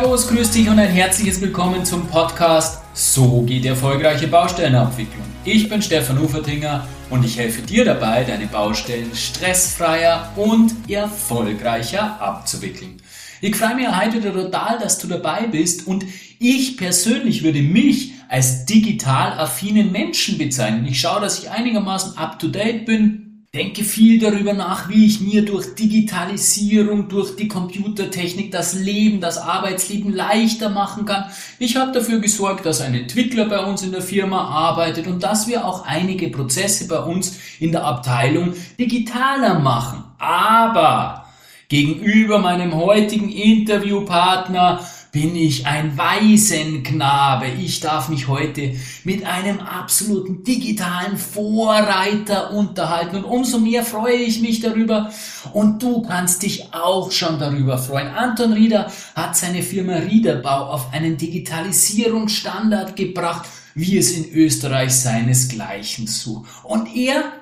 Servus, 0.00 0.28
grüß 0.28 0.50
dich 0.52 0.66
und 0.66 0.78
ein 0.78 0.88
herzliches 0.88 1.42
Willkommen 1.42 1.84
zum 1.84 2.06
Podcast 2.06 2.80
So 2.94 3.42
geht 3.42 3.66
erfolgreiche 3.66 4.28
Baustellenabwicklung. 4.28 5.26
Ich 5.44 5.68
bin 5.68 5.82
Stefan 5.82 6.16
Ufertinger 6.16 6.88
und 7.10 7.22
ich 7.22 7.36
helfe 7.36 7.60
dir 7.60 7.84
dabei, 7.84 8.24
deine 8.24 8.46
Baustellen 8.46 9.14
stressfreier 9.14 10.32
und 10.36 10.72
erfolgreicher 10.88 12.18
abzuwickeln. 12.18 13.02
Ich 13.42 13.54
freue 13.54 13.74
mich 13.74 13.88
heute 13.94 14.22
total, 14.22 14.78
dass 14.78 14.98
du 14.98 15.06
dabei 15.06 15.46
bist 15.48 15.86
und 15.86 16.06
ich 16.38 16.78
persönlich 16.78 17.42
würde 17.42 17.60
mich 17.60 18.12
als 18.30 18.64
digital 18.64 19.38
affinen 19.38 19.92
Menschen 19.92 20.38
bezeichnen. 20.38 20.86
Ich 20.86 20.98
schaue, 20.98 21.20
dass 21.20 21.40
ich 21.40 21.50
einigermaßen 21.50 22.16
up 22.16 22.38
to 22.38 22.48
date 22.48 22.86
bin, 22.86 23.19
denke 23.52 23.82
viel 23.82 24.20
darüber 24.20 24.52
nach, 24.52 24.88
wie 24.88 25.06
ich 25.06 25.20
mir 25.20 25.44
durch 25.44 25.74
Digitalisierung, 25.74 27.08
durch 27.08 27.34
die 27.34 27.48
Computertechnik 27.48 28.52
das 28.52 28.74
Leben, 28.74 29.20
das 29.20 29.38
Arbeitsleben 29.38 30.12
leichter 30.12 30.68
machen 30.68 31.04
kann. 31.04 31.24
Ich 31.58 31.76
habe 31.76 31.90
dafür 31.90 32.20
gesorgt, 32.20 32.64
dass 32.64 32.80
ein 32.80 32.94
Entwickler 32.94 33.46
bei 33.46 33.58
uns 33.64 33.82
in 33.82 33.90
der 33.90 34.02
Firma 34.02 34.44
arbeitet 34.44 35.08
und 35.08 35.24
dass 35.24 35.48
wir 35.48 35.64
auch 35.64 35.84
einige 35.84 36.28
Prozesse 36.28 36.86
bei 36.86 37.00
uns 37.00 37.40
in 37.58 37.72
der 37.72 37.84
Abteilung 37.84 38.54
digitaler 38.78 39.58
machen. 39.58 40.04
Aber 40.18 41.26
gegenüber 41.68 42.38
meinem 42.38 42.76
heutigen 42.76 43.30
Interviewpartner 43.30 44.86
bin 45.12 45.34
ich 45.34 45.66
ein 45.66 45.98
Waisenknabe. 45.98 47.46
Ich 47.48 47.80
darf 47.80 48.08
mich 48.08 48.28
heute 48.28 48.74
mit 49.04 49.24
einem 49.24 49.60
absoluten 49.60 50.44
digitalen 50.44 51.16
Vorreiter 51.16 52.52
unterhalten 52.52 53.16
und 53.16 53.24
umso 53.24 53.58
mehr 53.58 53.84
freue 53.84 54.16
ich 54.16 54.40
mich 54.40 54.60
darüber 54.60 55.10
und 55.52 55.82
du 55.82 56.02
kannst 56.02 56.42
dich 56.42 56.72
auch 56.72 57.10
schon 57.10 57.38
darüber 57.38 57.78
freuen. 57.78 58.08
Anton 58.08 58.52
Rieder 58.52 58.90
hat 59.16 59.36
seine 59.36 59.62
Firma 59.62 59.94
Riederbau 59.94 60.70
auf 60.70 60.92
einen 60.92 61.16
Digitalisierungsstandard 61.16 62.94
gebracht, 62.94 63.48
wie 63.74 63.98
es 63.98 64.12
in 64.12 64.32
Österreich 64.32 64.92
seinesgleichen 64.92 66.06
sucht. 66.06 66.48
Und 66.62 66.94
er 66.94 67.32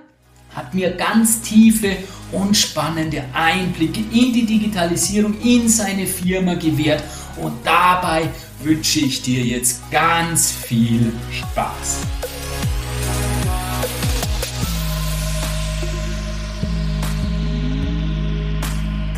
hat 0.54 0.74
mir 0.74 0.92
ganz 0.92 1.42
tiefe 1.42 1.96
und 2.32 2.56
spannende 2.56 3.24
Einblicke 3.32 4.00
in 4.00 4.32
die 4.32 4.46
Digitalisierung 4.46 5.38
in 5.42 5.68
seine 5.68 6.06
Firma 6.06 6.54
gewährt 6.54 7.02
und 7.40 7.54
dabei 7.64 8.28
wünsche 8.62 9.00
ich 9.00 9.22
dir 9.22 9.44
jetzt 9.44 9.90
ganz 9.90 10.52
viel 10.52 11.12
Spaß. 11.30 12.00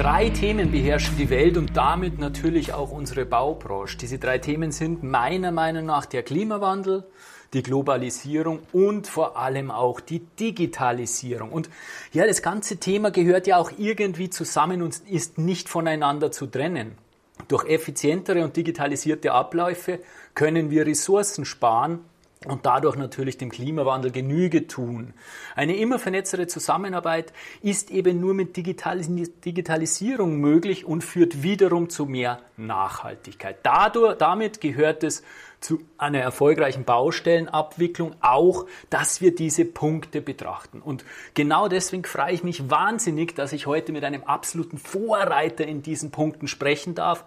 Drei 0.01 0.31
Themen 0.31 0.71
beherrschen 0.71 1.19
die 1.19 1.29
Welt 1.29 1.59
und 1.59 1.77
damit 1.77 2.19
natürlich 2.19 2.73
auch 2.73 2.91
unsere 2.91 3.27
Baubranche. 3.27 3.99
Diese 3.99 4.19
drei 4.19 4.39
Themen 4.39 4.73
sind 4.73 5.03
meiner 5.03 5.53
Meinung 5.53 5.85
nach 5.85 6.07
der 6.07 6.23
Klimawandel, 6.23 7.05
die 7.53 7.63
Globalisierung 7.63 8.61
und 8.73 9.07
vor 9.07 9.37
allem 9.37 9.71
auch 9.71 10.01
die 10.01 10.21
Digitalisierung. 10.21 11.53
Und 11.53 11.69
ja, 12.15 12.27
das 12.27 12.41
ganze 12.41 12.79
Thema 12.79 13.11
gehört 13.11 13.47
ja 13.47 13.59
auch 13.59 13.73
irgendwie 13.77 14.31
zusammen 14.31 14.81
und 14.81 14.99
ist 15.07 15.37
nicht 15.37 15.69
voneinander 15.69 16.33
zu 16.33 16.47
trennen. 16.47 16.97
Durch 17.51 17.65
effizientere 17.65 18.45
und 18.45 18.57
digitalisierte 18.57 19.33
Abläufe 19.33 19.99
können 20.35 20.71
wir 20.71 20.87
Ressourcen 20.87 21.45
sparen 21.45 21.99
und 22.47 22.65
dadurch 22.65 22.95
natürlich 22.95 23.39
dem 23.39 23.51
Klimawandel 23.51 24.13
Genüge 24.13 24.69
tun. 24.69 25.15
Eine 25.57 25.75
immer 25.77 25.99
vernetztere 25.99 26.47
Zusammenarbeit 26.47 27.33
ist 27.61 27.91
eben 27.91 28.21
nur 28.21 28.35
mit 28.35 28.57
Digitalisierung 28.57 30.37
möglich 30.37 30.85
und 30.85 31.03
führt 31.03 31.43
wiederum 31.43 31.91
zu 31.91 32.07
mehr 32.07 32.39
Nachhaltigkeit. 32.57 33.59
Dadurch, 33.65 34.17
damit 34.19 34.61
gehört 34.61 35.03
es 35.03 35.25
zu 35.61 35.81
einer 35.99 36.21
erfolgreichen 36.21 36.85
Baustellenabwicklung 36.85 38.15
auch, 38.21 38.67
dass 38.89 39.21
wir 39.21 39.35
diese 39.35 39.65
Punkte 39.65 40.21
betrachten. 40.21 40.81
Und 40.81 41.05
genau 41.35 41.69
deswegen 41.69 42.05
freue 42.05 42.33
ich 42.33 42.43
mich 42.43 42.71
wahnsinnig, 42.71 43.35
dass 43.35 43.53
ich 43.53 43.67
heute 43.67 43.93
mit 43.93 44.05
einem 44.05 44.25
absoluten 44.25 44.79
Vorreiter 44.79 45.67
in 45.67 45.83
diesen 45.83 46.11
Punkten 46.11 46.49
sprechen 46.49 46.95
darf. 46.95 47.25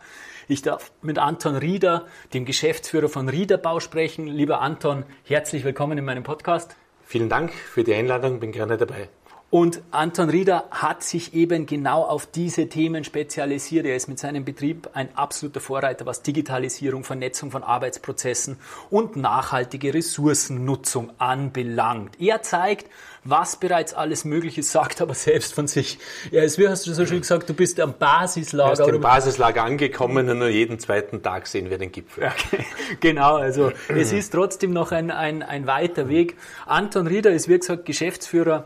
Ich 0.48 0.62
darf 0.62 0.92
mit 1.02 1.20
Anton 1.20 1.56
Rieder, 1.56 2.06
dem 2.34 2.46
Geschäftsführer 2.46 3.08
von 3.08 3.30
Riederbau, 3.30 3.80
sprechen. 3.80 4.28
Lieber 4.28 4.62
Anton, 4.62 5.06
herzlich 5.24 5.64
willkommen 5.64 5.98
in 5.98 6.06
meinem 6.06 6.24
Podcast. 6.24 6.76
Vielen 7.06 7.30
Dank 7.30 7.54
für 7.54 7.84
die 7.84 7.94
Einladung, 7.94 8.40
bin 8.40 8.52
gerne 8.52 8.78
dabei. 8.78 9.10
Und 9.54 9.84
Anton 9.92 10.32
Rieder 10.32 10.64
hat 10.72 11.04
sich 11.04 11.36
eben 11.36 11.68
genau 11.68 12.02
auf 12.02 12.26
diese 12.26 12.70
Themen 12.70 13.04
spezialisiert. 13.04 13.86
Er 13.86 13.96
ist 13.96 14.08
mit 14.08 14.18
seinem 14.18 14.46
Betrieb 14.46 14.90
ein 14.94 15.16
absoluter 15.16 15.60
Vorreiter, 15.60 16.08
was 16.08 16.24
Digitalisierung, 16.24 17.04
Vernetzung 17.04 17.52
von 17.52 17.62
Arbeitsprozessen 17.62 18.58
und 18.90 19.16
nachhaltige 19.16 19.94
Ressourcennutzung 19.94 21.12
anbelangt. 21.20 22.20
Er 22.20 22.42
zeigt, 22.42 22.90
was 23.26 23.58
bereits 23.58 23.94
alles 23.94 24.26
möglich 24.26 24.58
ist, 24.58 24.72
sagt 24.72 25.02
aber 25.02 25.14
selbst 25.14 25.54
von 25.54 25.68
sich. 25.68 26.00
Er 26.32 26.46
ist, 26.46 26.58
wie 26.58 26.68
hast 26.68 26.88
du 26.88 26.94
so 26.96 27.06
schön 27.06 27.22
gesagt, 27.22 27.48
du 27.48 27.54
bist 27.54 27.80
am 27.80 27.94
Basislager. 27.94 28.74
Du 28.74 28.86
bist 28.86 28.96
am 28.96 29.02
Basislager 29.02 29.66
angekommen 29.66 30.28
und 30.32 30.40
nur 30.40 30.50
jeden 30.50 30.80
zweiten 30.80 31.22
Tag 31.22 31.46
sehen 31.46 31.70
wir 31.70 31.78
den 31.78 31.92
Gipfel. 31.92 32.24
Okay. 32.24 32.66
Genau, 33.02 33.36
also 33.36 33.72
es 33.88 34.14
ist 34.14 34.32
trotzdem 34.32 34.74
noch 34.74 34.92
ein, 34.92 35.12
ein, 35.12 35.44
ein 35.44 35.68
weiter 35.68 36.10
Weg. 36.10 36.38
Anton 36.66 37.06
Rieder 37.06 37.30
ist, 37.30 37.48
wie 37.48 37.60
gesagt, 37.60 37.86
Geschäftsführer 37.86 38.66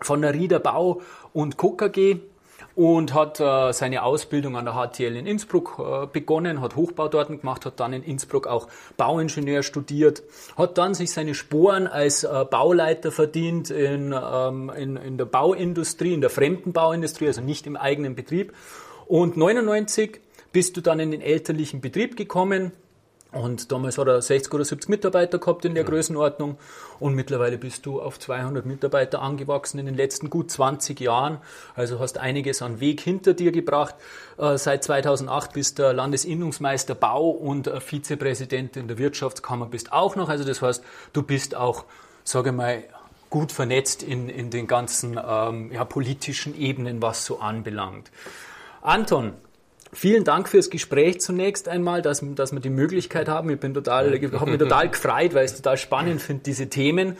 von 0.00 0.22
der 0.22 0.34
Rieder 0.34 0.58
Bau 0.58 1.00
und 1.32 1.58
KKG 1.58 2.18
und 2.74 3.14
hat 3.14 3.38
äh, 3.40 3.72
seine 3.72 4.02
Ausbildung 4.02 4.56
an 4.56 4.64
der 4.64 4.74
HTL 4.74 5.16
in 5.16 5.26
Innsbruck 5.26 5.78
äh, 5.78 6.06
begonnen, 6.06 6.60
hat 6.60 6.76
Hochbau 6.76 7.08
dort 7.08 7.28
gemacht, 7.28 7.66
hat 7.66 7.78
dann 7.78 7.92
in 7.92 8.02
Innsbruck 8.02 8.46
auch 8.46 8.68
Bauingenieur 8.96 9.62
studiert, 9.62 10.22
hat 10.56 10.76
dann 10.78 10.94
sich 10.94 11.12
seine 11.12 11.34
Sporen 11.34 11.86
als 11.86 12.24
äh, 12.24 12.44
Bauleiter 12.50 13.12
verdient 13.12 13.70
in, 13.70 14.12
ähm, 14.12 14.70
in, 14.76 14.96
in 14.96 15.18
der 15.18 15.26
Bauindustrie, 15.26 16.14
in 16.14 16.20
der 16.20 16.30
fremden 16.30 16.72
Bauindustrie, 16.72 17.28
also 17.28 17.40
nicht 17.40 17.66
im 17.66 17.76
eigenen 17.76 18.14
Betrieb. 18.14 18.52
Und 19.06 19.36
99 19.36 20.20
bist 20.52 20.76
du 20.76 20.80
dann 20.80 20.98
in 20.98 21.10
den 21.10 21.20
elterlichen 21.20 21.80
Betrieb 21.80 22.16
gekommen, 22.16 22.72
und 23.34 23.72
damals 23.72 23.98
hat 23.98 24.06
er 24.06 24.22
60 24.22 24.52
oder 24.54 24.64
70 24.64 24.88
Mitarbeiter 24.88 25.38
gehabt 25.38 25.64
in 25.64 25.74
der 25.74 25.84
Größenordnung. 25.84 26.56
Und 27.00 27.14
mittlerweile 27.14 27.58
bist 27.58 27.84
du 27.84 28.00
auf 28.00 28.18
200 28.18 28.64
Mitarbeiter 28.64 29.20
angewachsen 29.20 29.78
in 29.78 29.86
den 29.86 29.96
letzten 29.96 30.30
gut 30.30 30.50
20 30.50 31.00
Jahren. 31.00 31.38
Also 31.74 31.98
hast 31.98 32.18
einiges 32.18 32.62
an 32.62 32.80
Weg 32.80 33.00
hinter 33.00 33.34
dir 33.34 33.50
gebracht. 33.50 33.96
Äh, 34.38 34.56
seit 34.56 34.84
2008 34.84 35.52
bist 35.52 35.78
du 35.78 35.92
Landesinnungsmeister 35.92 36.94
Bau 36.94 37.28
und 37.30 37.68
Vizepräsident 37.82 38.76
in 38.76 38.88
der 38.88 38.98
Wirtschaftskammer 38.98 39.66
bist 39.66 39.92
auch 39.92 40.14
noch. 40.16 40.28
Also 40.28 40.44
das 40.44 40.62
heißt, 40.62 40.84
du 41.12 41.22
bist 41.22 41.56
auch, 41.56 41.84
sage 42.22 42.50
ich 42.50 42.56
mal, 42.56 42.84
gut 43.30 43.50
vernetzt 43.50 44.04
in, 44.04 44.28
in 44.28 44.50
den 44.50 44.68
ganzen 44.68 45.18
ähm, 45.26 45.72
ja, 45.72 45.84
politischen 45.84 46.56
Ebenen, 46.56 47.02
was 47.02 47.24
so 47.24 47.40
anbelangt. 47.40 48.12
Anton, 48.80 49.32
Vielen 49.94 50.24
Dank 50.24 50.48
fürs 50.48 50.70
Gespräch 50.70 51.20
zunächst 51.20 51.68
einmal, 51.68 52.02
dass, 52.02 52.22
dass 52.34 52.52
wir 52.52 52.60
die 52.60 52.70
Möglichkeit 52.70 53.28
haben. 53.28 53.48
Ich 53.50 53.60
bin 53.60 53.74
total, 53.74 54.06
habe 54.06 54.50
mich 54.50 54.58
total 54.58 54.88
gefreut, 54.88 55.34
weil 55.34 55.44
ich 55.44 55.52
es 55.52 55.56
total 55.56 55.76
spannend 55.76 56.20
finde, 56.20 56.42
diese 56.42 56.68
Themen. 56.68 57.16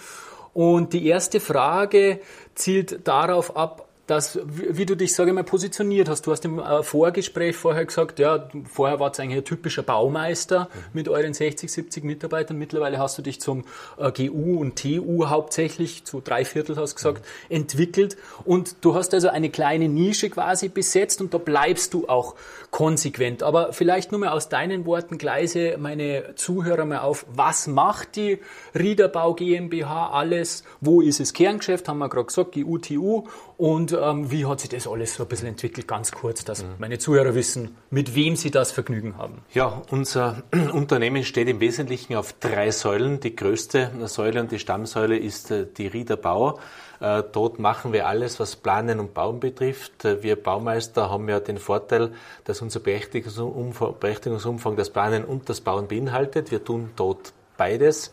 Und 0.52 0.92
die 0.92 1.06
erste 1.06 1.40
Frage 1.40 2.20
zielt 2.54 3.06
darauf 3.06 3.56
ab, 3.56 3.88
dass, 4.06 4.38
wie 4.44 4.84
du 4.84 4.96
dich, 4.96 5.14
sage 5.14 5.30
ich 5.30 5.34
mal, 5.34 5.44
positioniert 5.44 6.08
hast. 6.10 6.26
Du 6.26 6.32
hast 6.32 6.44
im 6.44 6.58
äh, 6.58 6.82
Vorgespräch 6.82 7.56
vorher 7.56 7.86
gesagt, 7.86 8.18
ja, 8.18 8.48
vorher 8.70 9.00
war 9.00 9.10
es 9.10 9.18
eigentlich 9.18 9.38
ein 9.38 9.44
typischer 9.44 9.82
Baumeister 9.82 10.68
mhm. 10.72 10.80
mit 10.92 11.08
euren 11.08 11.32
60, 11.32 11.72
70 11.72 12.04
Mitarbeitern. 12.04 12.58
Mittlerweile 12.58 12.98
hast 12.98 13.16
du 13.16 13.22
dich 13.22 13.40
zum 13.40 13.64
äh, 13.96 14.12
GU 14.12 14.60
und 14.60 14.76
TU 14.76 15.28
hauptsächlich, 15.28 16.04
zu 16.04 16.20
drei 16.20 16.44
Viertel 16.44 16.76
hast 16.76 16.93
du 16.93 16.96
gesagt, 16.96 17.25
mhm. 17.49 17.56
entwickelt. 17.56 18.19
Und 18.44 18.76
du 18.82 18.94
hast 18.94 19.14
also 19.14 19.28
eine 19.28 19.49
kleine 19.49 19.88
Nische 19.88 20.28
quasi 20.28 20.69
besetzt 20.69 21.22
und 21.22 21.32
da 21.32 21.38
bleibst 21.38 21.94
du 21.94 22.06
auch 22.06 22.34
konsequent. 22.75 23.44
Aber 23.44 23.73
vielleicht 23.73 24.11
nur 24.11 24.19
mal 24.19 24.31
aus 24.31 24.49
deinen 24.49 24.85
Worten 24.85 25.17
gleise 25.17 25.76
meine 25.79 26.35
Zuhörer 26.35 26.85
mal 26.85 26.99
auf, 26.99 27.25
was 27.32 27.69
macht 27.69 28.17
die 28.17 28.41
Riederbau 28.76 29.35
GmbH 29.35 30.11
alles? 30.11 30.65
Wo 30.81 31.00
ist 31.00 31.21
es 31.21 31.32
Kerngeschäft? 31.32 31.88
Haben 31.88 31.99
wir 31.99 32.09
gerade 32.09 32.26
gesagt, 32.26 32.50
GU, 32.50 32.79
TU. 32.79 33.29
Und 33.56 33.93
ähm, 33.93 34.32
wie 34.32 34.44
hat 34.47 34.59
sich 34.59 34.71
das 34.71 34.88
alles 34.88 35.15
so 35.15 35.23
ein 35.23 35.29
bisschen 35.29 35.47
entwickelt, 35.47 35.87
ganz 35.87 36.11
kurz, 36.11 36.44
dass 36.44 36.65
mhm. 36.65 36.71
meine 36.79 36.99
Zuhörer 36.99 37.37
wissen, 37.37 37.76
mit 37.91 38.17
wem 38.17 38.35
sie 38.35 38.50
das 38.50 38.73
Vergnügen 38.73 39.17
haben? 39.17 39.43
Ja, 39.53 39.82
unser 39.93 40.43
Unternehmen 40.73 41.23
steht 41.23 41.47
im 41.47 41.61
Wesentlichen 41.61 42.17
auf 42.17 42.32
drei 42.32 42.73
Säulen. 42.73 43.21
Die 43.21 43.37
größte 43.37 43.93
Säule 44.06 44.41
und 44.41 44.50
die 44.50 44.59
Stammsäule 44.59 45.17
ist 45.17 45.53
äh, 45.53 45.65
die 45.65 45.87
Rieder 45.87 46.17
Bau. 46.17 46.59
Äh, 46.94 46.94
dort 47.00 47.58
machen 47.58 47.93
wir 47.93 48.06
alles, 48.06 48.41
was 48.41 48.56
Planen 48.56 49.00
und 49.00 49.14
Bauen 49.14 49.41
betrifft. 49.41 50.05
Äh, 50.05 50.23
wir 50.23 50.41
Baumeister 50.41 51.11
haben 51.11 51.29
ja 51.29 51.41
den 51.41 51.58
Vorteil, 51.58 52.12
dass 52.44 52.62
unser 52.62 52.81
Berechtigungsumfang, 52.81 53.94
Berechtigungsumfang 53.99 54.76
das 54.76 54.91
Planen 54.91 55.25
und 55.25 55.49
das 55.49 55.61
Bauen 55.61 55.88
beinhaltet. 55.88 56.50
Wir 56.50 56.64
tun 56.64 56.91
dort 56.96 57.32
beides. 57.56 58.12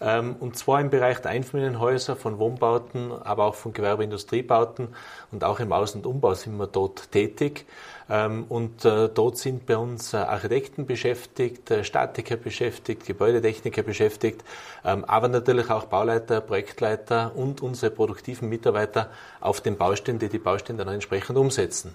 ähm, 0.00 0.36
und 0.40 0.56
zwar 0.56 0.80
im 0.80 0.90
Bereich 0.90 1.20
der 1.20 1.32
Einfamilienhäuser, 1.32 2.16
von 2.16 2.38
Wohnbauten, 2.38 3.12
aber 3.12 3.44
auch 3.44 3.54
von 3.54 3.72
Gewerbeindustriebauten 3.72 4.88
und 5.30 5.44
auch 5.44 5.60
im 5.60 5.72
Aus- 5.72 5.94
und 5.94 6.06
Umbau 6.06 6.34
sind 6.34 6.56
wir 6.56 6.66
dort 6.66 7.12
tätig. 7.12 7.66
Ähm, 8.10 8.44
und 8.48 8.84
äh, 8.84 9.08
dort 9.08 9.38
sind 9.38 9.66
bei 9.66 9.76
uns 9.76 10.12
äh, 10.12 10.16
Architekten 10.16 10.84
beschäftigt, 10.84 11.70
äh, 11.70 11.84
Statiker 11.84 12.36
beschäftigt, 12.36 13.06
Gebäudetechniker 13.06 13.82
beschäftigt, 13.82 14.42
ähm, 14.84 15.04
aber 15.04 15.28
natürlich 15.28 15.70
auch 15.70 15.84
Bauleiter, 15.84 16.40
Projektleiter 16.40 17.32
und 17.36 17.62
unsere 17.62 17.92
produktiven 17.92 18.48
Mitarbeiter 18.48 19.10
auf 19.40 19.60
den 19.60 19.76
Baustellen, 19.76 20.18
die 20.18 20.28
die 20.28 20.38
Baustellen 20.38 20.76
dann 20.76 20.88
entsprechend 20.88 21.38
umsetzen. 21.38 21.94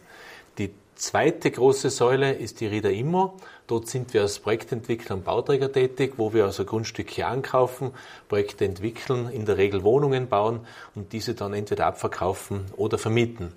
Die 0.57 0.73
zweite 0.95 1.51
große 1.51 1.89
Säule 1.89 2.31
ist 2.33 2.61
die 2.61 2.67
Rieder 2.67 2.91
Immo. 2.91 3.35
Dort 3.67 3.89
sind 3.89 4.13
wir 4.13 4.21
als 4.21 4.39
Projektentwickler 4.39 5.17
und 5.17 5.25
Bauträger 5.25 5.69
tätig, 5.69 6.13
wo 6.15 6.33
wir 6.33 6.45
also 6.45 6.63
Grundstücke 6.63 7.25
ankaufen, 7.25 7.91
Projekte 8.29 8.63
entwickeln, 8.63 9.27
in 9.27 9.45
der 9.45 9.57
Regel 9.57 9.83
Wohnungen 9.83 10.29
bauen 10.29 10.61
und 10.93 11.11
diese 11.11 11.33
dann 11.33 11.53
entweder 11.53 11.87
abverkaufen 11.87 12.67
oder 12.77 12.97
vermieten. 12.97 13.51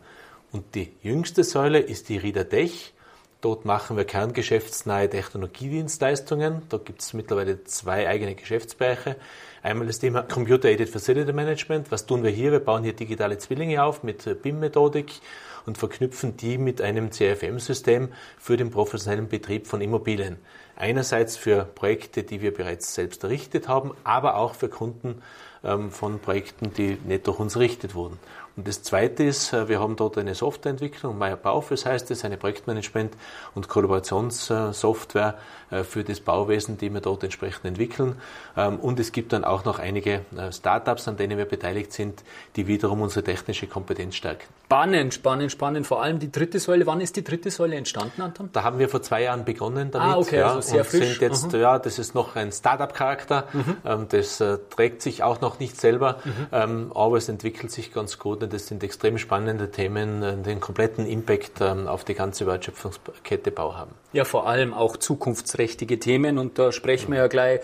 Und 0.51 0.75
die 0.75 0.93
jüngste 1.03 1.45
Säule 1.45 1.79
ist 1.79 2.09
die 2.09 2.17
Rieder 2.17 2.49
Tech. 2.49 2.95
Dort 3.41 3.65
machen 3.65 3.97
wir 3.97 4.05
kerngeschäftsnahe 4.05 5.09
Technologiedienstleistungen. 5.09 6.63
Da 6.71 6.79
gibt 6.79 7.03
es 7.03 7.13
mittlerweile 7.13 7.63
zwei 7.65 8.09
eigene 8.09 8.35
Geschäftsbereiche. 8.35 9.17
Einmal 9.63 9.87
das 9.87 9.99
Thema 9.99 10.23
Computer-Aided 10.23 10.89
Facility 10.89 11.33
Management. 11.33 11.93
Was 11.93 12.07
tun 12.07 12.25
wir 12.25 12.31
hier? 12.31 12.51
Wir 12.51 12.61
bauen 12.61 12.83
hier 12.83 12.95
digitale 12.95 13.39
Zwillinge 13.39 13.85
auf 13.85 14.03
mit 14.03 14.43
BIM-Methodik 14.43 15.21
und 15.67 15.79
verknüpfen 15.79 16.37
die 16.37 16.59
mit 16.59 16.81
einem 16.81 17.13
CFM-System 17.13 18.09
für 18.39 18.57
den 18.57 18.71
professionellen 18.71 19.29
Betrieb 19.29 19.67
von 19.67 19.83
Immobilien. 19.83 20.39
Einerseits 20.77 21.37
für 21.37 21.65
Projekte, 21.65 22.23
die 22.23 22.41
wir 22.41 22.55
bereits 22.55 22.95
selbst 22.95 23.23
errichtet 23.23 23.69
haben, 23.69 23.93
aber 24.03 24.37
auch 24.37 24.55
für 24.55 24.69
Kunden 24.69 25.23
ähm, 25.63 25.91
von 25.91 26.21
Projekten, 26.21 26.73
die 26.73 26.99
nicht 27.05 27.27
durch 27.27 27.39
uns 27.39 27.55
errichtet 27.55 27.95
wurden. 27.95 28.19
Und 28.59 28.67
das 28.67 28.83
Zweite 28.83 29.23
ist, 29.23 29.53
äh, 29.53 29.69
wir 29.69 29.79
haben 29.79 29.95
dort 29.95 30.19
eine 30.19 30.35
Softwareentwicklung, 30.35 31.17
Meyer 31.17 31.37
Baufes 31.37 31.87
heißt 31.87 32.11
es, 32.11 32.25
eine 32.25 32.39
Projektmanagement- 32.39 33.13
und 33.55 33.69
Kollaborationssoftware 33.69 35.39
äh, 35.71 35.85
für 35.85 36.03
das 36.03 36.19
Bauwesen, 36.21 36.79
die 36.79 36.93
wir 36.93 37.01
dort 37.01 37.23
entsprechend 37.23 37.67
entwickeln. 37.67 38.17
Ähm, 38.57 38.81
und 38.81 38.99
es 38.99 39.13
gibt 39.13 39.33
dann 39.33 39.45
auch 39.45 39.65
noch 39.65 39.79
einige 39.79 40.23
äh, 40.37 40.51
Startups, 40.51 41.07
an 41.07 41.17
denen 41.19 41.37
wir 41.37 41.45
beteiligt 41.45 41.93
sind, 41.93 42.25
die 42.57 42.67
wiederum 42.67 43.03
unsere 43.03 43.23
technische 43.23 43.67
Kompetenz 43.67 44.17
stärken. 44.17 44.47
Spannend, 44.65 45.15
spannend, 45.15 45.53
spannend. 45.53 45.87
Vor 45.87 46.03
allem 46.03 46.19
die 46.19 46.33
dritte 46.33 46.59
Säule. 46.59 46.87
Wann 46.87 47.01
ist 47.01 47.17
die 47.17 47.25
dritte 47.25 47.51
Säule 47.51 47.77
entstanden, 47.77 48.23
Anton? 48.23 48.51
Da 48.53 48.65
haben 48.65 48.79
wir 48.79 48.89
vor 48.89 49.03
zwei 49.03 49.23
Jahren 49.23 49.45
begonnen 49.45 49.91
damit. 49.91 50.15
Ah, 50.15 50.19
okay, 50.19 50.39
ja, 50.39 50.55
also 50.55 50.69
sehr 50.69 50.81
und 50.81 50.87
frisch. 50.87 51.09
Sind 51.11 51.21
jetzt, 51.21 51.53
mhm. 51.53 51.61
ja, 51.61 51.79
das 51.79 51.99
ist 51.99 52.15
noch 52.15 52.35
ein 52.35 52.51
Startup-Charakter. 52.51 53.45
Mhm. 53.53 53.77
Ähm, 53.85 54.07
das 54.09 54.43
trägt 54.71 55.03
sich 55.03 55.23
auch 55.23 55.41
noch 55.41 55.59
nicht 55.59 55.81
selber, 55.81 56.19
mhm. 56.25 56.47
Ähm, 56.51 56.93
aber 56.95 57.19
es 57.19 57.29
entwickelt 57.29 57.71
sich 57.71 57.93
ganz 57.93 58.19
gut 58.19 58.43
das 58.49 58.67
sind 58.67 58.83
extrem 58.83 59.19
spannende 59.19 59.71
Themen, 59.71 60.23
äh, 60.23 60.37
den 60.37 60.61
kompletten 60.61 61.07
Impact 61.07 61.61
ähm, 61.61 61.87
auf 61.87 62.05
die 62.05 62.15
ganze 62.15 62.47
Wertschöpfungskette 62.47 63.51
Bau 63.51 63.77
haben. 63.77 63.93
Ja, 64.13 64.25
vor 64.25 64.49
allem 64.49 64.73
auch 64.73 64.97
zukunftsträchtige 64.97 65.99
Themen 65.99 66.39
und 66.39 66.59
da 66.59 66.73
sprechen 66.73 67.13
wir 67.13 67.19
ja 67.19 67.27
gleich, 67.27 67.61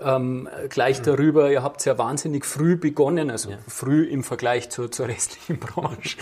ja. 0.00 0.16
Ähm, 0.16 0.48
gleich 0.68 1.00
mhm. 1.00 1.04
darüber. 1.04 1.50
Ihr 1.50 1.62
habt 1.62 1.84
ja 1.84 1.96
wahnsinnig 1.98 2.44
früh 2.44 2.76
begonnen, 2.76 3.30
also 3.30 3.50
ja. 3.50 3.58
früh 3.68 4.04
im 4.04 4.24
Vergleich 4.24 4.70
zur, 4.70 4.90
zur 4.90 5.08
restlichen 5.08 5.58
Branche, 5.60 6.18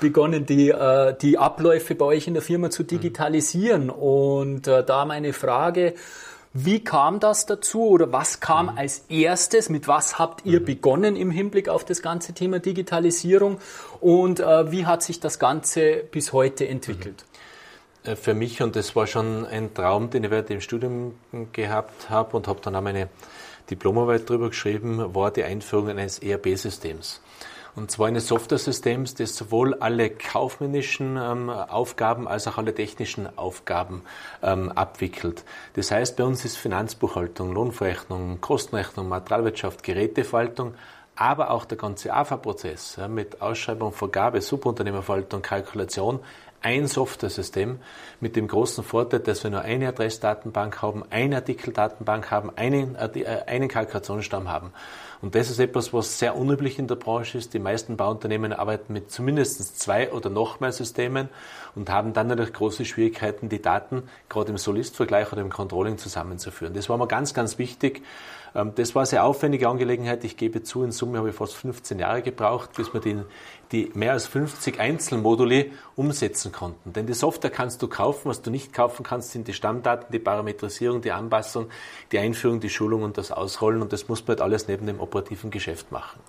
begonnen, 0.00 0.46
die, 0.46 0.70
äh, 0.70 1.14
die 1.20 1.38
Abläufe 1.38 1.94
bei 1.94 2.06
euch 2.06 2.26
in 2.26 2.34
der 2.34 2.42
Firma 2.42 2.70
zu 2.70 2.84
digitalisieren. 2.84 3.90
Und 3.90 4.66
äh, 4.66 4.82
da 4.84 5.04
meine 5.04 5.32
Frage, 5.32 5.94
wie 6.58 6.82
kam 6.82 7.20
das 7.20 7.44
dazu 7.44 7.88
oder 7.88 8.12
was 8.12 8.40
kam 8.40 8.66
mhm. 8.66 8.78
als 8.78 9.04
erstes? 9.10 9.68
Mit 9.68 9.88
was 9.88 10.18
habt 10.18 10.46
ihr 10.46 10.60
mhm. 10.60 10.64
begonnen 10.64 11.16
im 11.16 11.30
Hinblick 11.30 11.68
auf 11.68 11.84
das 11.84 12.00
ganze 12.00 12.32
Thema 12.32 12.60
Digitalisierung 12.60 13.58
und 14.00 14.40
äh, 14.40 14.72
wie 14.72 14.86
hat 14.86 15.02
sich 15.02 15.20
das 15.20 15.38
Ganze 15.38 15.96
bis 16.10 16.32
heute 16.32 16.66
entwickelt? 16.66 17.26
Mhm. 18.04 18.10
Äh, 18.12 18.16
für 18.16 18.32
mich, 18.32 18.62
und 18.62 18.74
das 18.74 18.96
war 18.96 19.06
schon 19.06 19.44
ein 19.44 19.74
Traum, 19.74 20.08
den 20.08 20.24
ich 20.24 20.30
während 20.30 20.48
dem 20.48 20.62
Studium 20.62 21.14
gehabt 21.52 22.08
habe 22.08 22.36
und 22.36 22.48
habe 22.48 22.60
dann 22.62 22.74
auch 22.74 22.80
meine 22.82 23.08
Diplomarbeit 23.70 24.28
darüber 24.30 24.48
geschrieben, 24.48 25.14
war 25.14 25.30
die 25.30 25.44
Einführung 25.44 25.90
eines 25.90 26.20
ERP-Systems. 26.20 27.20
Und 27.76 27.90
zwar 27.90 28.06
eines 28.06 28.26
Software-Systems, 28.28 29.14
das 29.16 29.36
sowohl 29.36 29.74
alle 29.74 30.08
kaufmännischen 30.08 31.18
ähm, 31.18 31.50
Aufgaben 31.50 32.26
als 32.26 32.48
auch 32.48 32.56
alle 32.56 32.74
technischen 32.74 33.28
Aufgaben 33.36 34.02
ähm, 34.42 34.72
abwickelt. 34.72 35.44
Das 35.74 35.90
heißt, 35.90 36.16
bei 36.16 36.24
uns 36.24 36.46
ist 36.46 36.56
Finanzbuchhaltung, 36.56 37.52
Lohnverrechnung, 37.52 38.40
Kostenrechnung, 38.40 39.10
Materialwirtschaft, 39.10 39.82
Geräteverwaltung, 39.82 40.74
aber 41.16 41.50
auch 41.50 41.66
der 41.66 41.76
ganze 41.76 42.14
AFA-Prozess 42.14 42.96
ja, 42.96 43.08
mit 43.08 43.42
Ausschreibung, 43.42 43.92
Vergabe, 43.92 44.40
Subunternehmerverwaltung, 44.40 45.42
Kalkulation 45.42 46.20
ein 46.62 46.86
Software-System 46.88 47.78
mit 48.20 48.36
dem 48.36 48.48
großen 48.48 48.82
Vorteil, 48.82 49.20
dass 49.20 49.44
wir 49.44 49.50
nur 49.50 49.60
eine 49.60 49.88
Adressdatenbank 49.88 50.82
haben, 50.82 51.04
eine 51.10 51.36
Artikeldatenbank 51.36 52.30
haben, 52.30 52.50
einen, 52.56 52.96
äh, 52.96 53.42
einen 53.46 53.68
Kalkulationsstamm 53.68 54.48
haben. 54.48 54.72
Und 55.22 55.34
das 55.34 55.50
ist 55.50 55.58
etwas, 55.58 55.92
was 55.92 56.18
sehr 56.18 56.36
unüblich 56.36 56.78
in 56.78 56.86
der 56.86 56.96
Branche 56.96 57.38
ist. 57.38 57.54
Die 57.54 57.58
meisten 57.58 57.96
Bauunternehmen 57.96 58.52
arbeiten 58.52 58.92
mit 58.92 59.10
zumindest 59.10 59.78
zwei 59.78 60.12
oder 60.12 60.30
noch 60.30 60.60
mehr 60.60 60.72
Systemen 60.72 61.28
und 61.74 61.90
haben 61.90 62.12
dann 62.12 62.28
natürlich 62.28 62.52
große 62.52 62.84
Schwierigkeiten, 62.84 63.48
die 63.48 63.62
Daten 63.62 64.04
gerade 64.28 64.50
im 64.50 64.58
Solist-Vergleich 64.58 65.32
oder 65.32 65.42
im 65.42 65.50
Controlling 65.50 65.98
zusammenzuführen. 65.98 66.74
Das 66.74 66.88
war 66.88 66.98
mir 66.98 67.06
ganz, 67.06 67.34
ganz 67.34 67.58
wichtig. 67.58 68.02
Ähm, 68.54 68.72
das 68.74 68.94
war 68.94 69.00
eine 69.00 69.06
sehr 69.06 69.24
aufwendige 69.24 69.68
Angelegenheit. 69.68 70.24
Ich 70.24 70.36
gebe 70.36 70.62
zu, 70.62 70.82
in 70.82 70.92
Summe 70.92 71.18
habe 71.18 71.30
ich 71.30 71.34
fast 71.34 71.54
15 71.54 71.98
Jahre 71.98 72.22
gebraucht, 72.22 72.70
bis 72.76 72.92
wir 72.92 73.00
die, 73.00 73.18
die 73.72 73.90
mehr 73.94 74.12
als 74.12 74.26
50 74.26 74.80
Einzelmodule 74.80 75.66
umsetzen 75.94 76.52
konnten. 76.52 76.92
Denn 76.92 77.06
die 77.06 77.14
Software 77.14 77.50
kannst 77.50 77.82
du 77.82 77.88
kaufen. 77.88 78.28
Was 78.28 78.42
du 78.42 78.50
nicht 78.50 78.72
kaufen 78.72 79.02
kannst, 79.02 79.32
sind 79.32 79.48
die 79.48 79.52
Stammdaten, 79.54 80.12
die 80.12 80.18
Parametrisierung, 80.18 81.02
die 81.02 81.12
Anpassung, 81.12 81.68
die 82.12 82.18
Einführung, 82.18 82.60
die 82.60 82.70
Schulung 82.70 83.02
und 83.02 83.18
das 83.18 83.32
Ausrollen. 83.32 83.82
Und 83.82 83.92
das 83.92 84.08
muss 84.08 84.20
man 84.22 84.28
halt 84.36 84.40
alles 84.40 84.68
neben 84.68 84.86
dem 84.86 85.00
operativen 85.00 85.50
Geschäft 85.50 85.92
machen. 85.92 86.20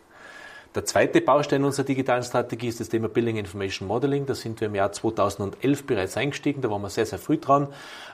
Der 0.76 0.86
zweite 0.86 1.22
Baustein 1.22 1.64
unserer 1.64 1.86
digitalen 1.86 2.24
Strategie 2.24 2.68
ist 2.68 2.80
das 2.80 2.90
Thema 2.90 3.08
Building 3.10 3.38
Information 3.38 3.88
Modeling. 3.88 4.26
Da 4.26 4.36
sind 4.36 4.60
wir 4.60 4.68
im 4.68 4.76
Jahr 4.76 4.92
2011 4.92 5.86
bereits 5.86 6.18
eingestiegen. 6.18 6.62
Da 6.62 6.70
waren 6.70 6.82
wir 6.82 6.90
sehr, 6.90 7.06
sehr 7.06 7.20
früh 7.20 7.38
dran. 7.38 7.68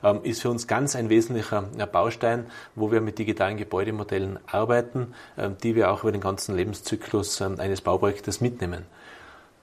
Ähm, 0.04 0.20
ist 0.24 0.42
für 0.42 0.50
uns 0.50 0.68
ganz 0.68 0.96
ein 0.96 1.10
wesentlicher 1.10 1.64
Baustein, 1.92 2.46
wo 2.76 2.92
wir 2.92 3.02
mit 3.02 3.20
digitalen 3.20 3.58
Gebäudemodellen 3.58 4.40
arbeiten, 4.46 5.14
ähm, 5.38 5.58
die 5.64 5.76
wir 5.76 5.92
auch 5.92 6.04
über 6.04 6.12
den 6.12 6.22
ganzen 6.22 6.56
Lebenszyklus 6.56 7.42
ähm, 7.42 7.60
eines 7.60 7.82
Bauprojektes 7.82 8.40
mitnehmen. 8.40 8.86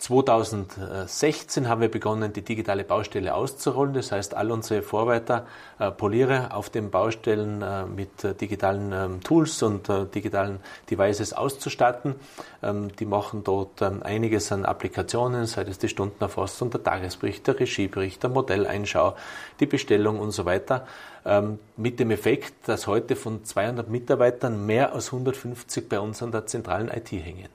2016 0.00 1.68
haben 1.68 1.82
wir 1.82 1.90
begonnen, 1.90 2.32
die 2.32 2.40
digitale 2.40 2.84
Baustelle 2.84 3.34
auszurollen. 3.34 3.92
Das 3.92 4.12
heißt, 4.12 4.34
all 4.34 4.50
unsere 4.50 4.80
Vorarbeiter, 4.80 5.46
äh, 5.78 5.90
Poliere 5.90 6.54
auf 6.54 6.70
den 6.70 6.90
Baustellen 6.90 7.60
äh, 7.60 7.84
mit 7.84 8.24
äh, 8.24 8.34
digitalen 8.34 8.92
ähm, 8.94 9.20
Tools 9.22 9.62
und 9.62 9.90
äh, 9.90 10.06
digitalen 10.06 10.60
Devices 10.90 11.34
auszustatten. 11.34 12.14
Ähm, 12.62 12.96
die 12.96 13.04
machen 13.04 13.44
dort 13.44 13.82
ähm, 13.82 14.02
einiges 14.02 14.50
an 14.52 14.64
Applikationen, 14.64 15.44
sei 15.44 15.62
es 15.62 15.76
die 15.76 15.90
Stundenerfassung, 15.90 16.70
der 16.70 16.82
Tagesbericht, 16.82 17.46
der 17.46 17.60
Regiebericht, 17.60 18.22
der 18.22 18.30
Modelleinschau, 18.30 19.16
die 19.60 19.66
Bestellung 19.66 20.18
und 20.18 20.30
so 20.30 20.46
weiter. 20.46 20.86
Ähm, 21.26 21.58
mit 21.76 22.00
dem 22.00 22.10
Effekt, 22.10 22.54
dass 22.68 22.86
heute 22.86 23.16
von 23.16 23.44
200 23.44 23.90
Mitarbeitern 23.90 24.64
mehr 24.64 24.94
als 24.94 25.08
150 25.08 25.90
bei 25.90 26.00
uns 26.00 26.22
an 26.22 26.32
der 26.32 26.46
zentralen 26.46 26.88
IT 26.88 27.12
hängen. 27.12 27.48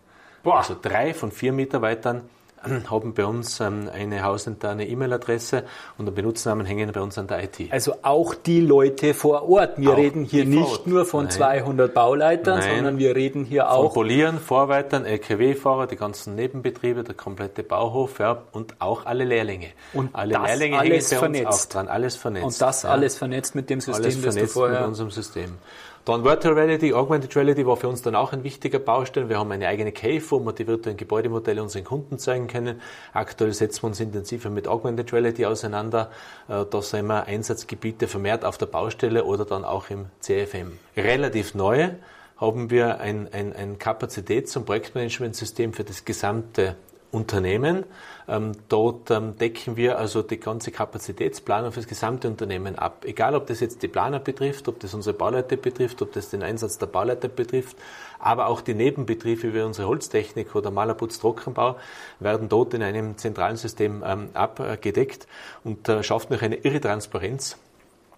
Also 0.44 0.76
drei 0.80 1.16
von 1.16 1.32
vier 1.32 1.54
Mitarbeitern 1.54 2.30
haben 2.90 3.14
bei 3.14 3.26
uns 3.26 3.60
ähm, 3.60 3.90
eine 3.94 4.24
hausinterne 4.24 4.88
E-Mail-Adresse 4.88 5.64
und 5.98 6.06
den 6.06 6.16
Benutzernamen 6.16 6.66
hängen 6.66 6.92
bei 6.92 7.02
uns 7.02 7.18
an 7.18 7.28
der 7.28 7.44
IT. 7.44 7.72
Also 7.72 7.96
auch 8.02 8.36
die 8.36 8.62
Leute 8.62 9.14
vor 9.14 9.50
Ort. 9.50 9.78
Wir 9.78 9.92
auch 9.92 9.98
reden 9.98 10.24
hier 10.24 10.46
nicht 10.46 10.88
nur 10.88 11.06
von 11.06 11.26
Nein. 11.26 11.32
200 11.32 11.94
Bauleitern, 11.94 12.60
Nein. 12.60 12.76
sondern 12.76 12.98
wir 12.98 13.16
reden 13.16 13.46
hier 13.46 13.72
auch 13.72 13.94
von 13.94 14.04
Polieren, 14.04 14.40
Vorarbeitern, 14.40 15.06
LKW-Fahrer, 15.06 15.88
die 15.88 15.96
ganzen 15.96 16.36
Nebenbetriebe, 16.36 17.04
der 17.04 17.16
komplette 17.16 17.64
Bauhof 17.64 18.20
ja, 18.20 18.44
und 18.52 18.76
auch 18.80 19.06
alle 19.06 19.24
Lehrlinge. 19.24 19.70
Und 19.94 20.14
alle 20.14 20.38
Lehrlinge 20.38 20.80
hängen 20.80 20.92
bei 20.92 21.02
vernetzt. 21.02 21.46
uns 21.46 21.66
auch 21.66 21.70
dran, 21.70 21.88
alles 21.88 22.16
vernetzt. 22.16 22.46
Und 22.46 22.62
das 22.62 22.84
ja. 22.84 22.90
alles 22.90 23.18
vernetzt 23.18 23.56
mit 23.56 23.70
dem 23.70 23.82
System, 23.82 24.04
alles 24.04 24.22
das 24.22 24.36
du 24.36 24.48
vorher... 24.48 24.80
mit 24.80 24.88
unserem 24.90 25.12
System. 25.12 25.58
Dann 26.06 26.24
Virtual 26.24 26.54
Reality, 26.54 26.94
Augmented 26.94 27.36
Reality 27.36 27.66
war 27.66 27.78
für 27.78 27.88
uns 27.88 28.04
dann 28.04 28.14
auch 28.14 28.32
ein 28.32 28.44
wichtiger 28.44 28.78
Baustein. 28.78 29.28
Wir 29.28 29.40
haben 29.40 29.52
eine 29.52 29.68
eigene 29.68 29.92
Cave, 29.92 30.22
wo 30.30 30.40
wir 30.40 30.54
die 30.54 30.68
virtuellen 30.68 30.98
Gebäudemodelle 30.98 31.64
unseren 31.64 31.84
Kunden 31.84 32.20
zeigen 32.20 32.46
können. 32.46 32.80
Aktuell 33.12 33.54
setzen 33.54 33.82
wir 33.82 33.88
uns 33.88 34.00
intensiver 34.00 34.52
mit 34.52 34.68
Augmented 34.68 35.12
Reality 35.12 35.48
auseinander. 35.48 36.12
Äh, 36.48 36.66
da 36.70 36.82
sind 36.84 37.08
wir 37.08 37.26
Einsatzgebiete 37.26 38.08
vermehrt 38.08 38.46
auf 38.46 38.60
der 38.60 38.68
Baustelle 38.68 39.24
oder 39.24 39.46
dann 39.46 39.66
auch 39.66 39.90
im 39.90 40.06
CFM. 40.20 40.78
Relativ 40.96 41.56
neu 41.56 41.90
haben 42.38 42.70
wir 42.70 43.00
ein, 43.00 43.28
ein, 43.34 43.54
ein 43.54 43.80
Kapazitäts- 43.80 44.56
und 44.56 44.68
Projektmanagementsystem 44.68 45.74
für 45.74 45.86
das 45.86 46.06
gesamte 46.06 46.76
Unternehmen. 47.10 47.84
Ähm, 48.28 48.54
dort 48.70 49.12
ähm, 49.12 49.38
decken 49.38 49.78
wir 49.78 50.00
also 50.00 50.24
die 50.24 50.40
ganze 50.40 50.72
Kapazitätsplanung 50.72 51.72
für 51.72 51.80
das 51.80 51.88
gesamte 51.88 52.28
Unternehmen 52.28 52.78
ab. 52.78 53.06
Egal, 53.06 53.36
ob 53.36 53.48
das 53.48 53.60
jetzt 53.60 53.84
die 53.84 53.88
Planer 53.88 54.20
betrifft, 54.20 54.68
ob 54.68 54.80
das 54.80 54.94
unsere 54.94 55.16
Bauleute 55.16 55.58
betrifft, 55.58 56.02
ob 56.02 56.12
das 56.14 56.30
den 56.30 56.42
Einsatz 56.42 56.78
der 56.78 56.88
Bauleute 56.88 57.30
betrifft, 57.30 57.78
aber 58.20 58.48
auch 58.48 58.62
die 58.62 58.74
Nebenbetriebe 58.74 59.54
wie 59.54 59.62
unsere 59.62 59.88
Holztechnik 59.88 60.56
oder 60.56 60.72
Malerputz 60.72 61.20
Trockenbau 61.20 61.76
werden 62.20 62.50
dort 62.50 62.74
in 62.74 62.82
einem 62.82 63.18
zentralen 63.18 63.58
System 63.58 64.04
ähm, 64.06 64.30
abgedeckt 64.34 65.28
und 65.64 65.88
äh, 65.88 66.02
schafft 66.02 66.32
noch 66.32 66.42
eine 66.42 66.56
irre 66.56 66.82
Transparenz 66.82 67.58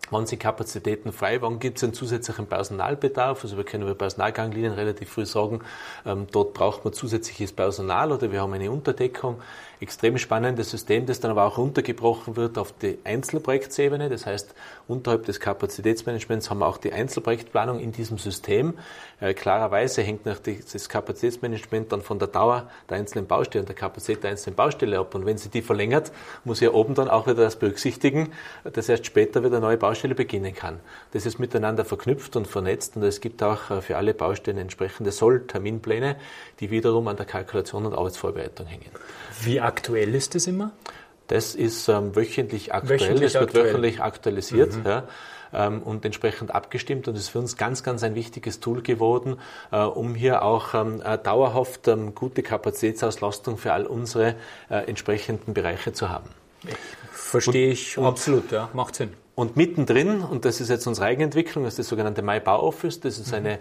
Wann 0.10 0.26
sind 0.26 0.40
Kapazitäten 0.40 1.12
frei? 1.12 1.42
Wann 1.42 1.60
gibt 1.60 1.78
es 1.78 1.84
einen 1.84 1.94
zusätzlichen 1.94 2.48
Personalbedarf? 2.48 3.44
Also 3.44 3.58
wir 3.58 3.66
können 3.66 3.84
über 3.84 3.96
Personalganglinien 3.96 4.74
relativ 4.74 5.10
früh 5.10 5.26
sagen, 5.26 5.62
ähm, 6.06 6.28
dort 6.32 6.54
braucht 6.54 6.86
man 6.86 6.94
zusätzliches 6.94 7.52
Personal 7.52 8.12
oder 8.12 8.32
wir 8.32 8.42
haben 8.42 8.54
eine 8.54 8.72
Unterdeckung 8.72 9.42
extrem 9.80 10.18
spannendes 10.18 10.72
System, 10.72 11.06
das 11.06 11.20
dann 11.20 11.32
aber 11.32 11.46
auch 11.46 11.58
runtergebrochen 11.58 12.36
wird 12.36 12.58
auf 12.58 12.74
die 12.74 12.98
Einzelprojektsebene. 13.04 14.10
Das 14.10 14.26
heißt, 14.26 14.56
unterhalb 14.88 15.26
des 15.26 15.40
Kapazitätsmanagements 15.40 16.50
haben 16.50 16.60
wir 16.60 16.68
auch 16.68 16.78
die 16.78 16.94
Einzelprojektplanung 16.94 17.80
in 17.80 17.92
diesem 17.92 18.18
System. 18.18 18.74
Äh, 19.20 19.34
klarerweise 19.34 20.02
hängt 20.02 20.26
natürlich 20.26 20.66
das 20.72 20.90
Kapazitätsmanagement 20.90 21.92
dann 21.92 22.02
von 22.02 22.18
der 22.18 22.28
Dauer 22.28 22.70
der 22.90 22.98
einzelnen 22.98 23.28
Baustelle 23.28 23.62
und 23.62 23.70
der 23.70 23.76
Kapazität 23.76 24.24
der 24.24 24.32
einzelnen 24.32 24.56
Baustelle 24.56 24.98
ab. 24.98 25.14
Und 25.14 25.26
wenn 25.26 25.38
sie 25.38 25.50
die 25.50 25.62
verlängert, 25.62 26.12
muss 26.44 26.60
ja 26.60 26.72
oben 26.72 26.96
dann 26.96 27.10
auch 27.10 27.28
wieder 27.28 27.44
das 27.44 27.58
berücksichtigen, 27.58 28.32
dass 28.64 28.90
erst 28.90 29.06
später 29.06 29.44
wieder 29.44 29.58
eine 29.58 29.66
neue 29.66 29.78
Baustelle 29.78 30.16
beginnen 30.16 30.54
kann. 30.54 30.80
Das 31.12 31.26
ist 31.26 31.40
miteinander 31.40 31.86
verknüpft 31.86 32.36
und 32.36 32.48
vernetzt 32.48 32.96
und 32.96 33.04
es 33.04 33.22
gibt 33.22 33.44
auch 33.44 33.70
äh, 33.70 33.82
für 33.82 33.98
alle 33.98 34.14
Baustellen 34.14 34.58
entsprechende 34.58 35.12
Soll-Terminpläne, 35.12 36.16
die 36.60 36.72
wiederum 36.72 37.08
an 37.08 37.18
der 37.18 37.26
Kalkulation 37.26 37.86
und 37.86 37.94
Arbeitsvorbereitung 37.94 38.66
hängen. 38.66 38.90
Wie 39.42 39.60
aktuell 39.68 40.16
ist 40.16 40.36
das 40.36 40.48
immer? 40.48 40.72
Das 41.28 41.56
ist 41.56 41.90
ähm, 41.90 42.16
wöchentlich 42.16 42.74
aktuell, 42.74 43.02
wöchentlich 43.02 43.34
das 43.34 43.42
wird 43.42 43.50
aktuell. 43.50 43.66
wöchentlich 43.66 44.02
aktualisiert. 44.02 44.76
Mhm. 44.76 44.86
Ja 44.86 45.04
ähm, 45.54 45.82
und 45.84 46.06
entsprechend 46.06 46.54
abgestimmt 46.54 47.08
und 47.08 47.16
ist 47.16 47.30
für 47.30 47.40
uns 47.40 47.58
ganz, 47.58 47.84
ganz 47.84 48.04
ein 48.04 48.16
wichtiges 48.16 48.60
Tool 48.60 48.82
geworden, 48.82 49.38
äh, 49.72 49.80
um 49.80 50.16
hier 50.16 50.44
auch 50.44 50.74
ähm, 50.74 51.02
äh, 51.04 51.18
dauerhaft 51.18 51.88
ähm, 51.88 52.16
gute 52.16 52.44
Kapazitätsauslastung 52.44 53.58
für 53.58 53.74
all 53.74 53.86
unsere 53.86 54.36
äh, 54.70 54.88
entsprechenden 54.88 55.54
Bereiche 55.54 55.94
zu 55.94 56.10
haben. 56.10 56.30
Verstehe 57.12 57.72
ich 57.72 57.98
und, 57.98 58.06
absolut, 58.06 58.52
ja, 58.52 58.70
macht 58.74 58.96
Sinn. 58.96 59.14
Und 59.36 59.56
mittendrin, 59.56 60.22
und 60.22 60.46
das 60.46 60.60
ist 60.62 60.70
jetzt 60.70 60.88
unsere 60.88 61.06
Eigenentwicklung, 61.08 61.64
das 61.64 61.74
ist 61.74 61.80
das 61.80 61.88
sogenannte 61.90 62.24
MyBauOffice, 62.24 63.00
das 63.02 63.20
ist 63.20 63.34
eine 63.34 63.56
äh, 63.56 63.60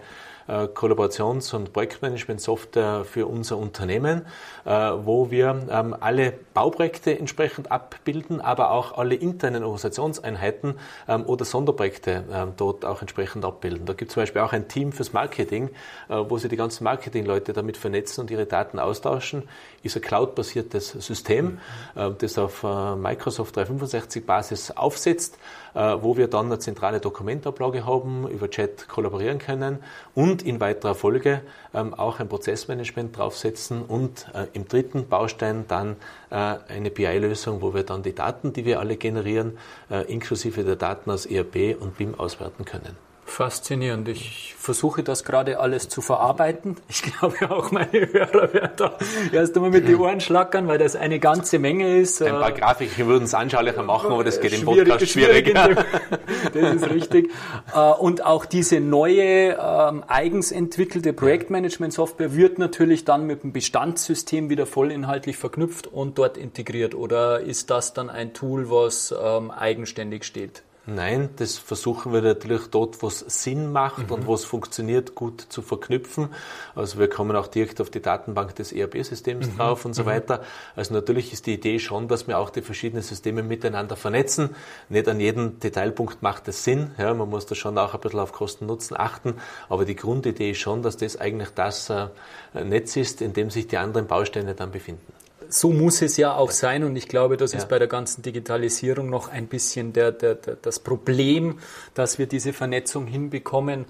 Kollaborations- 0.53 1.53
und 1.53 1.73
Projektmanagement-Software 1.73 3.05
für 3.05 3.27
unser 3.27 3.57
Unternehmen, 3.57 4.25
äh, 4.65 4.69
wo 4.69 5.29
wir 5.31 5.67
ähm, 5.69 5.95
alle 5.99 6.33
Bauprojekte 6.53 7.17
entsprechend 7.17 7.71
abbilden, 7.71 8.41
aber 8.41 8.71
auch 8.71 8.97
alle 8.97 9.15
internen 9.15 9.63
Organisationseinheiten 9.63 10.75
ähm, 11.07 11.25
oder 11.25 11.45
Sonderprojekte 11.45 12.23
ähm, 12.31 12.53
dort 12.57 12.85
auch 12.85 13.01
entsprechend 13.01 13.45
abbilden. 13.45 13.85
Da 13.85 13.93
gibt 13.93 14.11
es 14.11 14.13
zum 14.13 14.23
Beispiel 14.23 14.41
auch 14.41 14.53
ein 14.53 14.67
Team 14.67 14.91
fürs 14.91 15.13
Marketing, 15.13 15.69
äh, 16.09 16.15
wo 16.27 16.37
sie 16.37 16.49
die 16.49 16.57
ganzen 16.57 16.83
Marketingleute 16.83 17.53
damit 17.53 17.77
vernetzen 17.77 18.21
und 18.21 18.31
ihre 18.31 18.45
Daten 18.45 18.79
austauschen. 18.79 19.43
Ist 19.83 19.95
ein 19.95 20.01
cloud-basiertes 20.01 20.89
System, 20.89 21.59
mhm. 21.95 22.15
das 22.17 22.37
auf 22.37 22.63
Microsoft 22.63 23.57
365-Basis 23.57 24.71
aufsetzt, 24.71 25.37
wo 25.73 26.17
wir 26.17 26.27
dann 26.27 26.47
eine 26.47 26.59
zentrale 26.59 26.99
Dokumentablage 26.99 27.85
haben, 27.85 28.27
über 28.27 28.49
Chat 28.49 28.87
kollaborieren 28.87 29.39
können 29.39 29.79
und 30.15 30.41
in 30.41 30.59
weiterer 30.59 30.95
Folge 30.95 31.41
ähm, 31.73 31.93
auch 31.93 32.19
ein 32.19 32.27
Prozessmanagement 32.27 33.17
draufsetzen 33.17 33.83
und 33.83 34.27
äh, 34.33 34.47
im 34.53 34.67
dritten 34.67 35.07
Baustein 35.07 35.65
dann 35.67 35.95
äh, 36.29 36.35
eine 36.35 36.89
BI-Lösung, 36.89 37.61
wo 37.61 37.73
wir 37.73 37.83
dann 37.83 38.03
die 38.03 38.15
Daten, 38.15 38.53
die 38.53 38.65
wir 38.65 38.79
alle 38.79 38.97
generieren, 38.97 39.57
äh, 39.89 40.11
inklusive 40.11 40.63
der 40.63 40.75
Daten 40.75 41.11
aus 41.11 41.25
ERP 41.25 41.79
und 41.79 41.97
BIM 41.97 42.15
auswerten 42.15 42.65
können. 42.65 43.06
Faszinierend. 43.27 44.07
Ich 44.07 44.55
versuche 44.57 45.03
das 45.03 45.25
gerade 45.25 45.59
alles 45.59 45.89
zu 45.89 46.01
verarbeiten. 46.01 46.77
Ich 46.87 47.01
glaube 47.03 47.51
auch 47.51 47.71
meine 47.71 47.91
Hörer 47.91 48.53
werden 48.53 48.71
da 48.77 48.97
erst 49.31 49.55
einmal 49.55 49.69
mit 49.69 49.87
den 49.87 49.95
Ohren 49.97 50.21
schlackern, 50.21 50.67
weil 50.67 50.77
das 50.77 50.95
eine 50.95 51.19
ganze 51.19 51.59
Menge 51.59 51.97
ist. 51.97 52.21
Ein 52.21 52.31
paar 52.31 52.53
Grafiken 52.53 53.05
würden 53.05 53.25
es 53.25 53.33
anschaulicher 53.33 53.83
machen, 53.83 54.11
aber 54.11 54.23
das 54.23 54.39
geht 54.39 54.53
im 54.53 54.63
Podcast 54.65 55.09
schwierig. 55.09 55.49
schwierig. 55.49 55.77
das 56.53 56.75
ist 56.75 56.89
richtig. 56.89 57.29
Äh, 57.75 57.91
und 57.91 58.25
auch 58.25 58.45
diese 58.45 58.79
neue 58.79 59.57
ähm, 59.59 60.03
eigens 60.07 60.51
entwickelte 60.53 61.11
Projektmanagement-Software 61.11 62.33
wird 62.33 62.59
natürlich 62.59 63.03
dann 63.03 63.27
mit 63.27 63.43
dem 63.43 63.51
Bestandssystem 63.51 64.49
wieder 64.49 64.65
vollinhaltlich 64.65 65.37
verknüpft 65.37 65.85
und 65.85 66.17
dort 66.17 66.37
integriert. 66.37 66.95
Oder 66.95 67.41
ist 67.41 67.69
das 67.69 67.93
dann 67.93 68.09
ein 68.09 68.33
Tool, 68.33 68.71
was 68.71 69.13
ähm, 69.21 69.51
eigenständig 69.51 70.23
steht? 70.23 70.63
Nein, 70.89 71.31
das 71.35 71.57
versuchen 71.57 72.13
wir 72.13 72.21
natürlich 72.21 72.67
dort, 72.67 73.01
wo 73.01 73.07
es 73.07 73.19
Sinn 73.19 73.73
macht 73.73 74.07
mhm. 74.07 74.13
und 74.13 74.25
wo 74.25 74.33
es 74.33 74.45
funktioniert, 74.45 75.15
gut 75.15 75.41
zu 75.41 75.61
verknüpfen. 75.61 76.29
Also 76.75 76.97
wir 76.97 77.09
kommen 77.09 77.35
auch 77.35 77.47
direkt 77.47 77.81
auf 77.81 77.89
die 77.89 78.01
Datenbank 78.01 78.55
des 78.55 78.71
ERP-Systems 78.71 79.47
mhm. 79.47 79.57
drauf 79.57 79.83
und 79.83 79.95
so 79.95 80.03
mhm. 80.03 80.07
weiter. 80.07 80.43
Also 80.77 80.93
natürlich 80.93 81.33
ist 81.33 81.45
die 81.45 81.55
Idee 81.55 81.79
schon, 81.79 82.07
dass 82.07 82.29
wir 82.29 82.39
auch 82.39 82.49
die 82.49 82.61
verschiedenen 82.61 83.03
Systeme 83.03 83.43
miteinander 83.43 83.97
vernetzen. 83.97 84.55
Nicht 84.87 85.09
an 85.09 85.19
jedem 85.19 85.59
Detailpunkt 85.59 86.23
macht 86.23 86.47
es 86.47 86.63
Sinn. 86.63 86.91
Ja, 86.97 87.13
man 87.13 87.29
muss 87.29 87.45
da 87.45 87.55
schon 87.55 87.77
auch 87.77 87.93
ein 87.93 87.99
bisschen 87.99 88.21
auf 88.21 88.31
Kosten-Nutzen 88.31 88.95
achten. 88.97 89.33
Aber 89.67 89.83
die 89.83 89.97
Grundidee 89.97 90.51
ist 90.51 90.59
schon, 90.59 90.83
dass 90.83 90.95
das 90.95 91.17
eigentlich 91.17 91.49
das 91.49 91.89
äh, 91.89 92.07
Netz 92.53 92.95
ist, 92.95 93.21
in 93.21 93.33
dem 93.33 93.49
sich 93.49 93.67
die 93.67 93.77
anderen 93.77 94.07
Bausteine 94.07 94.55
dann 94.55 94.71
befinden 94.71 95.11
so 95.49 95.71
muss 95.71 96.01
es 96.01 96.17
ja 96.17 96.35
auch 96.35 96.51
sein. 96.51 96.83
Und 96.83 96.95
ich 96.95 97.07
glaube, 97.07 97.37
das 97.37 97.53
ja. 97.53 97.59
ist 97.59 97.69
bei 97.69 97.79
der 97.79 97.87
ganzen 97.87 98.21
Digitalisierung 98.21 99.09
noch 99.09 99.29
ein 99.29 99.47
bisschen 99.47 99.93
der, 99.93 100.11
der, 100.11 100.35
der, 100.35 100.55
das 100.55 100.79
Problem, 100.79 101.59
dass 101.93 102.19
wir 102.19 102.27
diese 102.27 102.53
Vernetzung 102.53 103.07
hinbekommen 103.07 103.85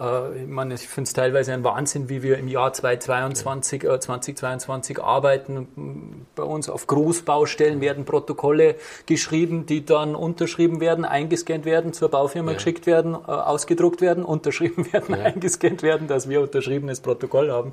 äh, 0.00 0.42
ich 0.42 0.48
meine, 0.48 0.74
ich 0.74 0.88
finde 0.88 1.08
es 1.08 1.12
teilweise 1.12 1.52
ein 1.52 1.64
Wahnsinn, 1.64 2.08
wie 2.08 2.22
wir 2.22 2.38
im 2.38 2.48
Jahr 2.48 2.72
2022, 2.72 3.84
äh, 3.84 3.98
2022 4.00 5.02
arbeiten. 5.02 6.26
Bei 6.34 6.42
uns 6.42 6.68
auf 6.68 6.86
Großbaustellen 6.86 7.80
werden 7.80 8.04
Protokolle 8.04 8.76
geschrieben, 9.06 9.66
die 9.66 9.84
dann 9.84 10.14
unterschrieben 10.14 10.80
werden, 10.80 11.04
eingescannt 11.04 11.64
werden, 11.64 11.92
zur 11.92 12.10
Baufirma 12.10 12.52
ja. 12.52 12.56
geschickt 12.56 12.86
werden, 12.86 13.14
äh, 13.14 13.30
ausgedruckt 13.30 14.00
werden, 14.00 14.24
unterschrieben 14.36 14.92
werden, 14.92 15.16
ja. 15.16 15.24
eingescannt 15.24 15.82
werden, 15.82 16.08
dass 16.08 16.28
wir 16.28 16.42
unterschriebenes 16.42 17.00
Protokoll 17.00 17.50
haben. 17.50 17.72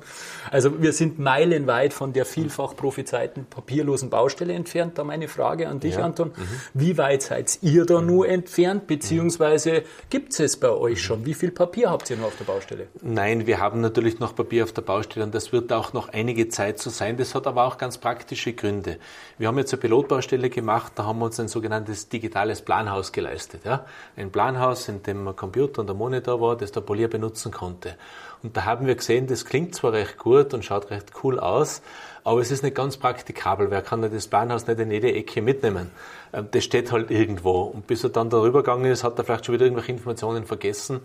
Also 0.50 0.80
wir 0.80 0.92
sind 0.92 1.18
meilenweit 1.18 1.92
von 1.92 2.12
der 2.12 2.24
vielfach 2.24 2.74
prophezeiten 2.76 3.46
papierlosen 3.46 4.10
Baustelle 4.10 4.54
entfernt. 4.54 4.98
Da 4.98 5.04
meine 5.04 5.28
Frage 5.28 5.68
an 5.68 5.80
dich, 5.80 5.96
ja. 5.96 6.04
Anton. 6.04 6.28
Mhm. 6.28 6.42
Wie 6.74 6.98
weit 6.98 7.22
seid 7.22 7.58
ihr 7.62 7.84
da 7.84 8.00
mhm. 8.00 8.06
nur 8.06 8.28
entfernt, 8.28 8.86
beziehungsweise 8.86 9.82
gibt 10.10 10.38
es 10.38 10.56
bei 10.56 10.70
euch 10.70 10.94
mhm. 10.94 10.98
schon? 10.98 11.26
Wie 11.26 11.34
viel 11.34 11.50
Papier 11.50 11.90
habt 11.90 12.10
ihr 12.10 12.13
ihr 12.14 12.18
nur 12.18 12.28
auf 12.28 12.36
der 12.36 12.44
Baustelle? 12.44 12.86
Nein, 13.02 13.46
wir 13.46 13.60
haben 13.60 13.80
natürlich 13.80 14.18
noch 14.18 14.34
Papier 14.34 14.64
auf 14.64 14.72
der 14.72 14.82
Baustelle 14.82 15.24
und 15.24 15.34
das 15.34 15.52
wird 15.52 15.72
auch 15.72 15.92
noch 15.92 16.08
einige 16.08 16.48
Zeit 16.48 16.78
so 16.78 16.90
sein. 16.90 17.16
Das 17.16 17.34
hat 17.34 17.46
aber 17.46 17.64
auch 17.64 17.78
ganz 17.78 17.98
praktische 17.98 18.52
Gründe. 18.52 18.98
Wir 19.38 19.48
haben 19.48 19.58
jetzt 19.58 19.72
eine 19.72 19.80
Pilotbaustelle 19.80 20.50
gemacht, 20.50 20.92
da 20.96 21.04
haben 21.04 21.18
wir 21.18 21.26
uns 21.26 21.38
ein 21.40 21.48
sogenanntes 21.48 22.08
digitales 22.08 22.62
Planhaus 22.62 23.12
geleistet. 23.12 23.62
Ja? 23.64 23.84
Ein 24.16 24.30
Planhaus, 24.30 24.88
in 24.88 25.02
dem 25.02 25.28
ein 25.28 25.36
Computer 25.36 25.82
und 25.82 25.90
ein 25.90 25.96
Monitor 25.96 26.40
war, 26.40 26.56
das 26.56 26.72
der 26.72 26.80
Polier 26.80 27.08
benutzen 27.08 27.52
konnte. 27.52 27.96
Und 28.42 28.56
da 28.56 28.66
haben 28.66 28.86
wir 28.86 28.94
gesehen, 28.94 29.26
das 29.26 29.46
klingt 29.46 29.74
zwar 29.74 29.94
recht 29.94 30.18
gut 30.18 30.52
und 30.52 30.64
schaut 30.64 30.90
recht 30.90 31.12
cool 31.22 31.40
aus, 31.40 31.80
aber 32.24 32.40
es 32.40 32.50
ist 32.50 32.62
nicht 32.62 32.76
ganz 32.76 32.98
praktikabel. 32.98 33.70
Wer 33.70 33.80
kann 33.80 34.02
das 34.02 34.26
Planhaus 34.26 34.66
nicht 34.66 34.78
in 34.80 34.90
jede 34.90 35.12
Ecke 35.12 35.40
mitnehmen? 35.40 35.90
Ähm, 36.32 36.48
das 36.50 36.64
steht 36.64 36.92
halt 36.92 37.10
irgendwo. 37.10 37.62
Und 37.62 37.86
bis 37.86 38.04
er 38.04 38.10
dann 38.10 38.28
darüber 38.30 38.62
gegangen 38.62 38.84
ist, 38.84 39.02
hat 39.02 39.18
er 39.18 39.24
vielleicht 39.24 39.46
schon 39.46 39.54
wieder 39.54 39.64
irgendwelche 39.64 39.92
Informationen 39.92 40.44
vergessen. 40.44 41.00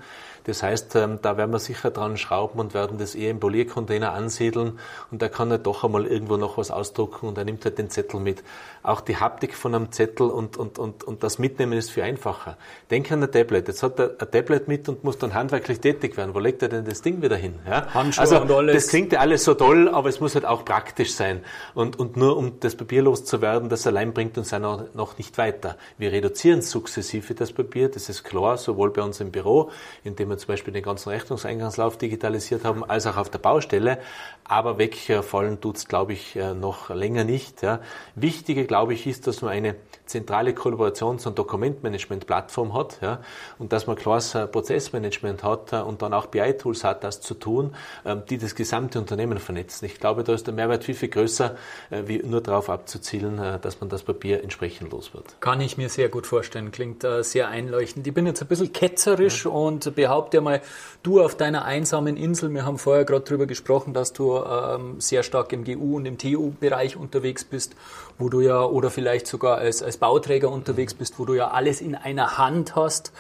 Das 0.46 0.64
heißt, 0.64 0.96
ähm, 0.96 1.20
da 1.22 1.38
werden 1.38 1.52
wir 1.52 1.60
sicher 1.60 1.92
dran 1.92 2.18
schrauben 2.18 2.60
und 2.60 2.74
werden 2.74 2.98
das 2.98 3.16
eher 3.16 3.32
im 3.32 3.40
Poliercontainer 3.40 4.14
ansiedeln 4.14 4.80
und 5.12 5.22
da 5.22 5.30
kann 5.30 5.52
er 5.52 5.58
doch 5.58 5.84
einmal 5.84 6.06
irgendwo 6.06 6.38
noch 6.38 6.58
was 6.58 6.72
ausdrucken 6.72 7.28
und 7.28 7.38
er 7.38 7.46
nimmt 7.46 7.66
halt 7.66 7.78
den 7.78 7.90
Zettel 7.90 8.20
mit. 8.20 8.44
Auch 8.82 9.02
die 9.02 9.18
Haptik 9.18 9.56
von 9.56 9.76
einem 9.76 9.92
Zettel 9.92 10.30
und, 10.30 10.58
und, 10.58 10.80
und, 10.80 11.04
und 11.04 11.24
das 11.24 11.38
Mitnehmen 11.38 11.74
ist 11.74 11.92
viel 11.92 12.04
einfacher. 12.04 12.58
Denk 12.90 13.12
an 13.12 13.22
ein 13.22 13.32
Tablet. 13.32 13.68
Jetzt 13.68 13.84
hat 13.84 14.00
er 14.00 14.16
ein 14.18 14.32
Tablet 14.32 14.68
mit 14.68 14.88
und 14.88 15.04
muss 15.04 15.18
dann 15.18 15.34
handwerklich 15.34 15.82
tätig 15.82 16.16
werden. 16.16 16.34
Wo 16.34 16.40
legt 16.40 16.62
er 16.62 16.70
denn 16.70 16.86
das 16.86 17.02
Ding 17.02 17.22
wieder 17.22 17.36
hin? 17.36 17.56
Ja? 17.68 17.94
Handschuhe 17.94 18.22
also, 18.22 18.42
und 18.42 18.52
alles. 18.52 18.76
Das 18.76 18.88
klingt 18.88 19.12
ja 19.12 19.20
alles 19.20 19.44
so 19.44 19.54
toll, 19.54 19.90
aber 19.90 20.08
es 20.08 20.20
muss 20.20 20.36
halt 20.36 20.46
auch 20.46 20.64
praktisch 20.64 21.14
sein. 21.14 21.42
Und, 21.74 22.00
und 22.00 22.16
nur 22.16 22.38
um 22.38 22.60
das 22.62 22.76
Papier 22.76 23.02
loszuwerden, 23.02 23.70
das 23.70 23.86
allein 23.86 24.14
bringt 24.14 24.38
uns 24.38 24.52
ja 24.52 24.60
noch, 24.60 24.94
noch 24.94 25.18
nicht 25.18 25.38
weiter. 25.38 25.76
Wir 25.98 26.12
reduzieren 26.12 26.62
sukzessive 26.62 27.34
das 27.34 27.52
Papier, 27.52 27.90
das 27.90 28.08
ist 28.08 28.24
klar, 28.24 28.58
sowohl 28.58 28.92
bei 28.92 29.02
uns 29.02 29.20
im 29.20 29.32
Büro, 29.32 29.72
indem 30.04 30.29
wir 30.30 30.38
zum 30.38 30.48
Beispiel 30.48 30.74
den 30.74 30.84
ganzen 30.84 31.10
Rechnungseingangslauf 31.10 31.98
digitalisiert 31.98 32.64
haben, 32.64 32.84
als 32.84 33.08
auch 33.08 33.18
auf 33.18 33.30
der 33.30 33.40
Baustelle. 33.40 34.00
Aber 34.44 34.78
wegfallen 34.78 35.62
tut's, 35.62 35.88
glaube 35.88 36.14
ich, 36.14 36.36
äh, 36.36 36.54
noch 36.54 36.90
länger 36.90 37.24
nicht. 37.24 37.62
Ja. 37.62 37.82
Wichtige, 38.16 38.66
glaube 38.66 38.94
ich, 38.94 39.08
ist, 39.08 39.28
dass 39.28 39.42
man 39.42 39.52
eine 39.52 39.76
zentrale 40.10 40.52
Kollaborations- 40.52 41.28
und 41.28 41.38
Dokumentmanagement-Plattform 41.38 42.74
hat 42.74 42.98
ja, 43.02 43.22
und 43.60 43.72
dass 43.72 43.86
man 43.88 43.96
klares 43.96 44.34
äh, 44.34 44.48
Prozessmanagement 44.48 45.44
hat 45.44 45.72
äh, 45.72 45.78
und 45.78 46.02
dann 46.02 46.14
auch 46.14 46.26
BI-Tools 46.26 46.84
hat, 46.84 47.04
das 47.04 47.22
zu 47.22 47.36
tun, 47.36 47.76
ähm, 48.06 48.24
die 48.30 48.40
das 48.40 48.56
gesamte 48.56 49.00
Unternehmen 49.00 49.38
vernetzen. 49.38 49.86
Ich 49.86 50.00
glaube, 50.00 50.24
da 50.24 50.34
ist 50.34 50.48
der 50.48 50.54
Mehrwert 50.54 50.84
viel, 50.84 50.96
viel 50.96 51.10
größer, 51.10 51.56
äh, 51.92 52.04
wie 52.08 52.18
nur 52.24 52.42
darauf 52.42 52.70
abzuzielen, 52.70 53.40
dass 53.62 53.80
man 53.80 53.90
das 53.90 54.04
Papier 54.04 54.44
entsprechend 54.44 54.92
los 54.92 55.14
wird. 55.14 55.40
Kann 55.40 55.62
ich 55.62 55.78
mir 55.78 55.90
sehr 55.90 56.10
gut 56.10 56.26
vorstellen. 56.26 56.72
Klingt 56.72 57.06
sehr 57.22 57.50
einleuchtend. 57.50 58.08
Ich 58.08 58.14
bin 58.14 58.26
jetzt 58.26 58.42
ein 58.42 58.48
bisschen 58.48 58.74
ketzerisch 58.74 59.46
ja. 59.46 59.52
und 59.52 59.96
behaupte 59.96 60.42
mal, 60.42 60.62
du 61.04 61.22
auf 61.22 61.36
deiner 61.36 61.66
einsamen 61.66 62.18
Insel, 62.18 62.52
wir 62.54 62.66
haben 62.66 62.78
vorher 62.78 63.06
gerade 63.06 63.26
darüber 63.26 63.46
gesprochen, 63.46 63.94
dass 63.94 64.14
du 64.14 64.38
ähm, 64.38 65.00
sehr 65.00 65.24
stark 65.24 65.54
im 65.54 65.64
GU 65.64 65.98
und 65.98 66.06
im 66.06 66.18
TU-Bereich 66.18 66.98
unterwegs 66.98 67.44
bist, 67.44 67.76
wo 68.18 68.30
du 68.30 68.42
ja, 68.42 68.64
oder 68.64 68.90
vielleicht 68.90 69.28
sogar 69.28 69.58
als, 69.58 69.84
als 69.84 69.99
Bauträger 70.00 70.50
unterwegs 70.52 70.94
bist, 70.94 71.20
wo 71.20 71.26
du 71.26 71.34
ja 71.34 71.52
alles 71.52 71.82
in 71.82 71.96
einer 71.96 72.38
Hand 72.38 72.76
hast 72.76 73.12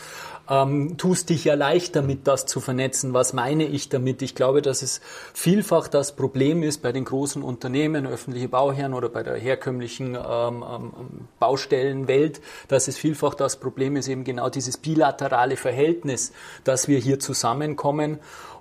ähm, 0.49 0.97
tust 0.97 1.29
dich 1.29 1.45
ja 1.45 1.53
leicht 1.53 1.95
damit, 1.95 2.27
das 2.27 2.45
zu 2.45 2.59
vernetzen. 2.59 3.13
Was 3.13 3.33
meine 3.33 3.65
ich 3.65 3.89
damit? 3.89 4.21
Ich 4.21 4.35
glaube, 4.35 4.61
dass 4.61 4.81
es 4.81 4.99
vielfach 5.33 5.87
das 5.87 6.15
Problem 6.15 6.63
ist 6.63 6.81
bei 6.81 6.91
den 6.91 7.05
großen 7.05 7.43
Unternehmen, 7.43 8.07
öffentliche 8.07 8.49
Bauherren 8.49 8.93
oder 8.93 9.09
bei 9.09 9.23
der 9.23 9.35
herkömmlichen 9.35 10.15
ähm, 10.15 10.63
ähm, 10.67 10.91
Baustellenwelt, 11.39 12.41
dass 12.67 12.87
es 12.87 12.97
vielfach 12.97 13.35
das 13.35 13.57
Problem 13.57 13.95
ist, 13.95 14.07
eben 14.07 14.23
genau 14.23 14.49
dieses 14.49 14.77
bilaterale 14.77 15.55
Verhältnis, 15.55 16.31
dass 16.63 16.87
wir 16.87 16.97
hier 16.99 17.19
zusammenkommen 17.19 18.19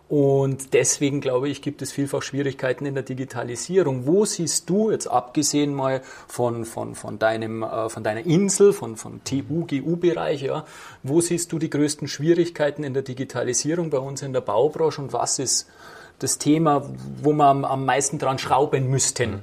und 0.09 0.73
deswegen 0.73 1.21
glaube 1.21 1.51
ich, 1.51 1.61
gibt 1.61 1.83
es 1.83 1.93
vielfach 1.93 2.23
Schwierigkeiten 2.23 2.87
in 2.87 2.95
der 2.95 3.03
Digitalisierung. 3.03 4.07
Wo 4.07 4.25
siehst 4.25 4.71
du 4.71 4.91
jetzt 4.91 5.07
abgesehen 5.07 5.75
mal 5.75 6.01
von, 6.27 6.65
von, 6.65 6.95
von, 6.95 7.19
deinem, 7.19 7.63
äh, 7.63 7.91
von 7.91 8.03
deiner 8.03 8.25
Insel, 8.25 8.73
von, 8.73 8.97
von 8.97 9.21
TU, 9.25 9.67
GU-Bereich, 9.67 10.43
ja, 10.43 10.65
wo 11.03 11.21
siehst 11.21 11.53
du 11.53 11.59
die 11.59 11.69
größten 11.69 12.09
Schwierigkeiten 12.09 12.85
in 12.85 12.95
der 12.95 13.03
Digitalisierung 13.03 13.91
bei 13.91 13.99
uns 13.99 14.23
in 14.23 14.33
der 14.33 14.41
Baubranche 14.41 15.03
und 15.03 15.13
was 15.13 15.39
ist 15.39 15.69
das 16.21 16.39
Thema, 16.39 16.89
wo 17.23 17.33
wir 17.33 17.45
am, 17.45 17.67
am 17.67 17.85
meisten 17.85 18.19
dran 18.19 18.39
schrauben 18.39 18.89
müssten? 18.89 19.43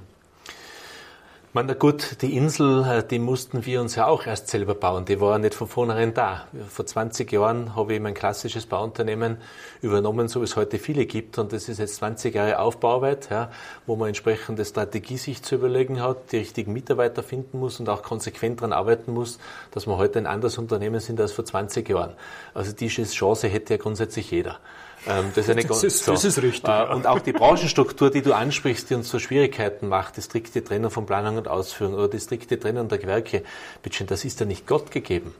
Man, 1.56 1.68
na 1.68 1.74
gut, 1.74 2.22
die 2.22 2.36
Insel, 2.36 2.84
äh, 2.84 3.02
die 3.02 3.18
mussten 3.18 3.66
wir 3.66 3.80
uns 3.80 3.96
ja 3.96 4.08
auch 4.08 4.28
erst 4.28 4.50
selber 4.50 4.76
bauen. 4.76 5.06
Die 5.06 5.22
war 5.22 5.40
nicht 5.40 5.54
von 5.54 5.70
vornherein 5.70 6.14
da. 6.14 6.48
Vor 6.68 6.86
20 6.86 7.32
Jahren 7.32 7.78
habe 7.78 7.94
ich 7.94 8.02
mein 8.02 8.14
klassisches 8.14 8.66
Bauunternehmen 8.66 9.38
übernommen, 9.82 10.28
so 10.28 10.42
wie 10.42 10.44
es 10.44 10.58
heute 10.58 10.80
viele 10.80 11.06
gibt. 11.06 11.38
Und 11.38 11.54
das 11.54 11.70
ist 11.70 11.78
jetzt 11.78 11.96
20 11.96 12.36
Jahre 12.36 12.60
Aufbauarbeit, 12.60 13.30
ja, 13.30 13.50
wo 13.86 13.96
man 13.96 14.10
entsprechende 14.10 14.66
Strategie 14.66 15.16
sich 15.16 15.44
zu 15.44 15.56
überlegen 15.56 16.02
hat, 16.02 16.34
die 16.34 16.40
richtigen 16.40 16.74
Mitarbeiter 16.74 17.24
finden 17.24 17.58
muss 17.58 17.80
und 17.80 17.88
auch 17.88 18.04
konsequent 18.04 18.60
daran 18.60 18.74
arbeiten 18.74 19.14
muss, 19.14 19.40
dass 19.72 19.88
wir 19.88 19.96
heute 19.96 20.20
ein 20.20 20.28
anderes 20.28 20.58
Unternehmen 20.58 21.00
sind 21.00 21.22
als 21.22 21.32
vor 21.32 21.46
20 21.46 21.88
Jahren. 21.88 22.16
Also 22.54 22.74
diese 22.74 23.04
Chance 23.04 23.48
hätte 23.48 23.76
ja 23.76 23.78
grundsätzlich 23.78 24.30
jeder. 24.30 24.60
Ähm, 25.08 25.32
das, 25.36 25.48
ist 25.48 25.70
das, 25.70 25.84
ist, 25.84 26.04
so. 26.06 26.12
das 26.12 26.26
ist 26.26 26.42
richtig. 26.42 26.70
Äh, 26.70 26.94
und 26.94 27.08
auch 27.08 27.20
die 27.20 27.32
Branchenstruktur, 27.34 28.10
die 28.10 28.22
du 28.22 28.34
ansprichst, 28.34 28.90
die 28.90 28.96
uns 28.96 29.10
so 29.10 29.20
Schwierigkeiten 29.20 29.88
macht, 29.88 30.18
die 30.18 30.22
strikte 30.22 30.64
Trennung 30.64 30.92
von 30.92 31.06
Planung 31.06 31.38
und 31.38 31.48
Ausführung 31.48 31.94
oder 31.94 32.08
die 32.08 32.20
strikte 32.20 32.60
Trennung 32.60 32.88
der 32.88 32.98
Gewerke, 32.98 33.44
bitte 33.84 34.06
das 34.06 34.26
ist 34.26 34.40
ja 34.40 34.46
nicht 34.46 34.66
Gott 34.68 34.92
gegeben. 34.92 35.34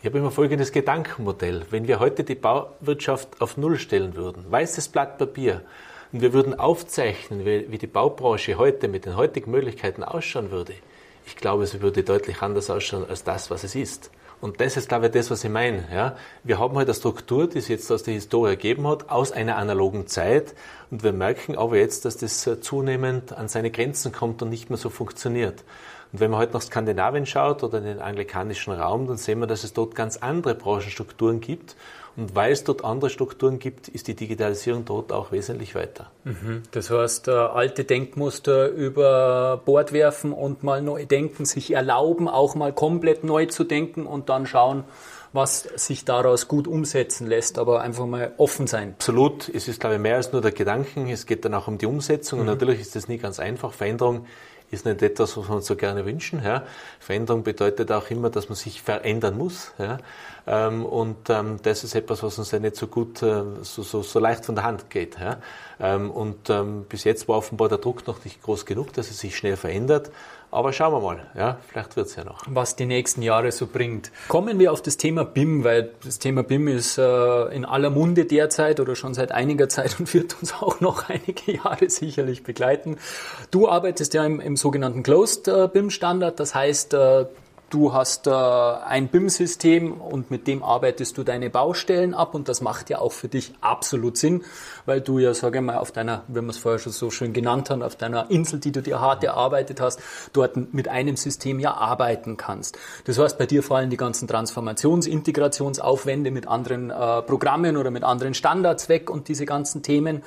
Ich 0.00 0.06
habe 0.06 0.18
immer 0.18 0.30
folgendes 0.30 0.70
Gedankenmodell. 0.70 1.66
Wenn 1.70 1.88
wir 1.88 1.98
heute 1.98 2.22
die 2.22 2.36
Bauwirtschaft 2.36 3.40
auf 3.40 3.56
Null 3.56 3.78
stellen 3.78 4.14
würden, 4.14 4.44
weißes 4.48 4.88
Blatt 4.88 5.18
Papier, 5.18 5.62
und 6.12 6.22
wir 6.22 6.32
würden 6.32 6.58
aufzeichnen, 6.58 7.44
wie, 7.44 7.70
wie 7.70 7.78
die 7.78 7.86
Baubranche 7.86 8.56
heute 8.56 8.88
mit 8.88 9.04
den 9.04 9.16
heutigen 9.16 9.50
Möglichkeiten 9.50 10.04
ausschauen 10.04 10.50
würde, 10.50 10.74
ich 11.26 11.36
glaube, 11.36 11.64
es 11.64 11.82
würde 11.82 12.04
deutlich 12.04 12.40
anders 12.40 12.70
ausschauen 12.70 13.04
als 13.06 13.22
das, 13.24 13.50
was 13.50 13.62
es 13.62 13.74
ist. 13.74 14.10
Und 14.40 14.60
das 14.60 14.76
ist, 14.76 14.88
glaube 14.88 15.06
ich, 15.06 15.12
das, 15.12 15.30
was 15.30 15.42
ich 15.42 15.50
meine. 15.50 15.84
Ja? 15.92 16.16
Wir 16.44 16.58
haben 16.58 16.76
halt 16.76 16.88
eine 16.88 16.94
Struktur, 16.94 17.48
die 17.48 17.58
es 17.58 17.68
jetzt 17.68 17.90
aus 17.90 18.04
der 18.04 18.14
Historie 18.14 18.50
ergeben 18.50 18.86
hat, 18.86 19.10
aus 19.10 19.32
einer 19.32 19.56
analogen 19.56 20.06
Zeit. 20.06 20.54
Und 20.90 21.02
wir 21.02 21.12
merken 21.12 21.56
aber 21.56 21.76
jetzt, 21.76 22.04
dass 22.04 22.16
das 22.18 22.48
zunehmend 22.60 23.32
an 23.32 23.48
seine 23.48 23.70
Grenzen 23.70 24.12
kommt 24.12 24.40
und 24.42 24.48
nicht 24.48 24.70
mehr 24.70 24.78
so 24.78 24.90
funktioniert. 24.90 25.64
Und 26.12 26.20
wenn 26.20 26.30
man 26.30 26.40
heute 26.40 26.54
nach 26.54 26.62
Skandinavien 26.62 27.26
schaut 27.26 27.62
oder 27.62 27.78
in 27.78 27.84
den 27.84 28.00
anglikanischen 28.00 28.72
Raum, 28.72 29.08
dann 29.08 29.16
sehen 29.16 29.40
wir, 29.40 29.46
dass 29.46 29.64
es 29.64 29.72
dort 29.72 29.94
ganz 29.94 30.16
andere 30.18 30.54
Branchenstrukturen 30.54 31.40
gibt. 31.40 31.76
Und 32.18 32.34
weil 32.34 32.50
es 32.50 32.64
dort 32.64 32.84
andere 32.84 33.10
Strukturen 33.10 33.60
gibt, 33.60 33.86
ist 33.86 34.08
die 34.08 34.14
Digitalisierung 34.16 34.84
dort 34.84 35.12
auch 35.12 35.30
wesentlich 35.30 35.76
weiter. 35.76 36.10
Mhm. 36.24 36.64
Das 36.72 36.90
heißt, 36.90 37.28
äh, 37.28 37.30
alte 37.30 37.84
Denkmuster 37.84 38.68
über 38.70 39.62
Bord 39.64 39.92
werfen 39.92 40.32
und 40.32 40.64
mal 40.64 40.82
neu 40.82 41.06
denken, 41.06 41.44
sich 41.44 41.70
erlauben, 41.70 42.26
auch 42.28 42.56
mal 42.56 42.72
komplett 42.72 43.22
neu 43.22 43.46
zu 43.46 43.62
denken 43.62 44.04
und 44.04 44.30
dann 44.30 44.46
schauen, 44.46 44.82
was 45.32 45.68
sich 45.76 46.04
daraus 46.04 46.48
gut 46.48 46.66
umsetzen 46.66 47.28
lässt, 47.28 47.56
aber 47.56 47.82
einfach 47.82 48.06
mal 48.06 48.32
offen 48.36 48.66
sein. 48.66 48.94
Absolut. 48.94 49.48
Es 49.48 49.68
ist, 49.68 49.78
glaube 49.78 49.94
ich, 49.94 50.00
mehr 50.00 50.16
als 50.16 50.32
nur 50.32 50.42
der 50.42 50.50
Gedanken. 50.50 51.08
Es 51.08 51.24
geht 51.24 51.44
dann 51.44 51.54
auch 51.54 51.68
um 51.68 51.78
die 51.78 51.86
Umsetzung. 51.86 52.40
Mhm. 52.40 52.48
Und 52.48 52.52
natürlich 52.52 52.80
ist 52.80 52.96
das 52.96 53.06
nie 53.06 53.18
ganz 53.18 53.38
einfach. 53.38 53.72
Veränderung 53.72 54.26
ist 54.70 54.84
nicht 54.84 55.02
etwas, 55.02 55.36
was 55.36 55.48
wir 55.48 55.56
uns 55.56 55.66
so 55.66 55.76
gerne 55.76 56.04
wünschen. 56.04 56.42
Ja. 56.42 56.64
Veränderung 56.98 57.42
bedeutet 57.42 57.90
auch 57.92 58.10
immer, 58.10 58.30
dass 58.30 58.48
man 58.48 58.56
sich 58.56 58.82
verändern 58.82 59.36
muss. 59.36 59.72
Ja. 59.78 59.98
Ähm, 60.46 60.84
und 60.84 61.30
ähm, 61.30 61.58
das 61.62 61.84
ist 61.84 61.94
etwas, 61.94 62.22
was 62.22 62.38
uns 62.38 62.50
ja 62.50 62.58
nicht 62.58 62.76
so 62.76 62.86
gut, 62.86 63.22
äh, 63.22 63.42
so, 63.62 63.82
so, 63.82 64.02
so 64.02 64.18
leicht 64.18 64.44
von 64.44 64.54
der 64.54 64.64
Hand 64.64 64.90
geht. 64.90 65.18
Ja. 65.18 65.38
Ähm, 65.80 66.10
und 66.10 66.50
ähm, 66.50 66.84
bis 66.88 67.04
jetzt 67.04 67.28
war 67.28 67.36
offenbar 67.36 67.68
der 67.68 67.78
Druck 67.78 68.06
noch 68.06 68.24
nicht 68.24 68.42
groß 68.42 68.66
genug, 68.66 68.92
dass 68.92 69.10
es 69.10 69.18
sich 69.18 69.36
schnell 69.36 69.56
verändert. 69.56 70.10
Aber 70.50 70.72
schauen 70.72 70.94
wir 70.94 71.00
mal, 71.00 71.26
ja, 71.36 71.58
vielleicht 71.68 71.96
wird's 71.96 72.16
ja 72.16 72.24
noch. 72.24 72.42
Was 72.46 72.74
die 72.74 72.86
nächsten 72.86 73.20
Jahre 73.20 73.52
so 73.52 73.66
bringt. 73.66 74.10
Kommen 74.28 74.58
wir 74.58 74.72
auf 74.72 74.80
das 74.80 74.96
Thema 74.96 75.24
BIM, 75.24 75.62
weil 75.62 75.90
das 76.02 76.18
Thema 76.18 76.42
BIM 76.42 76.68
ist 76.68 76.96
äh, 76.96 77.54
in 77.54 77.66
aller 77.66 77.90
Munde 77.90 78.24
derzeit 78.24 78.80
oder 78.80 78.96
schon 78.96 79.12
seit 79.12 79.30
einiger 79.30 79.68
Zeit 79.68 80.00
und 80.00 80.12
wird 80.14 80.36
uns 80.40 80.54
auch 80.54 80.80
noch 80.80 81.08
einige 81.10 81.52
Jahre 81.52 81.90
sicherlich 81.90 82.44
begleiten. 82.44 82.96
Du 83.50 83.68
arbeitest 83.68 84.14
ja 84.14 84.24
im, 84.24 84.40
im 84.40 84.56
sogenannten 84.56 85.02
Closed 85.02 85.48
äh, 85.48 85.68
BIM-Standard, 85.70 86.40
das 86.40 86.54
heißt, 86.54 86.94
äh, 86.94 87.26
Du 87.70 87.92
hast 87.92 88.26
äh, 88.26 88.30
ein 88.30 89.08
BIM-System 89.08 89.92
und 89.92 90.30
mit 90.30 90.46
dem 90.46 90.62
arbeitest 90.62 91.18
du 91.18 91.22
deine 91.22 91.50
Baustellen 91.50 92.14
ab 92.14 92.34
und 92.34 92.48
das 92.48 92.62
macht 92.62 92.88
ja 92.88 92.98
auch 92.98 93.12
für 93.12 93.28
dich 93.28 93.52
absolut 93.60 94.16
Sinn, 94.16 94.42
weil 94.86 95.02
du 95.02 95.18
ja, 95.18 95.34
sage 95.34 95.58
ich 95.58 95.64
mal, 95.64 95.76
auf 95.76 95.92
deiner, 95.92 96.22
wie 96.28 96.40
wir 96.40 96.48
es 96.48 96.56
vorher 96.56 96.78
schon 96.78 96.92
so 96.92 97.10
schön 97.10 97.34
genannt 97.34 97.68
haben, 97.68 97.82
auf 97.82 97.94
deiner 97.94 98.30
Insel, 98.30 98.58
die 98.58 98.72
du 98.72 98.80
dir 98.80 99.02
hart 99.02 99.22
erarbeitet 99.22 99.82
hast, 99.82 100.00
dort 100.32 100.72
mit 100.72 100.88
einem 100.88 101.16
System 101.16 101.60
ja 101.60 101.74
arbeiten 101.74 102.38
kannst. 102.38 102.78
Das 103.04 103.18
heißt, 103.18 103.36
bei 103.36 103.44
dir 103.44 103.62
fallen 103.62 103.90
die 103.90 103.98
ganzen 103.98 104.26
Transformations-, 104.28 105.06
Integrationsaufwände 105.06 106.30
mit 106.30 106.48
anderen 106.48 106.88
äh, 106.88 107.20
Programmen 107.20 107.76
oder 107.76 107.90
mit 107.90 108.02
anderen 108.02 108.32
Standards 108.32 108.88
weg 108.88 109.10
und 109.10 109.28
diese 109.28 109.44
ganzen 109.44 109.82
Themen. 109.82 110.22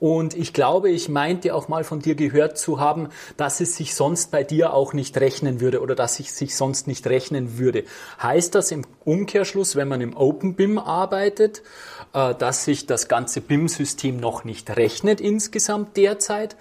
Und 0.00 0.34
ich 0.34 0.52
glaube, 0.52 0.90
ich 0.90 1.08
meinte 1.08 1.54
auch 1.54 1.68
mal 1.68 1.82
von 1.82 2.00
dir 2.00 2.14
gehört 2.14 2.56
zu 2.56 2.78
haben, 2.78 3.08
dass 3.36 3.60
es 3.60 3.76
sich 3.76 3.94
sonst 3.94 4.30
bei 4.30 4.44
dir 4.44 4.72
auch 4.72 4.92
nicht 4.92 5.18
rechnen 5.18 5.60
würde 5.60 5.80
oder 5.80 5.94
dass 5.94 6.20
es 6.20 6.36
sich 6.36 6.54
sonst 6.54 6.86
nicht 6.86 7.06
rechnen 7.06 7.58
würde. 7.58 7.84
Heißt 8.22 8.54
das 8.54 8.70
im 8.70 8.84
Umkehrschluss, 9.04 9.74
wenn 9.74 9.88
man 9.88 10.00
im 10.00 10.16
Open 10.16 10.54
BIM 10.54 10.78
arbeitet, 10.78 11.62
äh, 12.12 12.34
dass 12.34 12.64
sich 12.64 12.86
das 12.86 13.08
ganze 13.08 13.40
BIM-System 13.40 14.18
noch 14.18 14.44
nicht 14.44 14.76
rechnet 14.76 15.20
insgesamt 15.20 15.96
derzeit? 15.96 16.56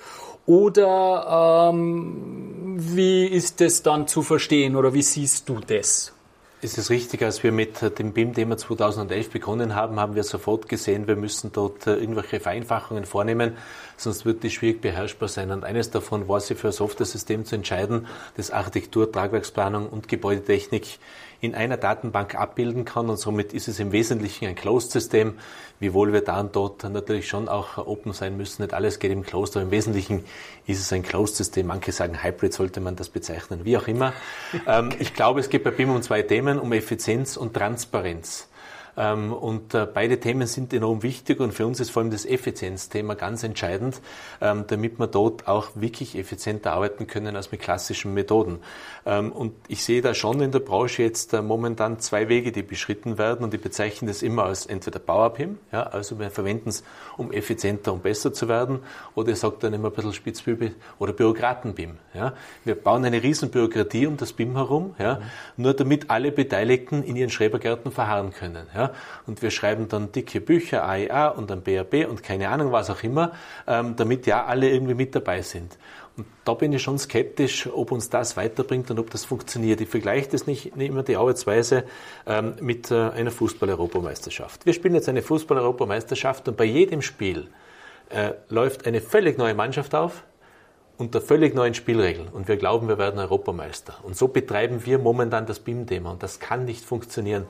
Oder 0.47 1.69
ähm, 1.73 2.75
wie 2.77 3.25
ist 3.25 3.61
es 3.61 3.83
dann 3.83 4.07
zu 4.07 4.21
verstehen 4.21 4.75
oder 4.75 4.93
wie 4.93 5.01
siehst 5.01 5.49
du 5.49 5.59
das? 5.59 6.13
Es 6.59 6.75
ist 6.75 6.89
richtig, 6.89 7.21
als 7.21 7.43
wir 7.43 7.51
mit 7.51 7.99
dem 7.99 8.13
BIM-Thema 8.13 8.57
2011 8.57 9.29
begonnen 9.29 9.75
haben, 9.75 9.99
haben 9.99 10.15
wir 10.15 10.23
sofort 10.23 10.67
gesehen, 10.67 11.07
wir 11.07 11.15
müssen 11.15 11.51
dort 11.51 11.85
äh, 11.85 11.97
irgendwelche 11.97 12.39
Vereinfachungen 12.39 13.05
vornehmen, 13.05 13.55
sonst 13.95 14.25
wird 14.25 14.41
die 14.41 14.49
schwierig 14.49 14.81
beherrschbar 14.81 15.29
sein. 15.29 15.51
Und 15.51 15.63
eines 15.63 15.91
davon 15.91 16.27
war, 16.27 16.39
sich 16.39 16.57
für 16.57 16.69
ein 16.69 16.73
Software-System 16.73 17.45
zu 17.45 17.57
entscheiden, 17.57 18.07
das 18.37 18.49
Architektur, 18.49 19.11
Tragwerksplanung 19.11 19.87
und 19.87 20.07
Gebäudetechnik 20.07 20.97
in 21.39 21.55
einer 21.55 21.77
Datenbank 21.77 22.35
abbilden 22.35 22.85
kann 22.85 23.09
und 23.09 23.17
somit 23.17 23.53
ist 23.53 23.67
es 23.67 23.79
im 23.79 23.91
Wesentlichen 23.91 24.47
ein 24.47 24.55
Closed-System, 24.55 25.33
wiewohl 25.79 26.13
wir 26.13 26.21
da 26.21 26.39
und 26.39 26.55
dort 26.55 26.83
natürlich 26.83 27.27
schon 27.27 27.47
auch 27.47 27.77
open 27.77 28.13
sein 28.13 28.37
müssen. 28.37 28.63
Nicht 28.63 28.73
alles 28.73 28.99
geht 28.99 29.11
im 29.11 29.23
Closed, 29.23 29.55
aber 29.55 29.63
im 29.63 29.71
Wesentlichen 29.71 30.25
ist 30.65 30.79
es 30.79 30.91
ein 30.91 31.03
Closed-System. 31.03 31.67
Manche 31.67 31.91
sagen 31.91 32.23
Hybrid 32.23 32.53
sollte 32.53 32.79
man 32.79 32.95
das 32.95 33.09
bezeichnen, 33.09 33.61
wie 33.63 33.77
auch 33.77 33.87
immer. 33.87 34.13
Ähm, 34.65 34.89
ich 34.99 35.13
glaube, 35.13 35.39
es 35.39 35.49
geht 35.49 35.63
bei 35.63 35.71
BIM 35.71 35.91
um 35.91 36.01
zwei 36.01 36.23
Themen, 36.23 36.59
um 36.59 36.73
Effizienz 36.73 37.37
und 37.37 37.53
Transparenz. 37.53 38.49
Ähm, 38.97 39.31
und 39.31 39.73
äh, 39.73 39.87
beide 39.91 40.19
Themen 40.19 40.47
sind 40.47 40.73
enorm 40.73 41.03
wichtig 41.03 41.39
und 41.39 41.53
für 41.53 41.67
uns 41.67 41.79
ist 41.79 41.91
vor 41.91 42.01
allem 42.01 42.11
das 42.11 42.25
Effizienzthema 42.25 43.13
ganz 43.13 43.43
entscheidend, 43.43 44.01
ähm, 44.41 44.65
damit 44.67 44.99
wir 44.99 45.07
dort 45.07 45.47
auch 45.47 45.69
wirklich 45.75 46.17
effizienter 46.17 46.73
arbeiten 46.73 47.05
können 47.05 47.35
als 47.35 47.51
mit 47.51 47.61
klassischen 47.61 48.13
Methoden. 48.13 48.59
Ähm, 49.05 49.31
und 49.31 49.53
ich 49.67 49.83
sehe 49.85 50.01
da 50.01 50.13
schon 50.13 50.41
in 50.41 50.51
der 50.51 50.59
Branche 50.59 51.03
jetzt 51.03 51.33
äh, 51.33 51.41
momentan 51.41 51.99
zwei 51.99 52.27
Wege, 52.27 52.51
die 52.51 52.63
beschritten 52.63 53.17
werden 53.17 53.43
und 53.43 53.53
die 53.53 53.57
bezeichnen 53.57 54.07
das 54.07 54.23
immer 54.23 54.45
als 54.45 54.65
entweder 54.65 54.99
Power-PIM, 54.99 55.59
ja, 55.71 55.83
also 55.83 56.19
wir 56.19 56.31
verwenden 56.31 56.69
es, 56.69 56.83
um 57.17 57.31
effizienter 57.31 57.93
und 57.93 58.01
besser 58.01 58.33
zu 58.33 58.47
werden, 58.47 58.79
oder 59.13 59.31
ich 59.31 59.39
sage 59.39 59.57
dann 59.59 59.73
immer 59.73 59.89
ein 59.89 59.93
bisschen 59.93 60.13
Spitzbübe 60.13 60.71
oder 60.97 61.13
Bürokraten-BIM. 61.13 61.97
Ja. 62.13 62.33
Wir 62.65 62.75
bauen 62.75 63.05
eine 63.05 63.21
riesen 63.21 63.51
Bürokratie 63.51 64.07
um 64.07 64.17
das 64.17 64.33
BIM 64.33 64.55
herum, 64.55 64.95
ja, 64.97 65.21
nur 65.55 65.73
damit 65.73 66.09
alle 66.09 66.31
Beteiligten 66.31 67.03
in 67.03 67.15
ihren 67.15 67.29
Schrebergärten 67.29 67.91
verharren 67.91 68.31
können. 68.31 68.65
Ja. 68.75 68.86
Und 69.25 69.41
wir 69.41 69.51
schreiben 69.51 69.87
dann 69.87 70.11
dicke 70.11 70.41
Bücher, 70.41 70.83
AEA 70.83 71.29
und 71.29 71.49
dann 71.49 71.61
BAB 71.61 72.07
und 72.09 72.23
keine 72.23 72.49
Ahnung, 72.49 72.71
was 72.71 72.89
auch 72.89 73.03
immer, 73.03 73.31
ähm, 73.67 73.95
damit 73.95 74.25
ja 74.25 74.45
alle 74.45 74.69
irgendwie 74.69 74.93
mit 74.93 75.15
dabei 75.15 75.41
sind. 75.41 75.77
Und 76.17 76.25
da 76.45 76.55
bin 76.55 76.73
ich 76.73 76.81
schon 76.81 76.97
skeptisch, 76.97 77.67
ob 77.71 77.91
uns 77.91 78.09
das 78.09 78.35
weiterbringt 78.37 78.89
und 78.89 78.97
ob 78.97 79.11
das 79.11 79.23
funktioniert. 79.23 79.81
Ich 79.81 79.89
vergleiche 79.89 80.29
das 80.29 80.47
nicht, 80.47 80.75
nicht 80.75 80.89
immer 80.89 81.03
die 81.03 81.15
Arbeitsweise 81.15 81.83
ähm, 82.25 82.55
mit 82.59 82.89
äh, 82.89 82.95
einer 82.95 83.29
Fußball-Europameisterschaft. 83.29 84.65
Wir 84.65 84.73
spielen 84.73 84.95
jetzt 84.95 85.07
eine 85.09 85.21
Fußball-Europameisterschaft 85.21 86.47
und 86.47 86.57
bei 86.57 86.65
jedem 86.65 87.03
Spiel 87.03 87.49
äh, 88.09 88.31
läuft 88.49 88.87
eine 88.87 88.99
völlig 88.99 89.37
neue 89.37 89.53
Mannschaft 89.53 89.93
auf, 89.93 90.23
unter 90.97 91.21
völlig 91.21 91.53
neuen 91.53 91.75
Spielregeln 91.75 92.27
und 92.29 92.47
wir 92.47 92.57
glauben, 92.57 92.87
wir 92.87 92.97
werden 92.97 93.19
Europameister. 93.19 93.93
Und 94.01 94.17
so 94.17 94.27
betreiben 94.27 94.85
wir 94.85 94.97
momentan 94.97 95.45
das 95.45 95.59
BIM-Thema 95.59 96.11
und 96.11 96.23
das 96.23 96.39
kann 96.39 96.65
nicht 96.65 96.83
funktionieren. 96.83 97.45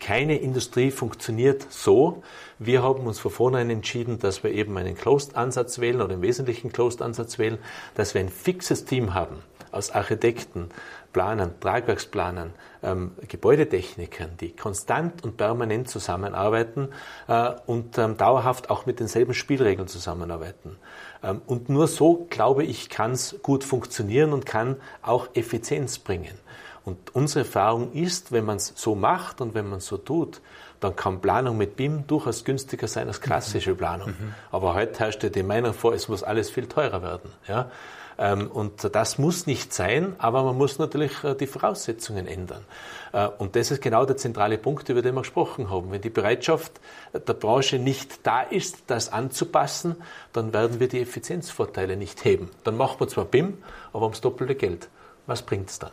Keine 0.00 0.38
Industrie 0.38 0.90
funktioniert 0.90 1.66
so. 1.70 2.22
Wir 2.58 2.82
haben 2.82 3.06
uns 3.06 3.18
von 3.18 3.30
vornherein 3.30 3.70
entschieden, 3.70 4.18
dass 4.18 4.42
wir 4.42 4.50
eben 4.50 4.76
einen 4.76 4.96
Closed-Ansatz 4.96 5.78
wählen 5.78 6.02
oder 6.02 6.14
im 6.14 6.22
Wesentlichen 6.22 6.72
Closed-Ansatz 6.72 7.38
wählen, 7.38 7.58
dass 7.94 8.14
wir 8.14 8.20
ein 8.20 8.28
fixes 8.28 8.84
Team 8.84 9.14
haben 9.14 9.42
aus 9.74 9.90
Architekten, 9.90 10.68
Planern, 11.12 11.58
Tragwerksplanern, 11.60 12.52
ähm, 12.82 13.12
Gebäudetechnikern, 13.28 14.36
die 14.40 14.54
konstant 14.54 15.24
und 15.24 15.36
permanent 15.36 15.88
zusammenarbeiten 15.88 16.88
äh, 17.28 17.52
und 17.66 17.98
ähm, 17.98 18.16
dauerhaft 18.16 18.70
auch 18.70 18.86
mit 18.86 19.00
denselben 19.00 19.34
Spielregeln 19.34 19.88
zusammenarbeiten. 19.88 20.76
Ähm, 21.22 21.40
und 21.46 21.68
nur 21.68 21.86
so, 21.86 22.26
glaube 22.30 22.64
ich, 22.64 22.88
kann 22.88 23.12
es 23.12 23.36
gut 23.42 23.64
funktionieren 23.64 24.32
und 24.32 24.46
kann 24.46 24.76
auch 25.02 25.28
Effizienz 25.34 25.98
bringen. 25.98 26.38
Und 26.84 27.14
unsere 27.14 27.40
Erfahrung 27.40 27.92
ist, 27.92 28.30
wenn 28.30 28.44
man 28.44 28.56
es 28.56 28.72
so 28.76 28.94
macht 28.94 29.40
und 29.40 29.54
wenn 29.54 29.68
man 29.68 29.78
es 29.78 29.86
so 29.86 29.96
tut, 29.96 30.40
dann 30.80 30.96
kann 30.96 31.20
Planung 31.20 31.56
mit 31.56 31.76
BIM 31.76 32.06
durchaus 32.06 32.44
günstiger 32.44 32.88
sein 32.88 33.08
als 33.08 33.20
klassische 33.20 33.74
Planung. 33.74 34.10
Mhm. 34.10 34.34
Aber 34.52 34.74
heute 34.74 34.98
herrscht 34.98 35.22
ja 35.22 35.30
die 35.30 35.42
Meinung 35.42 35.72
vor, 35.72 35.94
es 35.94 36.08
muss 36.08 36.22
alles 36.22 36.50
viel 36.50 36.66
teurer 36.66 37.02
werden. 37.02 37.30
Ja? 37.48 37.70
Ähm, 38.18 38.50
und 38.50 38.94
das 38.94 39.18
muss 39.18 39.46
nicht 39.46 39.72
sein, 39.72 40.14
aber 40.18 40.42
man 40.44 40.56
muss 40.56 40.78
natürlich 40.78 41.24
äh, 41.24 41.34
die 41.34 41.46
Voraussetzungen 41.46 42.26
ändern. 42.26 42.62
Äh, 43.12 43.28
und 43.38 43.56
das 43.56 43.70
ist 43.70 43.80
genau 43.80 44.04
der 44.04 44.16
zentrale 44.16 44.58
Punkt, 44.58 44.88
über 44.88 45.02
den 45.02 45.14
wir 45.14 45.22
gesprochen 45.22 45.70
haben. 45.70 45.90
Wenn 45.90 46.02
die 46.02 46.10
Bereitschaft 46.10 46.72
der 47.12 47.32
Branche 47.32 47.78
nicht 47.78 48.26
da 48.26 48.42
ist, 48.42 48.84
das 48.88 49.12
anzupassen, 49.12 49.96
dann 50.32 50.52
werden 50.52 50.80
wir 50.80 50.88
die 50.88 51.00
Effizienzvorteile 51.00 51.96
nicht 51.96 52.24
heben. 52.24 52.50
Dann 52.62 52.76
machen 52.76 53.00
wir 53.00 53.08
zwar 53.08 53.24
BIM, 53.24 53.58
aber 53.92 54.02
ums 54.02 54.20
doppelte 54.20 54.54
Geld. 54.54 54.88
Was 55.26 55.42
bringt 55.42 55.70
es 55.70 55.78
dann? 55.78 55.92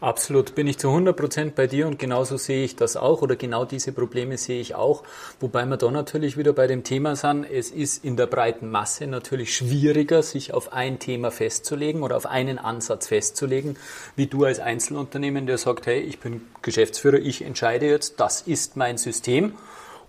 Absolut, 0.00 0.54
bin 0.54 0.66
ich 0.66 0.78
zu 0.78 0.88
100 0.88 1.14
Prozent 1.14 1.54
bei 1.54 1.66
dir 1.66 1.86
und 1.86 1.98
genauso 1.98 2.38
sehe 2.38 2.64
ich 2.64 2.74
das 2.74 2.96
auch 2.96 3.20
oder 3.20 3.36
genau 3.36 3.66
diese 3.66 3.92
Probleme 3.92 4.38
sehe 4.38 4.58
ich 4.58 4.74
auch. 4.74 5.02
Wobei 5.40 5.66
wir 5.66 5.76
da 5.76 5.90
natürlich 5.90 6.38
wieder 6.38 6.54
bei 6.54 6.66
dem 6.66 6.84
Thema 6.84 7.16
sind, 7.16 7.44
es 7.44 7.70
ist 7.70 8.02
in 8.02 8.16
der 8.16 8.26
breiten 8.26 8.70
Masse 8.70 9.06
natürlich 9.06 9.54
schwieriger, 9.54 10.22
sich 10.22 10.54
auf 10.54 10.72
ein 10.72 11.00
Thema 11.00 11.30
festzulegen 11.30 12.02
oder 12.02 12.16
auf 12.16 12.24
einen 12.24 12.58
Ansatz 12.58 13.08
festzulegen, 13.08 13.76
wie 14.16 14.26
du 14.26 14.44
als 14.44 14.58
Einzelunternehmen, 14.58 15.46
der 15.46 15.58
sagt, 15.58 15.84
hey, 15.84 16.00
ich 16.00 16.18
bin 16.18 16.46
Geschäftsführer, 16.62 17.18
ich 17.18 17.42
entscheide 17.42 17.84
jetzt, 17.84 18.20
das 18.20 18.40
ist 18.40 18.78
mein 18.78 18.96
System 18.96 19.52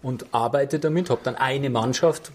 und 0.01 0.27
arbeite 0.32 0.80
damit, 0.80 1.10
habe 1.10 1.21
dann 1.25 1.36
eine 1.36 1.69
Mannschaft, 1.69 2.32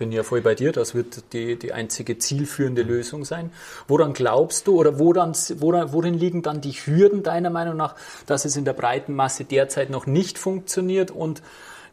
bin 0.00 0.10
ja 0.12 0.22
voll 0.22 0.40
bei 0.40 0.54
dir, 0.54 0.72
das 0.72 0.94
wird 0.94 1.32
die, 1.34 1.56
die 1.56 1.74
einzige 1.74 2.16
zielführende 2.16 2.82
Lösung 2.82 3.26
sein. 3.26 3.52
Woran 3.86 4.14
glaubst 4.14 4.66
du 4.66 4.80
oder 4.80 4.98
woran, 4.98 5.34
woran, 5.58 5.92
worin 5.92 6.14
liegen 6.14 6.42
dann 6.42 6.62
die 6.62 6.72
Hürden 6.72 7.22
deiner 7.22 7.50
Meinung 7.50 7.76
nach, 7.76 7.94
dass 8.24 8.46
es 8.46 8.56
in 8.56 8.64
der 8.64 8.72
breiten 8.72 9.14
Masse 9.14 9.44
derzeit 9.44 9.90
noch 9.90 10.06
nicht 10.06 10.38
funktioniert 10.38 11.10
und 11.10 11.42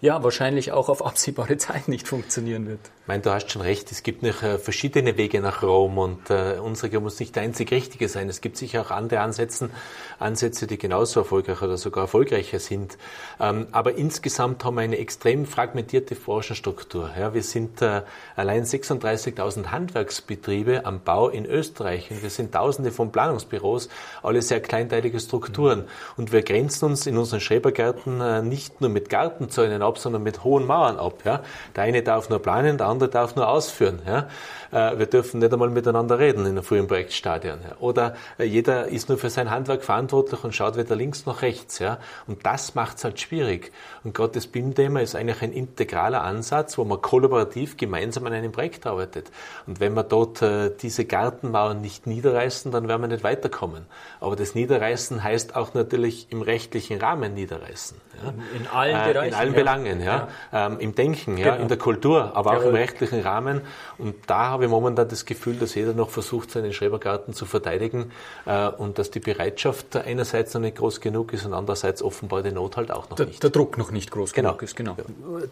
ja, 0.02 0.24
wahrscheinlich 0.24 0.72
auch 0.72 0.90
auf 0.90 1.06
absehbare 1.06 1.58
Zeit 1.58 1.88
nicht 1.88 2.08
funktionieren 2.08 2.68
wird. 2.68 2.80
Ich 3.02 3.08
meine, 3.08 3.24
du 3.24 3.32
hast 3.32 3.52
schon 3.52 3.62
recht, 3.62 3.90
es 3.92 4.04
gibt 4.04 4.22
noch 4.22 4.44
äh, 4.44 4.60
verschiedene 4.60 5.18
Wege 5.18 5.40
nach 5.40 5.64
Rom 5.64 5.98
und 5.98 6.30
äh, 6.30 6.58
unsere 6.62 7.00
muss 7.00 7.20
nicht 7.20 7.36
der 7.36 7.44
einzig 7.44 7.72
richtige 7.72 8.10
sein. 8.10 8.28
Es 8.28 8.42
gibt 8.42 8.58
sicher 8.58 8.82
auch 8.82 8.92
andere 8.92 9.22
Ansätze, 9.22 9.70
Ansätze, 10.20 10.68
die 10.68 10.78
genauso 10.78 11.22
erfolgreich 11.22 11.62
oder 11.62 11.78
sogar 11.78 12.04
erfolgreicher 12.04 12.60
sind. 12.60 12.98
Ähm, 13.40 13.68
aber 13.72 13.96
insgesamt 13.96 14.64
haben 14.66 14.76
wir 14.76 14.82
eine 14.82 14.98
extrem 14.98 15.46
fragmentierte 15.46 16.16
Branchenstruktur. 16.16 17.10
Ja, 17.18 17.34
wir 17.34 17.44
sind 17.44 17.82
äh, 17.82 18.02
allein 18.36 18.66
36.000 18.66 19.68
Handwerksbetriebe 19.68 20.86
am 20.86 21.02
Bau 21.02 21.30
in 21.30 21.46
Österreich 21.46 22.12
und 22.12 22.22
wir 22.22 22.30
sind 22.30 22.52
Tausende 22.52 22.92
von 22.92 23.12
Planungsbüros, 23.12 23.90
alle 24.22 24.42
sehr 24.42 24.60
kleinteilige 24.60 25.20
Strukturen. 25.20 25.86
Und 26.18 26.32
wir 26.32 26.44
grenzen 26.44 26.86
uns 26.86 27.08
in 27.08 27.18
unseren 27.18 27.40
Schrebergärten 27.40 28.20
äh, 28.20 28.42
nicht 28.42 28.82
nur 28.82 28.90
mit 28.90 29.10
Gartenzäunen 29.10 29.82
ab, 29.88 29.98
sondern 29.98 30.24
mit 30.24 30.44
hohen 30.44 30.66
Mauern 30.68 30.98
ab. 30.98 31.22
Ja. 31.24 31.42
Der 31.76 31.84
eine 31.84 32.04
darf 32.04 32.30
nur 32.30 32.40
planen, 32.40 32.78
der 32.78 32.88
andere 32.88 33.10
darf 33.10 33.36
nur 33.36 33.48
ausführen. 33.48 34.00
Ja. 34.06 34.28
Äh, 34.72 35.00
wir 35.00 35.06
dürfen 35.06 35.40
nicht 35.40 35.52
einmal 35.52 35.70
miteinander 35.70 36.20
reden 36.20 36.42
in 36.42 36.52
einem 36.52 36.64
frühen 36.64 36.88
Projektstadion. 36.88 37.60
Ja. 37.64 37.78
Oder 37.80 38.16
äh, 38.38 38.44
jeder 38.44 38.88
ist 38.88 39.10
nur 39.10 39.18
für 39.18 39.30
sein 39.30 39.50
Handwerk 39.50 39.84
verantwortlich 39.84 40.44
und 40.44 40.54
schaut 40.54 40.78
weder 40.78 40.96
links 40.96 41.26
noch 41.26 41.42
rechts. 41.42 41.80
Ja. 41.80 42.00
Und 42.28 42.46
das 42.46 42.76
macht 42.76 42.98
es 42.98 43.04
halt 43.04 43.20
schwierig. 43.20 43.72
Und 44.04 44.14
gerade 44.14 44.34
das 44.34 44.48
BIM-Thema 44.48 45.02
ist 45.02 45.16
eigentlich 45.16 45.42
ein 45.42 45.54
integraler 45.54 46.24
Ansatz, 46.24 46.78
wo 46.78 46.84
man 46.84 47.02
kollaborativ 47.02 47.78
gemeinsam 47.78 48.26
an 48.26 48.34
einem 48.34 48.52
Projekt 48.52 48.86
arbeitet. 48.86 49.32
Und 49.66 49.80
wenn 49.80 49.94
wir 49.94 50.04
dort 50.04 50.42
äh, 50.42 50.72
diese 50.82 51.06
Gartenmauern 51.06 51.82
nicht 51.82 52.08
niederreißen, 52.08 52.72
dann 52.72 52.88
werden 52.88 53.02
wir 53.02 53.08
nicht 53.08 53.24
weiterkommen. 53.24 53.86
Aber 54.20 54.36
das 54.36 54.56
Niederreißen 54.56 55.24
heißt 55.24 55.56
auch 55.56 55.74
natürlich 55.74 56.32
im 56.32 56.42
rechtlichen 56.42 57.00
Rahmen 57.00 57.34
niederreißen. 57.34 57.98
Ja. 58.24 58.34
In 58.58 58.68
allen 58.68 58.96
äh, 58.96 59.14
Bereichen. 59.14 59.34
In 59.34 59.40
allen 59.40 59.54
ja. 59.54 59.60
Belangen, 59.60 59.77
ja. 59.86 59.96
ja. 59.96 60.28
Ähm, 60.54 60.80
Im 60.80 60.96
Denken, 60.96 61.38
ja, 61.38 61.52
genau. 61.52 61.62
in 61.62 61.68
der 61.68 61.78
Kultur, 61.78 62.36
aber 62.36 62.58
auch 62.58 62.64
im 62.64 62.76
rechtlichen 62.76 63.22
Rahmen. 63.22 63.62
Und 63.98 64.16
da 64.28 64.50
habe 64.50 64.66
ich 64.66 64.70
momentan 64.70 65.08
das 65.08 65.26
Gefühl, 65.26 65.56
dass 65.56 65.76
jeder 65.76 65.94
noch 65.94 66.10
versucht, 66.10 66.52
seinen 66.52 66.74
Schrebergarten 66.74 67.34
zu 67.34 67.46
verteidigen 67.46 68.12
äh, 68.46 68.68
und 68.68 69.00
dass 69.00 69.12
die 69.12 69.20
Bereitschaft 69.20 69.96
einerseits 69.96 70.54
noch 70.54 70.62
nicht 70.62 70.78
groß 70.78 71.02
genug 71.02 71.34
ist 71.34 71.46
und 71.46 71.54
andererseits 71.54 72.02
offenbar 72.02 72.44
die 72.44 72.52
Not 72.52 72.78
halt 72.78 72.92
auch 72.92 73.10
noch 73.10 73.18
der, 73.18 73.28
nicht. 73.28 73.42
Der 73.44 73.50
Druck 73.50 73.78
noch 73.78 73.92
nicht 73.92 74.12
groß 74.12 74.34
genau. 74.34 74.50
genug 74.50 74.64
ist, 74.64 74.76
genau. 74.76 74.96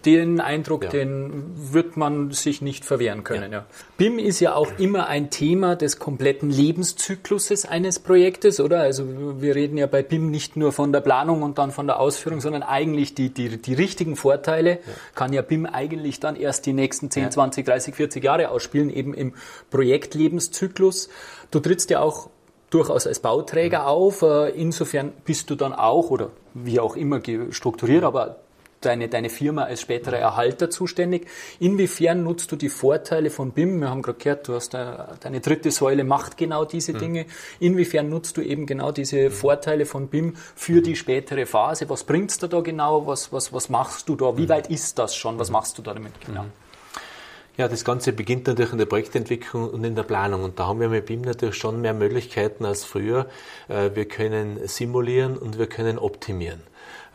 Den 0.05 0.39
Eindruck, 0.39 0.89
den 0.89 1.43
wird 1.55 1.97
man 1.97 2.31
sich 2.31 2.61
nicht 2.61 2.85
verwehren 2.85 3.23
können. 3.23 3.51
Ja. 3.51 3.65
BIM 3.97 4.19
ist 4.19 4.39
ja 4.39 4.55
auch 4.55 4.71
immer 4.77 5.07
ein 5.07 5.29
Thema 5.29 5.75
des 5.75 5.99
kompletten 5.99 6.49
Lebenszykluses 6.49 7.65
eines 7.65 7.99
Projektes, 7.99 8.59
oder? 8.59 8.81
Also 8.81 9.05
wir 9.41 9.55
reden 9.55 9.77
ja 9.77 9.87
bei 9.87 10.03
BIM 10.03 10.29
nicht 10.29 10.55
nur 10.55 10.71
von 10.71 10.91
der 10.91 11.01
Planung 11.01 11.41
und 11.41 11.57
dann 11.57 11.71
von 11.71 11.87
der 11.87 11.99
Ausführung, 11.99 12.41
sondern 12.41 12.63
eigentlich 12.63 13.15
die, 13.15 13.29
die, 13.29 13.57
die 13.61 13.73
richtigen 13.73 14.14
Vorteile 14.15 14.71
ja. 14.71 14.79
kann 15.13 15.33
ja 15.33 15.41
BIM 15.41 15.65
eigentlich 15.65 16.19
dann 16.19 16.35
erst 16.35 16.65
die 16.65 16.73
nächsten 16.73 17.11
10, 17.11 17.23
ja. 17.23 17.29
20, 17.29 17.65
30, 17.65 17.95
40 17.95 18.23
Jahre 18.23 18.49
ausspielen, 18.49 18.89
eben 18.89 19.13
im 19.13 19.33
Projektlebenszyklus. 19.71 21.09
Du 21.51 21.59
trittst 21.59 21.89
ja 21.89 21.99
auch 21.99 22.29
durchaus 22.69 23.07
als 23.07 23.19
Bauträger 23.19 23.81
mhm. 23.81 23.85
auf. 23.85 24.21
Äh, 24.21 24.49
insofern 24.49 25.13
bist 25.23 25.49
du 25.49 25.55
dann 25.55 25.73
auch 25.73 26.09
oder 26.09 26.31
wie 26.53 26.79
auch 26.79 26.95
immer 26.95 27.21
strukturiert, 27.51 28.03
aber 28.03 28.37
deine, 28.85 29.09
deine 29.09 29.29
Firma 29.29 29.63
als 29.63 29.81
späterer 29.81 30.17
Erhalter 30.17 30.69
zuständig. 30.69 31.27
Inwiefern 31.59 32.23
nutzt 32.23 32.51
du 32.51 32.55
die 32.55 32.69
Vorteile 32.69 33.29
von 33.29 33.51
BIM? 33.51 33.79
Wir 33.81 33.89
haben 33.89 34.01
gerade 34.01 34.17
gehört, 34.17 34.47
du 34.47 34.53
hast 34.53 34.73
deine 34.73 35.39
dritte 35.41 35.71
Säule 35.71 36.03
macht 36.03 36.37
genau 36.37 36.65
diese 36.65 36.93
mhm. 36.93 36.99
Dinge. 36.99 37.25
Inwiefern 37.59 38.09
nutzt 38.09 38.37
du 38.37 38.41
eben 38.41 38.65
genau 38.65 38.91
diese 38.91 39.31
Vorteile 39.31 39.85
von 39.85 40.07
BIM 40.07 40.35
für 40.55 40.81
die 40.81 40.95
spätere 40.95 41.45
Phase? 41.45 41.89
Was 41.89 42.03
bringst 42.03 42.43
du 42.43 42.47
da 42.47 42.61
genau? 42.61 43.07
Was, 43.07 43.31
was, 43.33 43.51
was 43.53 43.69
machst 43.69 44.09
du 44.09 44.15
da? 44.15 44.37
Wie 44.37 44.49
weit 44.49 44.69
ist 44.69 44.99
das 44.99 45.15
schon? 45.15 45.39
Was 45.39 45.49
machst 45.49 45.77
du 45.77 45.81
da 45.81 45.93
damit 45.93 46.13
genau? 46.25 46.43
Mhm. 46.43 46.65
Ja, 47.57 47.69
das 47.69 47.85
Ganze 47.85 48.11
beginnt 48.11 48.47
natürlich 48.47 48.73
in 48.73 48.79
der 48.79 48.85
Projektentwicklung 48.85 49.69
und 49.69 49.85
in 49.85 49.95
der 49.95 50.03
Planung. 50.03 50.43
Und 50.43 50.59
da 50.59 50.67
haben 50.67 50.81
wir 50.81 50.89
mit 50.89 51.05
BIM 51.05 51.21
natürlich 51.21 51.55
schon 51.55 51.79
mehr 51.79 51.93
Möglichkeiten 51.93 52.65
als 52.65 52.83
früher. 52.83 53.27
Äh, 53.69 53.91
wir 53.93 54.05
können 54.05 54.59
simulieren 54.67 55.37
und 55.37 55.57
wir 55.57 55.67
können 55.67 55.97
optimieren. 55.97 56.61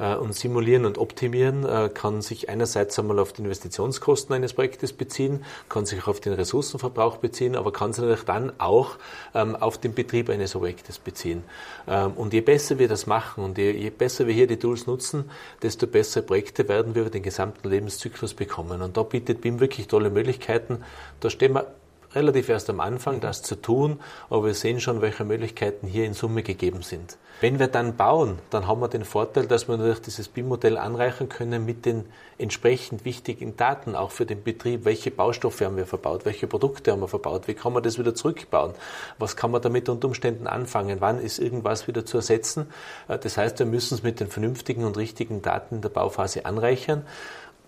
Äh, 0.00 0.16
und 0.16 0.34
simulieren 0.34 0.86
und 0.86 0.98
optimieren 0.98 1.64
äh, 1.64 1.90
kann 1.92 2.22
sich 2.22 2.48
einerseits 2.48 2.98
einmal 2.98 3.18
auf 3.18 3.32
die 3.32 3.42
Investitionskosten 3.42 4.34
eines 4.34 4.54
Projektes 4.54 4.92
beziehen, 4.92 5.44
kann 5.68 5.84
sich 5.84 6.06
auf 6.06 6.20
den 6.20 6.32
Ressourcenverbrauch 6.32 7.18
beziehen, 7.18 7.54
aber 7.54 7.72
kann 7.72 7.92
sich 7.92 8.02
natürlich 8.02 8.24
dann 8.24 8.52
auch 8.58 8.96
ähm, 9.34 9.54
auf 9.54 9.78
den 9.78 9.94
Betrieb 9.94 10.30
eines 10.30 10.56
Objektes 10.56 10.98
beziehen. 10.98 11.44
Ähm, 11.86 12.12
und 12.12 12.32
je 12.32 12.40
besser 12.40 12.78
wir 12.78 12.88
das 12.88 13.06
machen 13.06 13.44
und 13.44 13.58
je, 13.58 13.90
besser 13.90 14.26
wir 14.26 14.34
hier 14.34 14.46
die 14.46 14.58
Tools 14.58 14.86
nutzen, 14.86 15.30
desto 15.62 15.86
bessere 15.86 16.22
Projekte 16.22 16.66
werden 16.68 16.94
wir 16.94 17.02
über 17.02 17.10
den 17.10 17.22
gesamten 17.22 17.68
Lebenszyklus 17.68 18.32
bekommen. 18.32 18.80
Und 18.80 18.96
da 18.96 19.02
bietet 19.02 19.42
BIM 19.42 19.60
wirklich 19.60 19.86
tolle 19.86 20.08
Möglichkeiten. 20.08 20.82
Da 21.20 21.28
stehen 21.28 21.54
wir 21.54 21.66
relativ 22.14 22.49
erst 22.49 22.70
am 22.70 22.81
Anfang, 22.81 23.20
das 23.20 23.42
zu 23.42 23.55
tun, 23.57 24.01
aber 24.29 24.46
wir 24.46 24.55
sehen 24.55 24.81
schon, 24.81 25.01
welche 25.01 25.25
Möglichkeiten 25.25 25.87
hier 25.87 26.05
in 26.05 26.14
Summe 26.14 26.42
gegeben 26.42 26.83
sind. 26.83 27.16
Wenn 27.40 27.59
wir 27.59 27.68
dann 27.68 27.96
bauen, 27.96 28.38
dann 28.51 28.66
haben 28.66 28.81
wir 28.81 28.88
den 28.88 29.05
Vorteil, 29.05 29.46
dass 29.46 29.66
wir 29.66 29.77
natürlich 29.77 30.03
dieses 30.03 30.29
BIM-Modell 30.29 30.77
anreichern 30.77 31.31
können 31.31 31.64
mit 31.64 31.87
den 31.87 32.05
entsprechend 32.37 33.07
wichtigen 33.07 33.57
Daten, 33.57 33.94
auch 33.94 34.11
für 34.11 34.27
den 34.27 34.42
Betrieb. 34.42 34.85
Welche 34.85 35.11
Baustoffe 35.11 35.62
haben 35.62 35.77
wir 35.77 35.87
verbaut? 35.87 36.27
Welche 36.27 36.46
Produkte 36.46 36.92
haben 36.92 37.01
wir 37.01 37.09
verbaut? 37.09 37.49
Wie 37.49 37.55
kann 37.55 37.73
man 37.73 37.83
das 37.83 37.99
wieder 37.99 38.14
zurückbauen? 38.14 38.75
Was 39.18 39.37
kann 39.37 39.51
man 39.51 39.62
damit 39.62 39.88
unter 39.88 40.09
Umständen 40.09 40.46
anfangen? 40.46 41.01
Wann 41.01 41.18
ist 41.18 41.38
irgendwas 41.38 41.88
wieder 41.88 42.05
zu 42.05 42.18
ersetzen? 42.18 42.66
Äh, 43.09 43.18
das 43.18 43.38
heißt, 43.38 43.59
wir 43.59 43.66
müssen 43.66 43.94
es 43.94 44.03
mit 44.03 44.20
den 44.20 44.29
vernünftigen 44.29 44.85
und 44.85 44.99
richtigen 44.99 45.40
Daten 45.40 45.77
in 45.77 45.81
der 45.81 45.88
Bauphase 45.88 46.44
anreichern. 46.44 47.07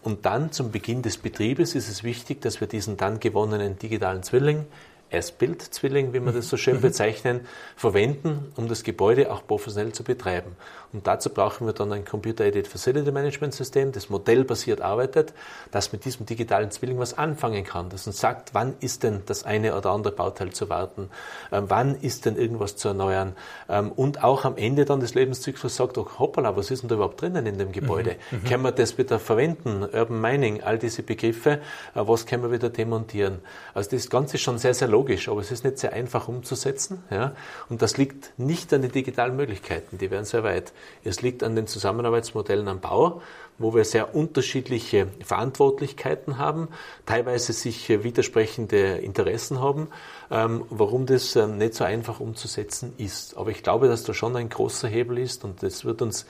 Und 0.03 0.27
dann 0.27 0.51
zum 0.51 0.73
Beginn 0.73 1.03
des 1.03 1.17
Betriebes 1.17 1.75
ist 1.75 1.89
es 1.89 2.03
wichtig, 2.03 2.41
dass 2.41 2.61
wir 2.61 2.67
diesen 2.67 2.97
dann 2.97 3.21
gewonnenen 3.21 3.79
digitalen 3.79 4.23
Zwilling 4.23 4.67
Erstbildzwilling, 5.13 6.13
wie 6.13 6.21
wir 6.21 6.33
das 6.33 6.49
so 6.49 6.57
schön 6.57 6.81
bezeichnen, 6.83 7.41
verwenden, 7.77 8.53
um 8.57 8.69
das 8.69 8.83
Gebäude 8.83 9.33
auch 9.33 9.47
professionell 9.47 9.93
zu 9.93 10.05
betreiben. 10.05 10.57
Und 10.93 11.07
dazu 11.07 11.31
brauchen 11.31 11.67
wir 11.67 11.73
dann 11.73 11.91
ein 11.93 12.05
Computer-Aided 12.05 12.69
Facility 12.69 13.11
Management 13.11 13.55
System, 13.55 13.93
das 13.93 14.11
modellbasiert 14.11 14.83
arbeitet, 14.83 15.33
das 15.71 15.93
mit 15.93 16.05
diesem 16.05 16.27
digitalen 16.27 16.71
Zwilling 16.71 16.99
was 16.99 17.17
anfangen 17.17 17.65
kann, 17.65 17.89
das 17.89 18.07
uns 18.07 18.21
sagt, 18.21 18.53
wann 18.53 18.75
ist 18.81 19.03
denn 19.03 19.23
das 19.27 19.45
eine 19.45 19.75
oder 19.77 19.91
andere 19.91 20.13
Bauteil 20.13 20.51
zu 20.51 20.69
warten, 20.69 21.09
ähm, 21.51 21.65
wann 21.69 21.95
ist 21.97 22.27
denn 22.27 22.37
irgendwas 22.37 22.77
zu 22.77 22.89
erneuern 22.89 23.35
ähm, 23.69 23.91
und 23.93 24.23
auch 24.23 24.45
am 24.45 24.57
Ende 24.57 24.85
dann 24.85 25.01
des 25.01 25.15
Lebenszyklus 25.15 25.77
sagt, 25.77 25.97
oh, 25.97 26.07
hoppala, 26.19 26.57
was 26.57 26.71
ist 26.71 26.83
denn 26.83 26.89
da 26.89 26.97
überhaupt 26.97 27.21
drinnen 27.21 27.47
in 27.47 27.57
dem 27.57 27.73
Gebäude? 27.73 28.17
Mhm. 28.31 28.39
mhm. 28.39 28.45
Können 28.45 28.63
wir 28.65 28.73
das 28.73 28.99
wieder 28.99 29.19
verwenden? 29.19 29.85
Urban 29.85 30.21
Mining, 30.21 30.63
all 30.63 30.79
diese 30.79 31.03
Begriffe, 31.03 31.53
äh, 31.53 31.59
was 31.95 32.27
können 32.27 32.43
wir 32.43 32.53
wieder 32.53 32.69
demontieren? 32.69 33.39
Also 33.73 33.91
das 33.91 34.11
Ganze 34.11 34.37
ist 34.37 34.43
schon 34.43 34.59
sehr, 34.59 34.75
sehr 34.75 34.89
logisch, 34.89 35.02
aber 35.29 35.41
es 35.41 35.51
ist 35.51 35.65
nicht 35.65 35.79
sehr 35.79 35.93
einfach 35.93 36.29
umzusetzen. 36.29 37.03
Ja? 37.11 37.35
Und 37.69 37.83
das 37.83 37.97
liegt 37.97 38.39
nicht 38.39 38.73
an 38.73 38.83
den 38.83 38.93
digitalen 38.93 39.37
Möglichkeiten, 39.37 39.99
die 39.99 40.11
wären 40.11 40.25
sehr 40.25 40.45
weit. 40.45 40.73
Es 41.05 41.23
liegt 41.23 41.43
an 41.43 41.57
den 41.57 41.67
Zusammenarbeitsmodellen 41.67 42.69
am 42.69 42.81
Bau, 42.81 43.23
wo 43.59 43.75
wir 43.75 43.85
sehr 43.85 44.15
unterschiedliche 44.15 45.09
Verantwortlichkeiten 45.25 46.39
haben, 46.39 46.69
teilweise 47.07 47.53
sich 47.53 47.89
widersprechende 47.89 48.99
Interessen 48.99 49.61
haben, 49.61 49.89
ähm, 50.31 50.65
warum 50.71 51.07
das 51.07 51.37
ähm, 51.37 51.59
nicht 51.59 51.75
so 51.75 51.85
einfach 51.85 52.21
umzusetzen 52.21 52.93
ist. 52.99 53.37
Aber 53.37 53.51
ich 53.51 53.63
glaube, 53.63 53.89
dass 53.89 54.05
da 54.05 54.15
schon 54.15 54.37
ein 54.37 54.49
großer 54.49 54.89
Hebel 54.89 55.19
ist 55.19 55.45
und 55.45 55.63
es 55.63 55.85
wird 55.85 56.03
uns 56.03 56.27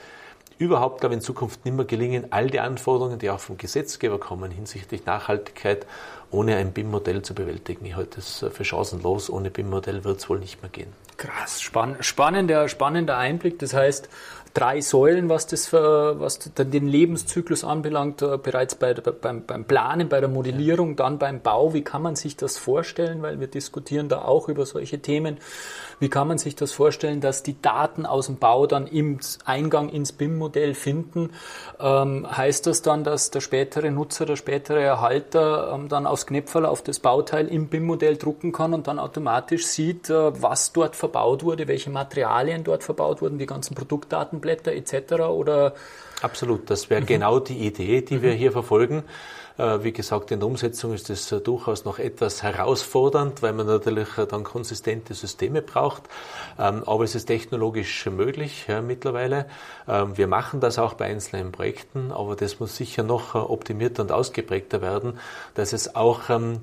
überhaupt, 0.58 1.00
glaube 1.00 1.14
ich, 1.14 1.18
in 1.18 1.22
Zukunft 1.22 1.64
nicht 1.64 1.74
mehr 1.74 1.84
gelingen, 1.84 2.26
all 2.30 2.48
die 2.48 2.60
Anforderungen, 2.60 3.18
die 3.18 3.30
auch 3.30 3.40
vom 3.40 3.58
Gesetzgeber 3.58 4.18
kommen 4.18 4.50
hinsichtlich 4.50 5.06
Nachhaltigkeit, 5.06 5.86
ohne 6.30 6.56
ein 6.56 6.72
BIM-Modell 6.72 7.22
zu 7.22 7.34
bewältigen. 7.34 7.84
Ich 7.84 7.94
halte 7.94 8.16
das 8.16 8.44
für 8.52 8.64
chancenlos. 8.64 9.28
Ohne 9.28 9.50
BIM-Modell 9.50 10.04
wird 10.04 10.18
es 10.18 10.28
wohl 10.28 10.38
nicht 10.38 10.62
mehr 10.62 10.70
gehen. 10.70 10.92
Krass, 11.18 11.60
spann 11.60 11.96
spannender, 12.00 12.68
spannender 12.68 13.18
Einblick. 13.18 13.58
Das 13.58 13.74
heißt, 13.74 14.08
drei 14.54 14.80
Säulen, 14.80 15.28
was, 15.28 15.46
das 15.46 15.66
für, 15.66 16.20
was 16.20 16.38
den 16.38 16.86
Lebenszyklus 16.86 17.64
anbelangt, 17.64 18.22
äh, 18.22 18.38
bereits 18.38 18.74
bei, 18.74 18.94
beim, 18.94 19.44
beim 19.46 19.64
Planen, 19.64 20.08
bei 20.08 20.20
der 20.20 20.28
Modellierung, 20.28 20.96
dann 20.96 21.18
beim 21.18 21.40
Bau. 21.40 21.74
Wie 21.74 21.82
kann 21.82 22.02
man 22.02 22.16
sich 22.16 22.36
das 22.36 22.58
vorstellen? 22.58 23.22
Weil 23.22 23.40
wir 23.40 23.46
diskutieren 23.46 24.08
da 24.08 24.22
auch 24.22 24.48
über 24.48 24.66
solche 24.66 25.00
Themen. 25.00 25.38
Wie 26.02 26.08
kann 26.08 26.26
man 26.26 26.38
sich 26.38 26.56
das 26.56 26.72
vorstellen, 26.72 27.20
dass 27.20 27.44
die 27.44 27.62
Daten 27.62 28.06
aus 28.06 28.26
dem 28.26 28.36
Bau 28.36 28.66
dann 28.66 28.88
im 28.88 29.20
Eingang 29.44 29.88
ins 29.88 30.12
BIM-Modell 30.12 30.74
finden? 30.74 31.30
Ähm, 31.78 32.26
heißt 32.28 32.66
das 32.66 32.82
dann, 32.82 33.04
dass 33.04 33.30
der 33.30 33.40
spätere 33.40 33.90
Nutzer, 33.90 34.26
der 34.26 34.34
spätere 34.34 34.80
Erhalter 34.80 35.72
ähm, 35.72 35.88
dann 35.88 36.06
aufs 36.06 36.26
Knöpferl 36.26 36.66
auf 36.66 36.82
das 36.82 36.98
Bauteil 36.98 37.46
im 37.46 37.68
BIM-Modell 37.68 38.16
drucken 38.16 38.50
kann 38.50 38.74
und 38.74 38.88
dann 38.88 38.98
automatisch 38.98 39.66
sieht, 39.66 40.10
äh, 40.10 40.42
was 40.42 40.72
dort 40.72 40.96
verbaut 40.96 41.44
wurde, 41.44 41.68
welche 41.68 41.90
Materialien 41.90 42.64
dort 42.64 42.82
verbaut 42.82 43.22
wurden, 43.22 43.38
die 43.38 43.46
ganzen 43.46 43.76
Produktdatenblätter 44.42 44.72
etc. 44.72 45.12
Oder 45.22 45.74
Absolut, 46.20 46.70
das 46.70 46.90
wäre 46.90 47.00
mhm. 47.00 47.07
genau 47.07 47.40
die 47.40 47.66
Idee, 47.66 48.02
die 48.02 48.16
mhm. 48.16 48.22
wir 48.22 48.33
hier 48.33 48.52
verfolgen. 48.52 49.05
Äh, 49.59 49.83
wie 49.83 49.92
gesagt, 49.92 50.31
in 50.31 50.40
der 50.40 50.48
Umsetzung 50.48 50.94
ist 50.94 51.11
es 51.11 51.31
äh, 51.33 51.40
durchaus 51.40 51.85
noch 51.85 51.98
etwas 51.98 52.42
herausfordernd, 52.42 53.42
weil 53.42 53.52
man 53.52 53.66
natürlich 53.66 54.16
äh, 54.16 54.26
dann 54.26 54.44
konsistente 54.44 55.14
Systeme 55.14 55.62
braucht. 55.62 56.05
Ähm, 56.59 56.85
aber 56.87 57.05
es 57.05 57.14
ist 57.14 57.26
technologisch 57.26 58.07
möglich 58.07 58.66
mittlerweile. 58.87 59.46
Ähm, 59.88 60.16
wir 60.16 60.26
machen 60.26 60.61
das 60.61 60.78
auch 60.78 60.94
bei 60.94 61.07
einzelnen 61.07 61.52
Projekten, 61.52 62.12
aber 62.12 62.37
das 62.37 62.61
muss 62.61 62.76
sicher 62.76 63.02
noch 63.02 63.35
optimierter 63.35 64.02
und 64.02 64.12
ausgeprägter 64.12 64.81
werden, 64.81 65.18
dass 65.55 65.72
es 65.72 65.96
auch 65.96 66.31
ähm, 66.31 66.61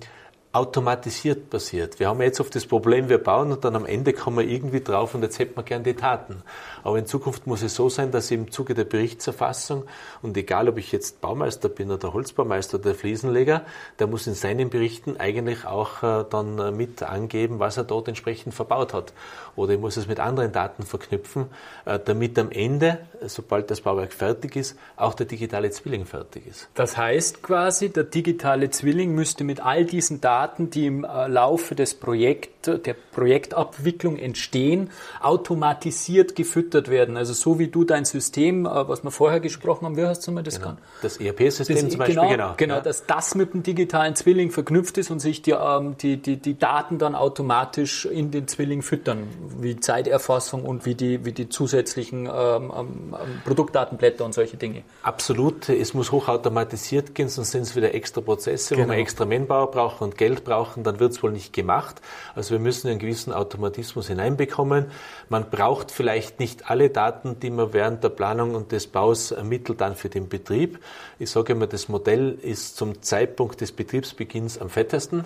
automatisiert 0.52 1.52
passiert. 1.52 2.00
Wir 2.00 2.08
haben 2.08 2.20
jetzt 2.24 2.40
oft 2.40 2.56
das 2.56 2.66
Problem, 2.66 3.08
wir 3.08 3.20
bauen 3.20 3.52
und 3.52 3.64
dann 3.64 3.76
am 3.76 3.86
Ende 3.86 4.14
kommen 4.14 4.40
wir 4.40 4.48
irgendwie 4.48 4.82
drauf 4.82 5.14
und 5.14 5.22
jetzt 5.22 5.38
hätten 5.38 5.56
wir 5.56 5.62
gern 5.62 5.84
die 5.84 5.94
Taten. 5.94 6.42
Aber 6.84 6.98
in 6.98 7.06
Zukunft 7.06 7.46
muss 7.46 7.62
es 7.62 7.76
so 7.76 7.88
sein, 7.88 8.10
dass 8.10 8.32
im 8.32 8.50
Zuge 8.52 8.74
der 8.74 8.86
Berichtserfassung 8.86 9.84
und 10.24 10.36
egal 10.38 10.68
ob 10.68 10.80
ich 10.80 10.92
jetzt 10.92 11.22
Baumeister 11.22 11.70
bin 11.70 11.92
oder 11.92 12.14
Holzbaumeister 12.14 12.80
oder 12.80 12.96
Fliesenleger, 12.96 13.62
der 14.00 14.08
muss 14.08 14.26
in 14.26 14.34
seinen 14.34 14.72
Berichten 14.72 15.18
eigentlich 15.18 15.66
auch 15.66 16.02
äh, 16.02 16.26
dann 16.28 16.58
äh, 16.58 16.72
mit 16.72 17.04
angeben, 17.04 17.60
was 17.60 17.78
er 17.78 17.84
dort 17.84 18.08
entsprechend 18.08 18.56
verbaut 18.56 18.96
hat. 18.96 19.14
Oder 19.56 19.74
ich 19.74 19.80
muss 19.80 19.98
es 19.98 20.08
mit 20.08 20.20
anderen 20.20 20.52
Daten 20.52 20.82
verknüpfen, 20.82 21.46
äh, 21.86 22.00
damit 22.04 22.40
am 22.40 22.50
Ende, 22.50 22.98
sobald 23.28 23.70
das 23.70 23.82
Bauwerk 23.82 24.14
fertig 24.14 24.56
ist, 24.56 24.80
auch 24.96 25.14
der 25.14 25.28
digitale 25.28 25.70
Zwilling 25.70 26.06
fertig 26.06 26.48
ist. 26.48 26.70
Das 26.74 26.98
heißt 26.98 27.44
quasi, 27.44 27.90
der 27.90 28.06
digitale 28.06 28.72
Zwilling 28.72 29.14
müsste 29.14 29.44
mit 29.44 29.64
all 29.64 29.86
diesen 29.86 30.22
Daten, 30.22 30.39
die 30.48 30.86
im 30.86 31.02
Laufe 31.02 31.76
des 31.76 31.94
Projekts, 31.96 32.70
der 32.86 32.94
Projektabwicklung 32.94 34.18
entstehen, 34.18 34.90
automatisiert 35.22 36.36
gefüttert 36.36 36.90
werden. 36.90 37.18
Also 37.18 37.34
so 37.34 37.60
wie 37.60 37.68
du 37.68 37.84
dein 37.84 38.06
System, 38.06 38.66
äh, 38.66 38.70
was 38.88 39.04
wir 39.04 39.12
vorher 39.12 39.40
gesprochen 39.40 39.86
haben, 39.86 39.98
wie 39.98 40.06
hast 40.06 40.28
du 40.28 40.32
mal 40.32 40.44
das 40.44 40.56
genau. 40.56 40.68
kann? 40.68 40.78
Das 41.02 41.18
ERP-System 41.18 41.90
zum 41.90 42.00
Beispiel, 42.00 42.16
genau. 42.16 42.30
Genau, 42.30 42.54
genau 42.58 42.76
ja. 42.76 42.82
dass 42.82 43.06
das 43.06 43.36
mit 43.36 43.54
dem 43.54 43.64
digitalen 43.64 44.16
Zwilling 44.16 44.52
verknüpft 44.52 44.98
ist 44.98 45.12
und 45.12 45.20
sich 45.20 45.42
die, 45.42 45.52
ähm, 45.52 45.96
die, 46.02 46.18
die, 46.18 46.38
die 46.38 46.58
Daten 46.58 46.98
dann 46.98 47.16
automatisch 47.16 48.06
in 48.06 48.32
den 48.32 48.48
Zwilling 48.48 48.82
füttern, 48.82 49.28
wie 49.60 49.80
Zeiterfassung 49.80 50.64
und 50.64 50.86
wie 50.86 50.96
die, 50.96 51.26
wie 51.26 51.32
die 51.32 51.50
zusätzlichen 51.50 52.26
ähm, 52.26 52.32
ähm, 52.32 52.72
ähm 52.78 53.42
Produktdatenblätter 53.46 54.26
und 54.26 54.34
solche 54.34 54.58
Dinge. 54.58 54.84
Absolut, 55.04 55.70
es 55.70 55.94
muss 55.94 56.12
hochautomatisiert 56.12 57.16
gehen, 57.16 57.30
sonst 57.30 57.52
sind 57.52 57.64
es 57.64 57.76
wieder 57.76 57.94
extra 57.94 58.22
Prozesse, 58.22 58.76
genau. 58.76 58.88
wo 58.88 58.92
genau. 58.92 59.02
extra 59.02 59.26
Manpower 59.26 59.72
brauchen 59.72 60.04
und 60.04 60.18
Geld 60.18 60.29
brauchen, 60.36 60.84
dann 60.84 61.00
wird 61.00 61.14
es 61.14 61.24
wohl 61.24 61.32
nicht 61.32 61.54
gemacht. 61.54 62.02
Also 62.36 62.52
wir 62.52 62.60
müssen 62.60 62.90
einen 62.90 63.00
gewissen 63.00 63.34
Automatismus 63.34 64.08
hineinbekommen. 64.08 64.88
Man 65.30 65.50
braucht 65.50 65.92
vielleicht 65.92 66.40
nicht 66.40 66.50
nicht 66.50 66.70
alle 66.70 66.90
Daten, 66.90 67.40
die 67.40 67.52
man 67.52 67.74
während 67.74 68.04
der 68.04 68.10
Planung 68.10 68.56
und 68.56 68.72
des 68.72 68.88
Baus 68.88 69.32
ermittelt, 69.32 69.82
dann 69.82 69.96
für 69.96 70.10
den 70.10 70.30
Betrieb. 70.30 70.80
Ich 71.20 71.30
sage 71.30 71.54
immer, 71.54 71.68
das 71.68 71.90
Modell 71.90 72.38
ist 72.42 72.76
zum 72.76 73.02
Zeitpunkt 73.02 73.62
des 73.62 73.72
Betriebsbeginns 73.72 74.60
am 74.60 74.70
fettesten. 74.70 75.26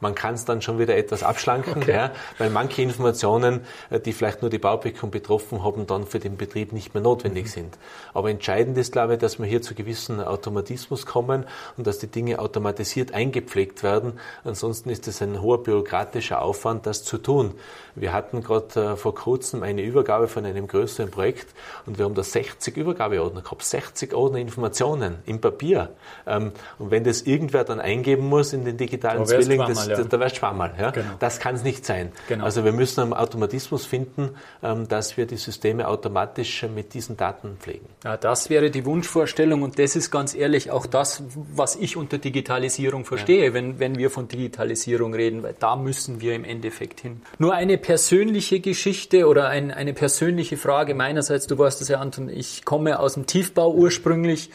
Man 0.00 0.14
kann 0.14 0.34
es 0.34 0.44
dann 0.44 0.62
schon 0.62 0.78
wieder 0.78 0.96
etwas 0.96 1.22
abschlanken, 1.22 1.82
okay. 1.82 1.92
ja, 1.92 2.10
weil 2.38 2.50
manche 2.50 2.82
Informationen, 2.82 3.60
äh, 3.90 4.00
die 4.00 4.12
vielleicht 4.12 4.42
nur 4.42 4.50
die 4.50 4.58
Baubekung 4.58 5.10
betroffen 5.10 5.62
haben, 5.62 5.86
dann 5.86 6.06
für 6.06 6.18
den 6.18 6.36
Betrieb 6.36 6.72
nicht 6.72 6.94
mehr 6.94 7.02
notwendig 7.02 7.44
mhm. 7.46 7.48
sind. 7.48 7.78
Aber 8.14 8.30
entscheidend 8.30 8.76
ist, 8.78 8.92
glaube 8.92 9.14
ich, 9.14 9.18
dass 9.18 9.38
wir 9.38 9.46
hier 9.46 9.62
zu 9.62 9.74
gewissen 9.74 10.20
Automatismus 10.20 11.06
kommen 11.06 11.44
und 11.76 11.86
dass 11.86 11.98
die 11.98 12.06
Dinge 12.06 12.38
automatisiert 12.38 13.12
eingepflegt 13.14 13.82
werden. 13.82 14.18
Ansonsten 14.44 14.90
ist 14.90 15.08
es 15.08 15.22
ein 15.22 15.40
hoher 15.40 15.62
bürokratischer 15.62 16.42
Aufwand, 16.42 16.86
das 16.86 17.04
zu 17.04 17.18
tun. 17.18 17.54
Wir 17.94 18.12
hatten 18.12 18.42
gerade 18.42 18.92
äh, 18.92 18.96
vor 18.96 19.14
kurzem 19.14 19.62
eine 19.62 19.82
Übergabe 19.82 20.28
von 20.28 20.44
einem 20.44 20.66
größeren 20.66 21.10
Projekt 21.10 21.48
und 21.86 21.98
wir 21.98 22.04
haben 22.04 22.14
da 22.14 22.22
60 22.22 22.76
Übergabeordner 22.76 23.42
gehabt, 23.42 23.62
60 23.62 24.14
Ordner 24.14 24.38
Informationen 24.38 25.18
im 25.26 25.40
Papier. 25.40 25.90
Ähm, 26.26 26.52
und 26.78 26.90
wenn 26.90 27.04
das 27.04 27.22
irgendwer 27.22 27.64
dann 27.64 27.80
eingeben 27.80 28.28
muss 28.28 28.52
in 28.52 28.64
den 28.64 28.76
digitalen 28.76 29.26
Zwilling, 29.26 29.60
das, 29.60 29.88
ja. 29.90 30.04
da 30.04 30.20
wärst 30.20 30.36
du 30.36 30.38
schwammerl. 30.40 30.72
Ja? 30.78 30.90
Genau. 30.90 31.10
Das 31.18 31.38
kann 31.38 31.54
es 31.54 31.62
nicht 31.62 31.84
sein. 31.84 32.12
Genau. 32.28 32.44
Also 32.44 32.64
wir 32.64 32.72
müssen 32.72 33.00
einen 33.00 33.12
Automatismus 33.12 33.86
finden, 33.86 34.30
ähm, 34.62 34.88
dass 34.88 35.16
wir 35.16 35.26
die 35.26 35.36
Systeme 35.36 35.88
automatisch 35.88 36.64
mit 36.74 36.94
diesen 36.94 37.16
Daten 37.16 37.56
pflegen. 37.58 37.86
Ja, 38.04 38.16
das 38.16 38.50
wäre 38.50 38.70
die 38.70 38.84
Wunschvorstellung 38.84 39.62
und 39.62 39.78
das 39.78 39.96
ist 39.96 40.10
ganz 40.10 40.34
ehrlich 40.34 40.70
auch 40.70 40.86
das, 40.86 41.22
was 41.54 41.76
ich 41.76 41.96
unter 41.96 42.18
Digitalisierung 42.18 43.04
verstehe, 43.04 43.46
ja. 43.46 43.54
wenn, 43.54 43.78
wenn 43.78 43.96
wir 43.96 44.10
von 44.10 44.28
Digitalisierung 44.28 45.14
reden, 45.14 45.42
weil 45.42 45.54
da 45.58 45.76
müssen 45.76 46.20
wir 46.20 46.34
im 46.34 46.44
Endeffekt 46.44 47.00
hin. 47.00 47.22
Nur 47.38 47.54
eine 47.54 47.78
persönliche 47.78 48.60
Geschichte 48.60 49.26
oder 49.26 49.48
ein, 49.48 49.70
eine 49.70 49.92
persönliche 49.92 50.56
Frage 50.56 50.94
meinerseits, 50.94 51.46
du 51.46 51.58
weißt 51.58 51.80
es 51.82 51.88
ja, 51.88 51.98
Anton, 52.00 52.28
ich 52.28 52.64
komme 52.64 52.98
aus 52.98 53.14
dem 53.14 53.26
Tiefbau 53.26 53.72
ursprünglich 53.72 54.50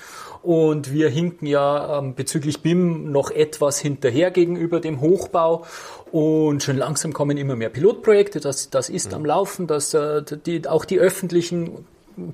und 0.46 0.94
wir 0.94 1.10
hinken 1.10 1.48
ja 1.48 1.98
ähm, 1.98 2.14
bezüglich 2.14 2.62
BIM 2.62 3.12
noch 3.12 3.32
etwas 3.32 3.80
hinterher 3.80 4.30
gegenüber 4.30 4.80
dem 4.80 5.02
Hochbau. 5.02 5.66
Und 6.12 6.62
schon 6.62 6.78
langsam 6.78 7.14
kommen 7.14 7.38
immer 7.38 7.56
mehr 7.56 7.70
Pilotprojekte. 7.70 8.40
Das, 8.40 8.70
das 8.70 8.90
ist 8.90 9.10
mhm. 9.10 9.16
am 9.16 9.26
Laufen. 9.26 9.68
Das, 9.68 9.94
äh, 9.96 10.22
die, 10.46 10.68
auch 10.68 10.86
die 10.86 11.00
öffentlichen 11.00 11.86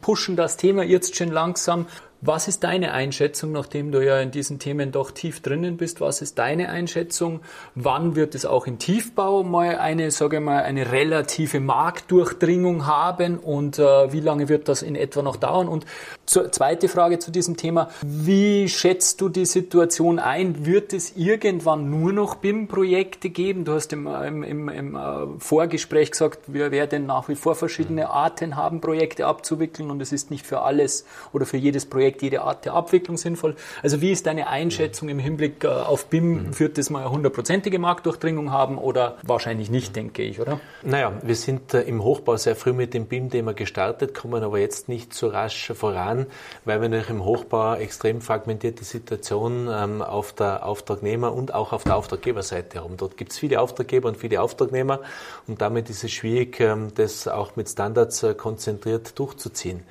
pushen 0.02 0.36
das 0.36 0.58
Thema 0.58 0.84
jetzt 0.84 1.16
schon 1.16 1.30
langsam. 1.30 1.88
Was 2.24 2.48
ist 2.48 2.64
deine 2.64 2.92
Einschätzung, 2.92 3.52
nachdem 3.52 3.92
du 3.92 4.06
ja 4.06 4.20
in 4.20 4.30
diesen 4.30 4.60
Themen 4.60 4.92
doch 4.92 5.10
tief 5.10 5.42
drinnen 5.42 5.78
bist? 5.78 6.02
Was 6.02 6.22
ist 6.22 6.38
deine 6.38 6.70
Einschätzung? 6.70 7.40
Wann 7.74 8.16
wird 8.16 8.36
es 8.36 8.46
auch 8.46 8.68
im 8.68 8.78
Tiefbau 8.78 9.42
mal 9.42 9.80
eine, 9.80 10.12
sage 10.12 10.38
ich 10.38 10.44
mal, 10.44 10.62
eine 10.62 10.92
relative 10.92 11.60
Marktdurchdringung 11.60 12.86
haben 12.86 13.40
und 13.40 13.80
äh, 13.80 14.14
wie 14.14 14.20
lange 14.20 14.50
wird 14.50 14.68
das 14.68 14.84
in 14.84 14.96
etwa 14.96 15.24
noch 15.24 15.36
dauern? 15.36 15.68
Und 15.68 15.88
zur, 16.28 16.52
zweite 16.52 16.90
Frage 16.90 17.18
zu 17.18 17.32
diesem 17.32 17.58
Thema. 17.58 17.90
Wie 18.04 18.70
schätzt 18.70 19.20
du 19.20 19.28
die 19.28 19.46
Situation 19.46 20.20
ein? 20.20 20.64
Wird 20.64 20.94
es 20.94 21.18
irgendwann 21.18 21.90
nur 21.90 22.14
noch 22.14 22.36
BIM-Projekte 22.36 23.32
geben? 23.32 23.66
Du 23.66 23.74
hast 23.74 23.94
im, 23.94 24.06
im, 24.06 24.44
im, 24.44 24.70
im 24.70 24.96
äh, 24.96 25.40
Vorgespräch 25.40 26.12
gesagt, 26.12 26.54
wir 26.54 26.70
werden 26.70 27.08
nach 27.08 27.30
wie 27.30 27.36
vor 27.36 27.56
verschiedene 27.56 28.12
Arten 28.12 28.58
haben, 28.58 28.80
Projekte 28.80 29.26
abzuwickeln 29.26 29.90
und 29.90 30.00
es 30.04 30.12
ist 30.12 30.30
nicht 30.30 30.46
für 30.46 30.62
alles 30.62 31.04
oder 31.34 31.48
für 31.48 31.58
jedes 31.58 31.88
Projekt 31.88 32.11
Projekt 32.12 32.22
jede 32.22 32.42
Art 32.42 32.66
der 32.66 32.74
Abwicklung 32.74 33.18
sinnvoll. 33.18 33.56
Also 33.82 34.02
wie 34.02 34.12
ist 34.12 34.26
deine 34.26 34.48
Einschätzung 34.48 35.10
im 35.10 35.20
Hinblick 35.20 35.64
äh, 35.64 35.68
auf 35.68 36.08
BIM? 36.08 36.32
Mhm. 36.32 36.60
Wird 36.60 36.78
das 36.78 36.90
mal 36.90 37.02
eine 37.02 37.12
hundertprozentige 37.12 37.80
Marktdurchdringung 37.80 38.52
haben 38.52 38.78
oder 38.78 39.18
wahrscheinlich 39.24 39.70
nicht, 39.70 39.96
denke 39.96 40.24
ich, 40.24 40.40
oder? 40.40 40.60
Naja, 40.84 41.14
wir 41.22 41.36
sind 41.36 41.74
äh, 41.74 41.82
im 41.82 42.04
Hochbau 42.04 42.38
sehr 42.38 42.56
früh 42.56 42.74
mit 42.74 42.94
dem 42.94 43.06
BIM-Thema 43.06 43.54
gestartet, 43.54 44.14
kommen 44.14 44.44
aber 44.44 44.60
jetzt 44.60 44.90
nicht 44.90 45.14
so 45.14 45.28
rasch 45.28 45.72
voran, 45.74 46.28
weil 46.66 46.82
wir 46.82 46.90
natürlich 46.90 47.10
im 47.10 47.26
Hochbau 47.26 47.76
extrem 47.76 48.22
fragmentierte 48.22 48.84
Situation 48.84 49.70
ähm, 49.72 50.02
auf 50.02 50.34
der 50.34 50.66
Auftragnehmer- 50.66 51.34
und 51.34 51.54
auch 51.54 51.74
auf 51.74 51.84
der 51.84 51.96
Auftraggeberseite 51.96 52.84
haben. 52.84 52.98
Dort 52.98 53.18
gibt 53.18 53.32
es 53.32 53.40
viele 53.40 53.62
Auftraggeber 53.62 54.10
und 54.10 54.18
viele 54.18 54.42
Auftragnehmer 54.42 55.00
und 55.48 55.62
damit 55.62 55.90
ist 55.90 56.04
es 56.04 56.12
schwierig, 56.12 56.60
ähm, 56.60 56.90
das 56.96 57.28
auch 57.28 57.56
mit 57.56 57.70
Standards 57.70 58.24
äh, 58.24 58.34
konzentriert 58.34 59.18
durchzuziehen. 59.18 59.84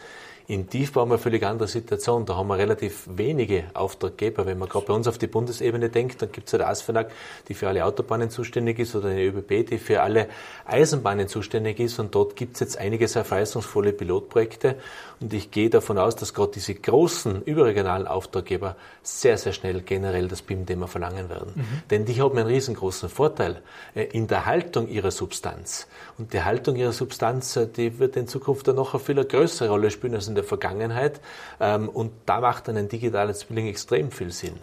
Im 0.50 0.68
Tiefbau 0.68 1.02
haben 1.02 1.10
wir 1.10 1.14
eine 1.14 1.22
völlig 1.22 1.44
andere 1.44 1.68
Situation. 1.68 2.26
Da 2.26 2.34
haben 2.34 2.48
wir 2.48 2.58
relativ 2.58 3.04
wenige 3.06 3.66
Auftraggeber. 3.72 4.46
Wenn 4.46 4.58
man 4.58 4.68
gerade 4.68 4.84
bei 4.84 4.92
uns 4.92 5.06
auf 5.06 5.16
die 5.16 5.28
Bundesebene 5.28 5.90
denkt, 5.90 6.20
dann 6.22 6.32
gibt 6.32 6.48
es 6.48 6.52
ja 6.52 6.58
die 6.58 6.64
ASFINAG, 6.64 7.12
die 7.46 7.54
für 7.54 7.68
alle 7.68 7.84
Autobahnen 7.84 8.30
zuständig 8.30 8.80
ist, 8.80 8.96
oder 8.96 9.10
eine 9.10 9.22
ÖBB, 9.22 9.70
die 9.70 9.78
für 9.78 10.02
alle 10.02 10.26
Eisenbahnen 10.66 11.28
zuständig 11.28 11.78
ist. 11.78 12.00
Und 12.00 12.16
dort 12.16 12.34
gibt 12.34 12.54
es 12.54 12.60
jetzt 12.60 12.78
einige 12.78 13.06
sehr 13.06 13.24
verheißungsvolle 13.24 13.92
Pilotprojekte. 13.92 14.74
Und 15.20 15.32
ich 15.32 15.52
gehe 15.52 15.70
davon 15.70 15.98
aus, 15.98 16.16
dass 16.16 16.34
gerade 16.34 16.50
diese 16.52 16.74
großen 16.74 17.42
überregionalen 17.44 18.08
Auftraggeber 18.08 18.74
sehr, 19.04 19.38
sehr 19.38 19.52
schnell 19.52 19.82
generell 19.82 20.26
das 20.26 20.42
BIM-Thema 20.42 20.88
verlangen 20.88 21.28
werden. 21.28 21.52
Mhm. 21.54 21.82
Denn 21.90 22.04
die 22.06 22.20
haben 22.20 22.36
einen 22.36 22.48
riesengroßen 22.48 23.08
Vorteil 23.08 23.62
äh, 23.94 24.04
in 24.04 24.26
der 24.26 24.46
Haltung 24.46 24.88
ihrer 24.88 25.12
Substanz. 25.12 25.86
Und 26.18 26.32
die 26.32 26.42
Haltung 26.42 26.74
ihrer 26.74 26.92
Substanz, 26.92 27.54
äh, 27.54 27.68
die 27.68 28.00
wird 28.00 28.16
in 28.16 28.26
Zukunft 28.26 28.66
dann 28.66 28.76
noch 28.76 28.94
eine 28.94 29.02
viel 29.02 29.22
größere 29.24 29.68
Rolle 29.68 29.90
spielen 29.90 30.14
als 30.14 30.26
in 30.26 30.34
der 30.34 30.39
der 30.40 30.48
Vergangenheit. 30.48 31.20
Ähm, 31.60 31.88
und 31.88 32.12
da 32.26 32.40
macht 32.40 32.68
dann 32.68 32.76
ein 32.76 32.88
digitaler 32.88 33.34
Zwilling 33.34 33.66
extrem 33.66 34.10
viel 34.10 34.32
Sinn. 34.32 34.54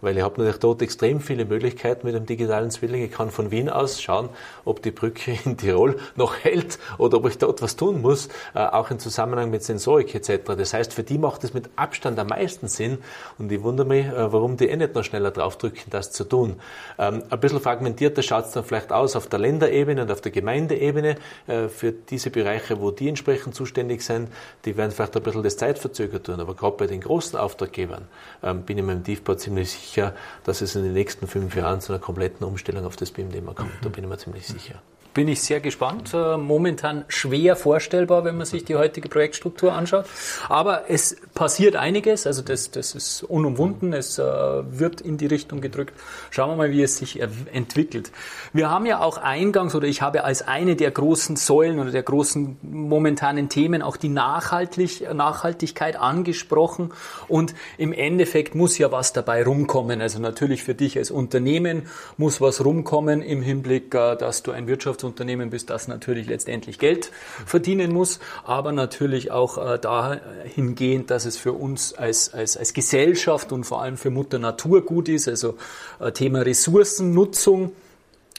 Weil 0.00 0.16
ich 0.16 0.22
habe 0.22 0.34
natürlich 0.38 0.60
dort 0.60 0.82
extrem 0.82 1.20
viele 1.20 1.44
Möglichkeiten 1.44 2.06
mit 2.06 2.14
dem 2.14 2.26
digitalen 2.26 2.70
Zwilling. 2.70 3.02
Ich 3.02 3.12
kann 3.12 3.30
von 3.30 3.50
Wien 3.50 3.68
aus 3.68 4.02
schauen, 4.02 4.28
ob 4.64 4.82
die 4.82 4.90
Brücke 4.90 5.38
in 5.44 5.56
Tirol 5.56 5.96
noch 6.16 6.36
hält 6.36 6.78
oder 6.98 7.18
ob 7.18 7.28
ich 7.28 7.38
dort 7.38 7.62
was 7.62 7.76
tun 7.76 8.02
muss, 8.02 8.28
äh, 8.54 8.60
auch 8.60 8.90
im 8.90 8.98
Zusammenhang 8.98 9.50
mit 9.50 9.62
Sensorik 9.62 10.14
etc. 10.14 10.54
Das 10.56 10.74
heißt, 10.74 10.92
für 10.92 11.02
die 11.02 11.18
macht 11.18 11.44
es 11.44 11.54
mit 11.54 11.70
Abstand 11.76 12.18
am 12.18 12.28
meisten 12.28 12.68
Sinn. 12.68 12.98
Und 13.38 13.50
ich 13.50 13.62
wundere 13.62 13.86
mich, 13.86 14.06
äh, 14.06 14.32
warum 14.32 14.56
die 14.56 14.68
eh 14.68 14.76
nicht 14.76 14.94
noch 14.94 15.04
schneller 15.04 15.30
draufdrücken, 15.30 15.90
das 15.90 16.12
zu 16.12 16.24
tun. 16.24 16.56
Ähm, 16.98 17.22
ein 17.28 17.40
bisschen 17.40 17.60
fragmentierter 17.60 18.22
schaut 18.22 18.46
es 18.46 18.52
dann 18.52 18.64
vielleicht 18.64 18.92
aus 18.92 19.16
auf 19.16 19.26
der 19.28 19.38
Länderebene 19.38 20.02
und 20.02 20.10
auf 20.10 20.20
der 20.20 20.32
Gemeindeebene 20.32 21.16
äh, 21.46 21.68
für 21.68 21.92
diese 21.92 22.30
Bereiche, 22.30 22.80
wo 22.80 22.90
die 22.90 23.08
entsprechend 23.08 23.54
zuständig 23.54 24.02
sind. 24.02 24.28
Die 24.64 24.76
werden 24.76 24.90
vielleicht 24.90 25.16
ein 25.16 25.22
bisschen 25.26 25.42
das 25.42 25.56
zeitverzögert 25.56 26.24
tun. 26.24 26.40
Aber 26.40 26.54
gerade 26.54 26.76
bei 26.76 26.86
den 26.86 27.00
großen 27.00 27.38
Auftraggebern 27.38 28.08
ähm, 28.42 28.62
bin 28.62 28.78
ich 28.78 28.84
mir 28.84 28.92
im 28.92 29.04
Tiefbau 29.04 29.34
ziemlich 29.34 29.70
sicher, 29.72 30.14
dass 30.44 30.62
es 30.62 30.74
in 30.74 30.84
den 30.84 30.94
nächsten 30.94 31.26
fünf 31.26 31.54
Jahren 31.54 31.80
zu 31.80 31.92
einer 31.92 32.00
kompletten 32.00 32.46
Umstellung 32.46 32.86
auf 32.86 32.96
das 32.96 33.10
BIM-Thema 33.10 33.54
kommt. 33.54 33.72
Da 33.82 33.88
bin 33.88 34.04
ich 34.04 34.10
mir 34.10 34.18
ziemlich 34.18 34.46
sicher. 34.46 34.80
Bin 35.16 35.28
ich 35.28 35.40
sehr 35.40 35.60
gespannt. 35.60 36.12
Äh, 36.12 36.36
momentan 36.36 37.06
schwer 37.08 37.56
vorstellbar, 37.56 38.26
wenn 38.26 38.36
man 38.36 38.44
sich 38.44 38.66
die 38.66 38.76
heutige 38.76 39.08
Projektstruktur 39.08 39.72
anschaut. 39.72 40.04
Aber 40.50 40.90
es 40.90 41.16
passiert 41.32 41.74
einiges, 41.74 42.26
also 42.26 42.42
das, 42.42 42.70
das 42.70 42.94
ist 42.94 43.22
unumwunden, 43.22 43.94
es 43.94 44.18
äh, 44.18 44.22
wird 44.22 45.00
in 45.00 45.16
die 45.16 45.24
Richtung 45.24 45.62
gedrückt. 45.62 45.94
Schauen 46.28 46.50
wir 46.50 46.56
mal, 46.56 46.70
wie 46.70 46.82
es 46.82 46.98
sich 46.98 47.18
entwickelt. 47.50 48.12
Wir 48.52 48.68
haben 48.68 48.84
ja 48.84 49.00
auch 49.00 49.16
eingangs, 49.16 49.74
oder 49.74 49.88
ich 49.88 50.02
habe 50.02 50.22
als 50.22 50.46
eine 50.46 50.76
der 50.76 50.90
großen 50.90 51.36
Säulen 51.36 51.78
oder 51.78 51.92
der 51.92 52.02
großen 52.02 52.58
momentanen 52.60 53.48
Themen 53.48 53.80
auch 53.80 53.96
die 53.96 54.10
Nachhaltig, 54.10 55.10
Nachhaltigkeit 55.14 55.96
angesprochen. 55.96 56.92
Und 57.26 57.54
im 57.78 57.94
Endeffekt 57.94 58.54
muss 58.54 58.76
ja 58.76 58.92
was 58.92 59.14
dabei 59.14 59.44
rumkommen. 59.44 60.02
Also 60.02 60.18
natürlich 60.18 60.62
für 60.62 60.74
dich 60.74 60.98
als 60.98 61.10
Unternehmen 61.10 61.84
muss 62.18 62.42
was 62.42 62.62
rumkommen 62.62 63.22
im 63.22 63.40
Hinblick, 63.40 63.94
äh, 63.94 64.14
dass 64.16 64.42
du 64.42 64.52
ein 64.52 64.68
Wirtschafts- 64.68 65.05
Unternehmen 65.06 65.50
bist, 65.50 65.70
das 65.70 65.88
natürlich 65.88 66.26
letztendlich 66.26 66.78
Geld 66.78 67.10
verdienen 67.46 67.92
muss, 67.92 68.20
aber 68.44 68.72
natürlich 68.72 69.30
auch 69.30 69.58
äh, 69.58 69.78
dahingehend, 69.78 71.10
dass 71.10 71.24
es 71.24 71.36
für 71.36 71.52
uns 71.52 71.94
als, 71.94 72.34
als, 72.34 72.56
als 72.56 72.74
Gesellschaft 72.74 73.52
und 73.52 73.64
vor 73.64 73.82
allem 73.82 73.96
für 73.96 74.10
Mutter 74.10 74.38
Natur 74.38 74.82
gut 74.84 75.08
ist, 75.08 75.28
also 75.28 75.56
äh, 76.00 76.12
Thema 76.12 76.42
Ressourcennutzung. 76.42 77.72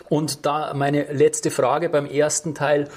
Und 0.09 0.45
da 0.45 0.73
meine 0.73 1.11
letzte 1.11 1.51
Frage 1.51 1.89
beim 1.89 2.05
ersten 2.05 2.53
Teil, 2.53 2.87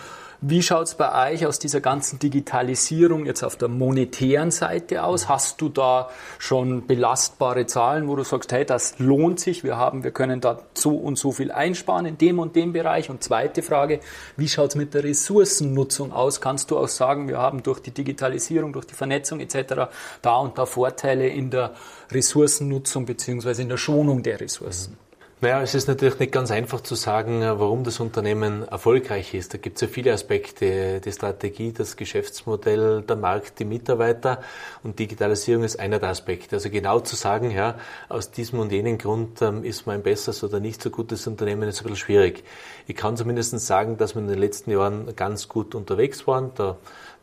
wie 0.43 0.63
schaut 0.63 0.87
es 0.87 0.95
bei 0.95 1.33
euch 1.33 1.45
aus 1.45 1.59
dieser 1.59 1.81
ganzen 1.81 2.19
Digitalisierung 2.19 3.27
jetzt 3.27 3.43
auf 3.43 3.57
der 3.57 3.69
monetären 3.69 4.51
Seite 4.51 5.05
aus? 5.05 5.29
Hast 5.29 5.61
du 5.61 5.69
da 5.69 6.09
schon 6.39 6.87
belastbare 6.87 7.67
Zahlen, 7.67 8.09
wo 8.09 8.17
du 8.17 8.25
sagst, 8.25 8.51
hey, 8.53 8.65
das 8.65 8.99
lohnt 8.99 9.39
sich, 9.39 9.65
wir 9.65 9.77
haben, 9.77 10.03
wir 10.03 10.13
können 10.13 10.41
da 10.41 10.63
so 10.73 10.97
und 10.97 11.19
so 11.19 11.33
viel 11.33 11.53
einsparen 11.53 12.07
in 12.07 12.17
dem 12.17 12.39
und 12.39 12.57
dem 12.57 12.73
Bereich? 12.73 13.11
Und 13.11 13.23
zweite 13.23 13.63
Frage, 13.63 14.01
wie 14.39 14.49
schaut 14.49 14.71
es 14.71 14.77
mit 14.77 14.95
der 14.95 15.05
Ressourcennutzung 15.05 16.11
aus? 16.11 16.41
Kannst 16.41 16.71
du 16.71 16.79
auch 16.79 16.89
sagen, 16.89 17.29
wir 17.29 17.37
haben 17.37 17.63
durch 17.63 17.81
die 17.81 17.91
Digitalisierung, 17.91 18.73
durch 18.73 18.87
die 18.87 18.95
Vernetzung 18.95 19.41
etc. 19.41 19.91
da 20.23 20.37
und 20.37 20.57
da 20.57 20.65
Vorteile 20.65 21.29
in 21.29 21.51
der 21.51 21.75
Ressourcennutzung 22.11 23.05
beziehungsweise 23.05 23.61
in 23.61 23.69
der 23.69 23.77
Schonung 23.77 24.23
der 24.23 24.41
Ressourcen? 24.41 24.93
Mhm. 24.93 25.10
Naja, 25.43 25.63
es 25.63 25.75
ist 25.75 25.89
natürlich 25.89 26.19
nicht 26.19 26.33
ganz 26.33 26.51
einfach 26.51 26.83
zu 26.83 26.95
sagen, 26.95 27.41
warum 27.41 27.83
das 27.83 27.99
Unternehmen 27.99 28.69
erfolgreich 28.69 29.33
ist. 29.33 29.55
Da 29.55 29.59
gibt 29.59 29.77
es 29.77 29.81
ja 29.81 29.89
viele 29.89 30.13
Aspekte, 30.13 31.01
die 31.01 31.13
Strategie, 31.13 31.73
das 31.73 31.97
Geschäftsmodell, 31.97 33.01
der 33.01 33.17
Markt, 33.17 33.59
die 33.59 33.65
Mitarbeiter 33.65 34.43
und 34.83 34.99
Digitalisierung 34.99 35.65
ist 35.65 35.81
einer 35.81 35.99
der 35.99 36.11
Aspekte. 36.11 36.57
Also 36.57 36.69
genau 36.69 37.01
zu 37.01 37.17
sagen, 37.17 37.53
ja, 37.53 37.77
aus 38.11 38.31
diesem 38.31 38.59
und 38.59 38.71
jenem 38.71 38.99
Grund 38.99 39.41
ähm, 39.41 39.65
ist 39.65 39.87
man 39.87 39.95
ein 39.95 40.03
besseres 40.03 40.45
oder 40.45 40.61
nicht 40.61 40.83
so 40.83 40.91
gutes 40.91 41.27
Unternehmen, 41.27 41.71
ist 41.71 41.81
ein 41.81 41.85
bisschen 41.85 41.97
schwierig. 41.97 42.45
Ich 42.87 42.95
kann 42.95 43.17
zumindest 43.17 43.59
sagen, 43.61 43.97
dass 43.97 44.15
wir 44.15 44.21
in 44.21 44.29
den 44.29 44.39
letzten 44.39 44.71
Jahren 44.73 45.17
ganz 45.17 45.49
gut 45.49 45.75
unterwegs 45.75 46.27
waren. 46.27 46.51
Da 46.55 46.77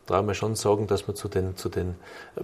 traue 0.08 0.22
mir 0.22 0.34
schon 0.34 0.56
sagen, 0.56 0.86
dass 0.86 1.06
wir 1.06 1.14
zu 1.14 1.28
den, 1.28 1.56
zu 1.56 1.68
den 1.68 1.94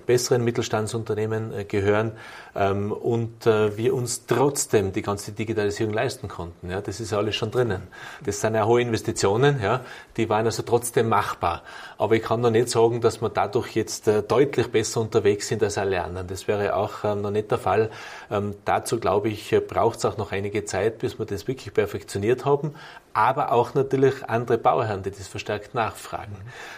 besseren 0.07 0.44
Mittelstandsunternehmen 0.44 1.53
äh, 1.53 1.64
gehören 1.64 2.12
ähm, 2.55 2.92
und 2.92 3.46
äh, 3.46 3.77
wir 3.77 3.94
uns 3.94 4.27
trotzdem 4.27 4.92
die 4.92 5.03
ganze 5.03 5.33
Digitalisierung 5.33 5.92
leisten 5.92 6.29
konnten. 6.29 6.70
Ja, 6.70 6.81
das 6.81 7.00
ist 7.00 7.11
ja 7.11 7.18
alles 7.18 7.35
schon 7.35 7.50
drinnen. 7.50 7.83
Das 8.24 8.40
sind 8.40 8.55
ja 8.55 8.66
hohe 8.66 8.83
Investitionen, 8.83 9.61
ja, 9.62 9.81
die 10.16 10.29
waren 10.29 10.46
also 10.46 10.62
trotzdem 10.62 11.09
machbar. 11.09 11.62
Aber 11.98 12.14
ich 12.14 12.22
kann 12.22 12.40
noch 12.40 12.50
nicht 12.50 12.68
sagen, 12.68 13.00
dass 13.00 13.20
wir 13.20 13.31
dadurch 13.31 13.74
jetzt 13.74 14.07
äh, 14.09 14.22
deutlich 14.22 14.70
besser 14.70 15.00
unterwegs 15.00 15.48
sind 15.48 15.62
als 15.62 15.79
alle 15.79 16.03
anderen. 16.05 16.27
Das 16.29 16.46
wäre 16.46 16.77
auch 16.77 17.05
ähm, 17.05 17.22
noch 17.22 17.31
nicht 17.31 17.50
der 17.50 17.59
Fall. 17.59 17.90
Ähm, 18.31 18.55
dazu 18.64 19.00
glaube 19.00 19.31
ich, 19.31 19.55
braucht 19.66 19.98
es 19.98 20.05
auch 20.05 20.18
noch 20.18 20.33
einige 20.33 20.64
Zeit, 20.64 20.98
bis 20.98 21.18
wir 21.18 21.27
das 21.27 21.48
wirklich 21.48 21.72
perfektioniert 21.72 22.44
haben 22.44 22.74
aber 23.14 23.53
auch 23.53 23.74
natürlich 23.74 24.29
andere 24.29 24.59
Bauherren, 24.59 25.03
die 25.03 25.11
das 25.11 25.29
verstärkt 25.29 25.74
nachfragen. 25.74 26.37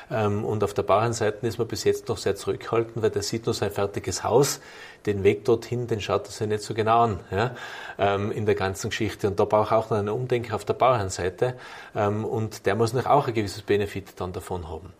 Mhm. 0.08 0.44
und 0.44 0.62
auf 0.62 0.74
der 0.74 0.82
Bauherrenseite 0.82 1.46
ist 1.46 1.58
man 1.58 1.66
bis 1.66 1.82
jetzt 1.82 2.08
noch 2.08 2.18
sehr 2.18 2.36
zurückhaltend, 2.36 3.02
weil 3.02 3.10
der 3.10 3.22
sieht 3.22 3.46
nur 3.46 3.54
sein 3.54 3.72
fertiges 3.72 4.22
Haus. 4.22 4.60
Den 5.06 5.24
Weg 5.24 5.44
dorthin, 5.44 5.86
den 5.86 6.00
schaut 6.00 6.26
er 6.26 6.30
sich 6.30 6.46
nicht 6.46 6.62
so 6.62 6.74
genau 6.74 7.04
an 7.04 7.20
ja, 7.30 7.56
ähm, 7.98 8.30
in 8.30 8.46
der 8.46 8.54
ganzen 8.54 8.90
Geschichte. 8.90 9.28
Und 9.28 9.40
da 9.40 9.44
braucht 9.44 9.72
auch 9.72 9.90
noch 9.90 9.98
eine 9.98 10.12
Umdenken 10.12 10.52
auf 10.52 10.64
der 10.64 10.74
Bauherrenseite. 10.74 11.54
Ähm, 11.94 12.24
und 12.24 12.66
der 12.66 12.74
muss 12.74 12.92
natürlich 12.92 13.10
auch 13.10 13.26
ein 13.26 13.34
gewisses 13.34 13.62
Benefit 13.62 14.20
dann 14.20 14.32
davon 14.32 14.68
haben. 14.68 14.92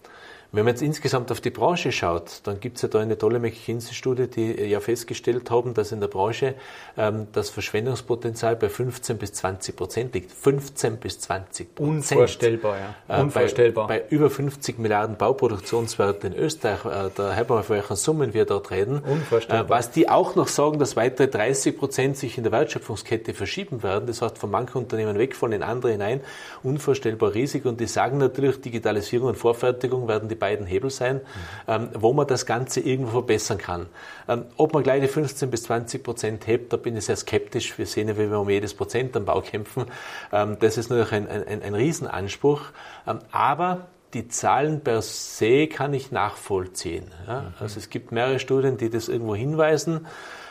Wenn 0.53 0.65
man 0.65 0.75
jetzt 0.75 0.83
insgesamt 0.83 1.31
auf 1.33 1.41
die 1.41 1.51
Branche 1.51 1.93
schaut, 1.93 2.41
dann 2.45 2.61
gibt 2.61 2.77
es 2.77 2.83
ja 2.83 2.89
da 2.89 3.01
eine 3.01 3.19
tolle 3.19 3.39
McKinsey-Studie, 3.39 4.29
die 4.29 4.53
ja 4.65 4.81
festgestellt 4.81 5.51
haben, 5.51 5.75
dass 5.75 5.93
in 5.93 6.01
der 6.01 6.09
Branche 6.09 6.55
ähm, 6.97 7.27
das 7.33 7.51
Verschwendungspotenzial 7.51 8.57
bei 8.57 8.69
15 8.69 9.19
bis 9.19 9.33
20 9.35 9.77
Prozent 9.77 10.15
liegt. 10.15 10.33
15 10.33 10.99
bis 10.99 11.21
20 11.21 11.75
Prozent. 11.75 11.97
Unvorstellbar, 11.97 12.77
ja. 13.09 13.21
Unvorstellbar. 13.21 13.85
Äh, 13.85 13.89
bei, 13.89 13.99
bei, 14.01 14.09
über 14.09 14.31
50 14.31 14.79
Milliarden 14.79 15.17
Bauproduktionswerten 15.17 16.33
in 16.33 16.39
Österreich, 16.39 16.85
äh, 16.85 17.11
da 17.15 17.35
haben 17.35 17.49
wir 17.51 17.61
auf 17.61 17.71
welchen 17.71 17.97
Summen 17.97 18.33
wir 18.33 18.45
dort 18.45 18.71
reden. 18.71 19.01
Unvorstellbar. 19.01 19.67
Äh, 19.67 19.69
was 19.69 19.91
die 19.91 20.09
auch 20.09 20.37
noch 20.37 20.49
sagen, 20.49 20.79
dass 20.79 20.97
weitere 20.97 21.29
30 21.29 21.77
Prozent 21.77 22.17
sich 22.17 22.39
in 22.39 22.45
der 22.45 22.53
Wertschöpfungskette 22.53 23.35
verschieben 23.35 23.83
werden. 23.83 24.07
Das 24.07 24.23
heißt, 24.23 24.39
von 24.39 24.51
manchen 24.51 24.79
Unternehmen 24.79 25.19
wegfallen 25.19 25.55
in 25.55 25.63
andere 25.63 25.93
hinein. 25.93 26.21
Unvorstellbar 26.63 27.35
riesig. 27.35 27.65
Und 27.65 27.81
die 27.81 27.87
sagen 27.87 28.19
natürlich, 28.19 28.61
Digitalisierung 28.61 29.29
und 29.29 29.37
Vorfertigung 29.37 30.09
werden 30.09 30.29
die 30.29 30.36
beiden 30.37 30.67
Hebel 30.67 30.91
sein, 30.91 31.21
ähm, 31.67 31.89
wo 31.95 32.13
man 32.13 32.27
das 32.27 32.47
Ganze 32.47 32.81
irgendwo 32.81 33.13
verbessern 33.13 33.59
kann. 33.59 33.87
Ähm, 34.29 34.45
ob 34.57 34.75
man 34.75 34.83
gleich 34.83 35.01
die 35.01 35.09
15 35.09 35.51
bis 35.51 35.65
20 35.65 36.03
Prozent 36.03 36.47
hebt, 36.47 36.73
da 36.73 36.77
bin 36.77 36.97
ich 36.97 37.05
sehr 37.07 37.17
skeptisch. 37.17 37.77
Wir 37.79 37.87
sehen 37.87 38.09
ja, 38.09 38.17
wie 38.17 38.31
wir 38.31 38.39
um 38.39 38.51
jedes 38.51 38.75
Prozent 38.75 39.17
am 39.17 39.25
Bau 39.25 39.41
kämpfen. 39.41 39.87
Ähm, 40.33 40.57
das 40.61 40.77
ist 40.77 40.91
natürlich 40.91 41.13
ein, 41.13 41.29
ein, 41.29 41.63
ein 41.63 41.75
Riesenanspruch. 41.75 42.61
Ähm, 43.07 43.19
aber 43.31 43.87
die 44.15 44.29
Zahlen 44.29 44.81
per 44.81 45.03
se 45.03 45.67
kann 45.67 45.93
ich 45.93 46.11
nachvollziehen. 46.11 47.11
Ja? 47.27 47.43
Mhm. 47.43 47.47
Also 47.61 47.79
es 47.79 47.91
gibt 47.91 48.13
mehrere 48.13 48.39
Studien, 48.39 48.77
die 48.77 48.91
das 48.91 49.09
irgendwo 49.09 49.35
hinweisen. 49.35 50.07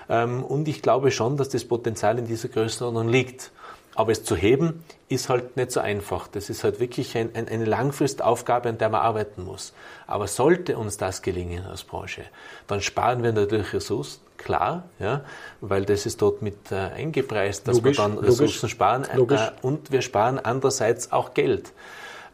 Ähm, 0.09 0.43
und 0.43 0.68
ich 0.68 0.82
glaube 0.82 1.12
schon, 1.12 1.38
dass 1.38 1.49
das 1.49 1.66
Potenzial 1.66 2.20
in 2.20 2.28
dieser 2.28 2.49
Größenordnung 2.49 3.09
liegt. 3.09 3.51
Aber 3.96 4.12
es 4.12 4.24
zu 4.24 4.36
heben, 4.36 4.84
ist 5.08 5.30
halt 5.30 5.56
nicht 5.58 5.72
so 5.72 5.80
einfach. 5.80 6.28
Das 6.28 6.50
ist 6.50 6.64
halt 6.64 6.80
wirklich 6.80 7.18
ein, 7.18 7.30
ein, 7.34 7.48
eine 7.48 7.66
Langfristaufgabe, 7.66 8.70
an 8.70 8.78
der 8.78 8.89
man 8.89 9.02
arbeiten 9.02 9.43
muss. 9.43 9.74
Aber 10.06 10.28
sollte 10.28 10.78
uns 10.78 10.98
das 10.98 11.22
gelingen 11.22 11.66
als 11.66 11.84
Branche, 11.84 12.24
dann 12.68 12.82
sparen 12.82 13.24
wir 13.24 13.32
natürlich 13.32 13.74
Ressourcen, 13.74 14.20
klar, 14.38 14.84
ja, 15.00 15.22
weil 15.62 15.86
das 15.86 16.06
ist 16.06 16.22
dort 16.22 16.41
mit 16.41 16.72
äh, 16.72 16.76
eingepreist, 16.76 17.68
dass 17.68 17.78
logisch, 17.78 17.98
wir 17.98 18.04
dann 18.04 18.18
Ressourcen 18.18 18.41
logisch, 18.41 18.72
sparen 18.72 19.04
äh, 19.06 19.52
und 19.62 19.91
wir 19.91 20.02
sparen 20.02 20.39
andererseits 20.39 21.12
auch 21.12 21.34
Geld. 21.34 21.72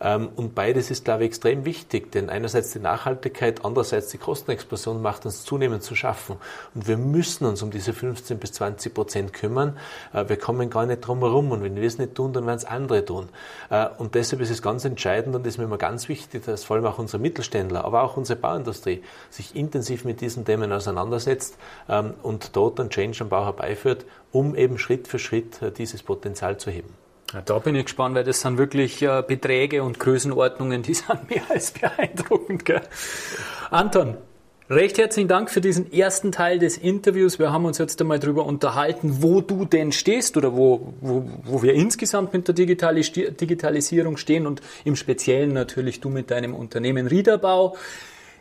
Ähm, 0.01 0.29
und 0.35 0.55
beides 0.55 0.91
ist, 0.91 1.05
glaube 1.05 1.23
ich, 1.23 1.27
extrem 1.27 1.63
wichtig, 1.63 2.11
denn 2.11 2.29
einerseits 2.29 2.71
die 2.71 2.79
Nachhaltigkeit, 2.79 3.63
andererseits 3.63 4.09
die 4.09 4.17
Kostenexplosion 4.17 5.01
macht 5.01 5.25
uns 5.25 5.43
zunehmend 5.43 5.83
zu 5.83 5.95
schaffen. 5.95 6.37
Und 6.73 6.87
wir 6.87 6.97
müssen 6.97 7.45
uns 7.45 7.61
um 7.61 7.71
diese 7.71 7.93
15 7.93 8.39
bis 8.39 8.53
20 8.53 8.93
Prozent 8.93 9.33
kümmern. 9.33 9.77
Äh, 10.13 10.27
wir 10.27 10.37
kommen 10.37 10.69
gar 10.69 10.85
nicht 10.85 11.01
drum 11.01 11.19
herum. 11.19 11.51
Und 11.51 11.63
wenn 11.63 11.75
wir 11.75 11.87
es 11.87 11.97
nicht 11.97 12.15
tun, 12.15 12.33
dann 12.33 12.45
werden 12.45 12.57
es 12.57 12.65
andere 12.65 13.05
tun. 13.05 13.29
Äh, 13.69 13.87
und 13.97 14.15
deshalb 14.15 14.41
ist 14.41 14.49
es 14.49 14.61
ganz 14.61 14.85
entscheidend 14.85 15.35
und 15.35 15.45
ist 15.45 15.57
mir 15.57 15.65
immer 15.65 15.77
ganz 15.77 16.09
wichtig, 16.09 16.45
dass 16.45 16.63
vor 16.63 16.75
allem 16.75 16.85
auch 16.85 16.97
unsere 16.97 17.21
Mittelständler, 17.21 17.85
aber 17.85 18.03
auch 18.03 18.17
unsere 18.17 18.39
Bauindustrie 18.39 19.03
sich 19.29 19.55
intensiv 19.55 20.05
mit 20.05 20.21
diesen 20.21 20.45
Themen 20.45 20.71
auseinandersetzt 20.71 21.57
ähm, 21.87 22.15
und 22.23 22.55
dort 22.55 22.79
einen 22.79 22.89
Change 22.89 23.21
am 23.21 23.29
Bau 23.29 23.45
herbeiführt, 23.45 24.05
um 24.31 24.55
eben 24.55 24.77
Schritt 24.77 25.07
für 25.07 25.19
Schritt 25.19 25.61
äh, 25.61 25.71
dieses 25.71 26.03
Potenzial 26.03 26.57
zu 26.57 26.71
heben. 26.71 27.00
Da 27.45 27.59
bin 27.59 27.75
ich 27.75 27.85
gespannt, 27.85 28.15
weil 28.15 28.25
das 28.25 28.41
sind 28.41 28.57
wirklich 28.57 29.01
äh, 29.01 29.23
Beträge 29.25 29.83
und 29.83 29.99
Größenordnungen, 29.99 30.83
die 30.83 30.93
sind 30.93 31.29
mehr 31.29 31.43
als 31.49 31.71
beeindruckend. 31.71 32.65
Gell? 32.65 32.81
Anton, 33.69 34.17
recht 34.69 34.97
herzlichen 34.97 35.29
Dank 35.29 35.49
für 35.49 35.61
diesen 35.61 35.93
ersten 35.93 36.33
Teil 36.33 36.59
des 36.59 36.77
Interviews. 36.77 37.39
Wir 37.39 37.53
haben 37.53 37.63
uns 37.63 37.77
jetzt 37.77 38.01
einmal 38.01 38.19
darüber 38.19 38.45
unterhalten, 38.45 39.21
wo 39.21 39.39
du 39.39 39.63
denn 39.63 39.93
stehst 39.93 40.35
oder 40.35 40.55
wo, 40.55 40.93
wo, 40.99 41.25
wo 41.43 41.63
wir 41.63 41.73
insgesamt 41.73 42.33
mit 42.33 42.49
der 42.49 42.55
Digitalis 42.55 43.13
Digitalisierung 43.13 44.17
stehen 44.17 44.45
und 44.45 44.61
im 44.83 44.97
Speziellen 44.97 45.53
natürlich 45.53 46.01
du 46.01 46.09
mit 46.09 46.31
deinem 46.31 46.53
Unternehmen 46.53 47.07
Riederbau. 47.07 47.77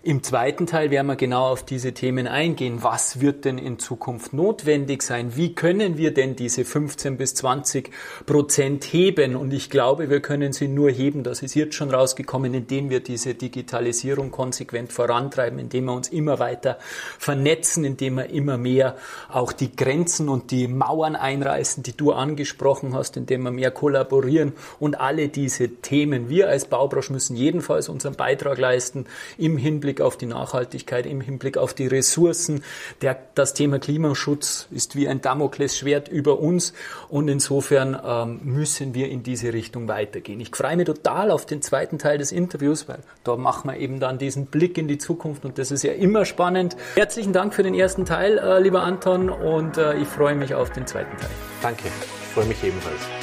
Im 0.02 0.22
zweiten 0.22 0.66
Teil 0.66 0.90
werden 0.90 1.08
wir 1.08 1.16
genau 1.16 1.48
auf 1.48 1.62
diese 1.62 1.92
Themen 1.92 2.26
eingehen. 2.26 2.82
Was 2.82 3.20
wird 3.20 3.44
denn 3.44 3.58
in 3.58 3.78
Zukunft 3.78 4.32
notwendig 4.32 5.02
sein? 5.02 5.36
Wie 5.36 5.54
können 5.54 5.98
wir 5.98 6.14
denn 6.14 6.36
diese 6.36 6.64
15 6.64 7.18
bis 7.18 7.34
20 7.34 7.90
Prozent 8.24 8.84
heben? 8.84 9.36
Und 9.36 9.52
ich 9.52 9.68
glaube, 9.68 10.08
wir 10.08 10.20
können 10.22 10.54
sie 10.54 10.68
nur 10.68 10.90
heben, 10.90 11.22
das 11.22 11.42
ist 11.42 11.54
jetzt 11.54 11.74
schon 11.74 11.90
rausgekommen, 11.90 12.54
indem 12.54 12.88
wir 12.88 13.00
diese 13.00 13.34
Digitalisierung 13.34 14.30
konsequent 14.30 14.90
vorantreiben, 14.90 15.58
indem 15.58 15.84
wir 15.84 15.92
uns 15.92 16.08
immer 16.08 16.38
weiter 16.38 16.78
vernetzen, 17.18 17.84
indem 17.84 18.14
wir 18.14 18.30
immer 18.30 18.56
mehr 18.56 18.96
auch 19.28 19.52
die 19.52 19.76
Grenzen 19.76 20.30
und 20.30 20.50
die 20.50 20.66
Mauern 20.66 21.14
einreißen, 21.14 21.82
die 21.82 21.94
du 21.94 22.12
angesprochen 22.12 22.94
hast, 22.94 23.18
indem 23.18 23.42
wir 23.42 23.50
mehr 23.50 23.70
kollaborieren 23.70 24.54
und 24.78 24.98
alle 24.98 25.28
diese 25.28 25.68
Themen. 25.68 26.30
Wir 26.30 26.48
als 26.48 26.64
Baubranche 26.64 27.12
müssen 27.12 27.36
jedenfalls 27.36 27.90
unseren 27.90 28.14
Beitrag 28.14 28.56
leisten 28.56 29.04
im 29.36 29.58
Hinblick 29.58 29.89
Hinblick 29.90 30.00
auf 30.00 30.16
die 30.16 30.26
Nachhaltigkeit, 30.26 31.04
im 31.04 31.20
Hinblick 31.20 31.58
auf 31.58 31.74
die 31.74 31.88
Ressourcen. 31.88 32.62
Der, 33.02 33.18
das 33.34 33.54
Thema 33.54 33.80
Klimaschutz 33.80 34.68
ist 34.70 34.94
wie 34.94 35.08
ein 35.08 35.20
Damoklesschwert 35.20 36.08
über 36.08 36.38
uns 36.38 36.74
und 37.08 37.26
insofern 37.28 37.98
ähm, 38.04 38.40
müssen 38.44 38.94
wir 38.94 39.08
in 39.08 39.24
diese 39.24 39.52
Richtung 39.52 39.88
weitergehen. 39.88 40.38
Ich 40.38 40.54
freue 40.54 40.76
mich 40.76 40.86
total 40.86 41.32
auf 41.32 41.44
den 41.44 41.60
zweiten 41.60 41.98
Teil 41.98 42.18
des 42.18 42.30
Interviews, 42.30 42.88
weil 42.88 43.00
da 43.24 43.34
machen 43.36 43.68
wir 43.68 43.78
eben 43.78 43.98
dann 43.98 44.18
diesen 44.18 44.46
Blick 44.46 44.78
in 44.78 44.86
die 44.86 44.98
Zukunft 44.98 45.44
und 45.44 45.58
das 45.58 45.72
ist 45.72 45.82
ja 45.82 45.92
immer 45.92 46.24
spannend. 46.24 46.76
Herzlichen 46.94 47.32
Dank 47.32 47.52
für 47.52 47.64
den 47.64 47.74
ersten 47.74 48.04
Teil, 48.04 48.38
äh, 48.38 48.60
lieber 48.60 48.82
Anton, 48.82 49.28
und 49.28 49.76
äh, 49.76 49.96
ich 49.96 50.06
freue 50.06 50.36
mich 50.36 50.54
auf 50.54 50.70
den 50.70 50.86
zweiten 50.86 51.16
Teil. 51.16 51.30
Danke, 51.62 51.84
ich 51.86 52.28
freue 52.28 52.46
mich 52.46 52.62
ebenfalls. 52.62 53.19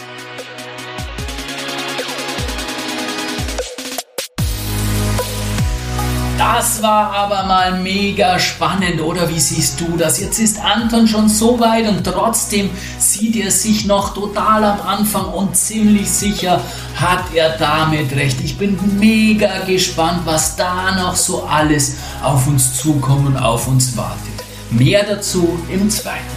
Das 6.56 6.82
war 6.82 7.12
aber 7.14 7.44
mal 7.44 7.78
mega 7.82 8.40
spannend, 8.40 9.02
oder 9.02 9.28
wie 9.28 9.40
siehst 9.40 9.82
du 9.82 9.98
das? 9.98 10.22
Jetzt 10.22 10.40
ist 10.40 10.64
Anton 10.64 11.06
schon 11.06 11.28
so 11.28 11.60
weit 11.60 11.90
und 11.90 12.06
trotzdem 12.06 12.70
sieht 12.98 13.36
er 13.36 13.52
sich 13.52 13.86
noch 13.86 14.14
total 14.14 14.64
am 14.64 14.80
Anfang 14.80 15.26
und 15.26 15.58
ziemlich 15.58 16.10
sicher 16.10 16.62
hat 16.96 17.26
er 17.36 17.58
damit 17.58 18.16
recht. 18.16 18.40
Ich 18.42 18.58
bin 18.58 18.80
mega 18.98 19.60
gespannt, 19.66 20.22
was 20.24 20.56
da 20.56 20.96
noch 20.96 21.18
so 21.18 21.44
alles 21.44 21.98
auf 22.24 22.48
uns 22.48 22.78
zukommt 22.78 23.28
und 23.28 23.38
auf 23.38 23.68
uns 23.68 23.98
wartet. 23.98 24.44
Mehr 24.72 25.04
dazu 25.04 25.60
im 25.70 25.90
zweiten 25.90 26.37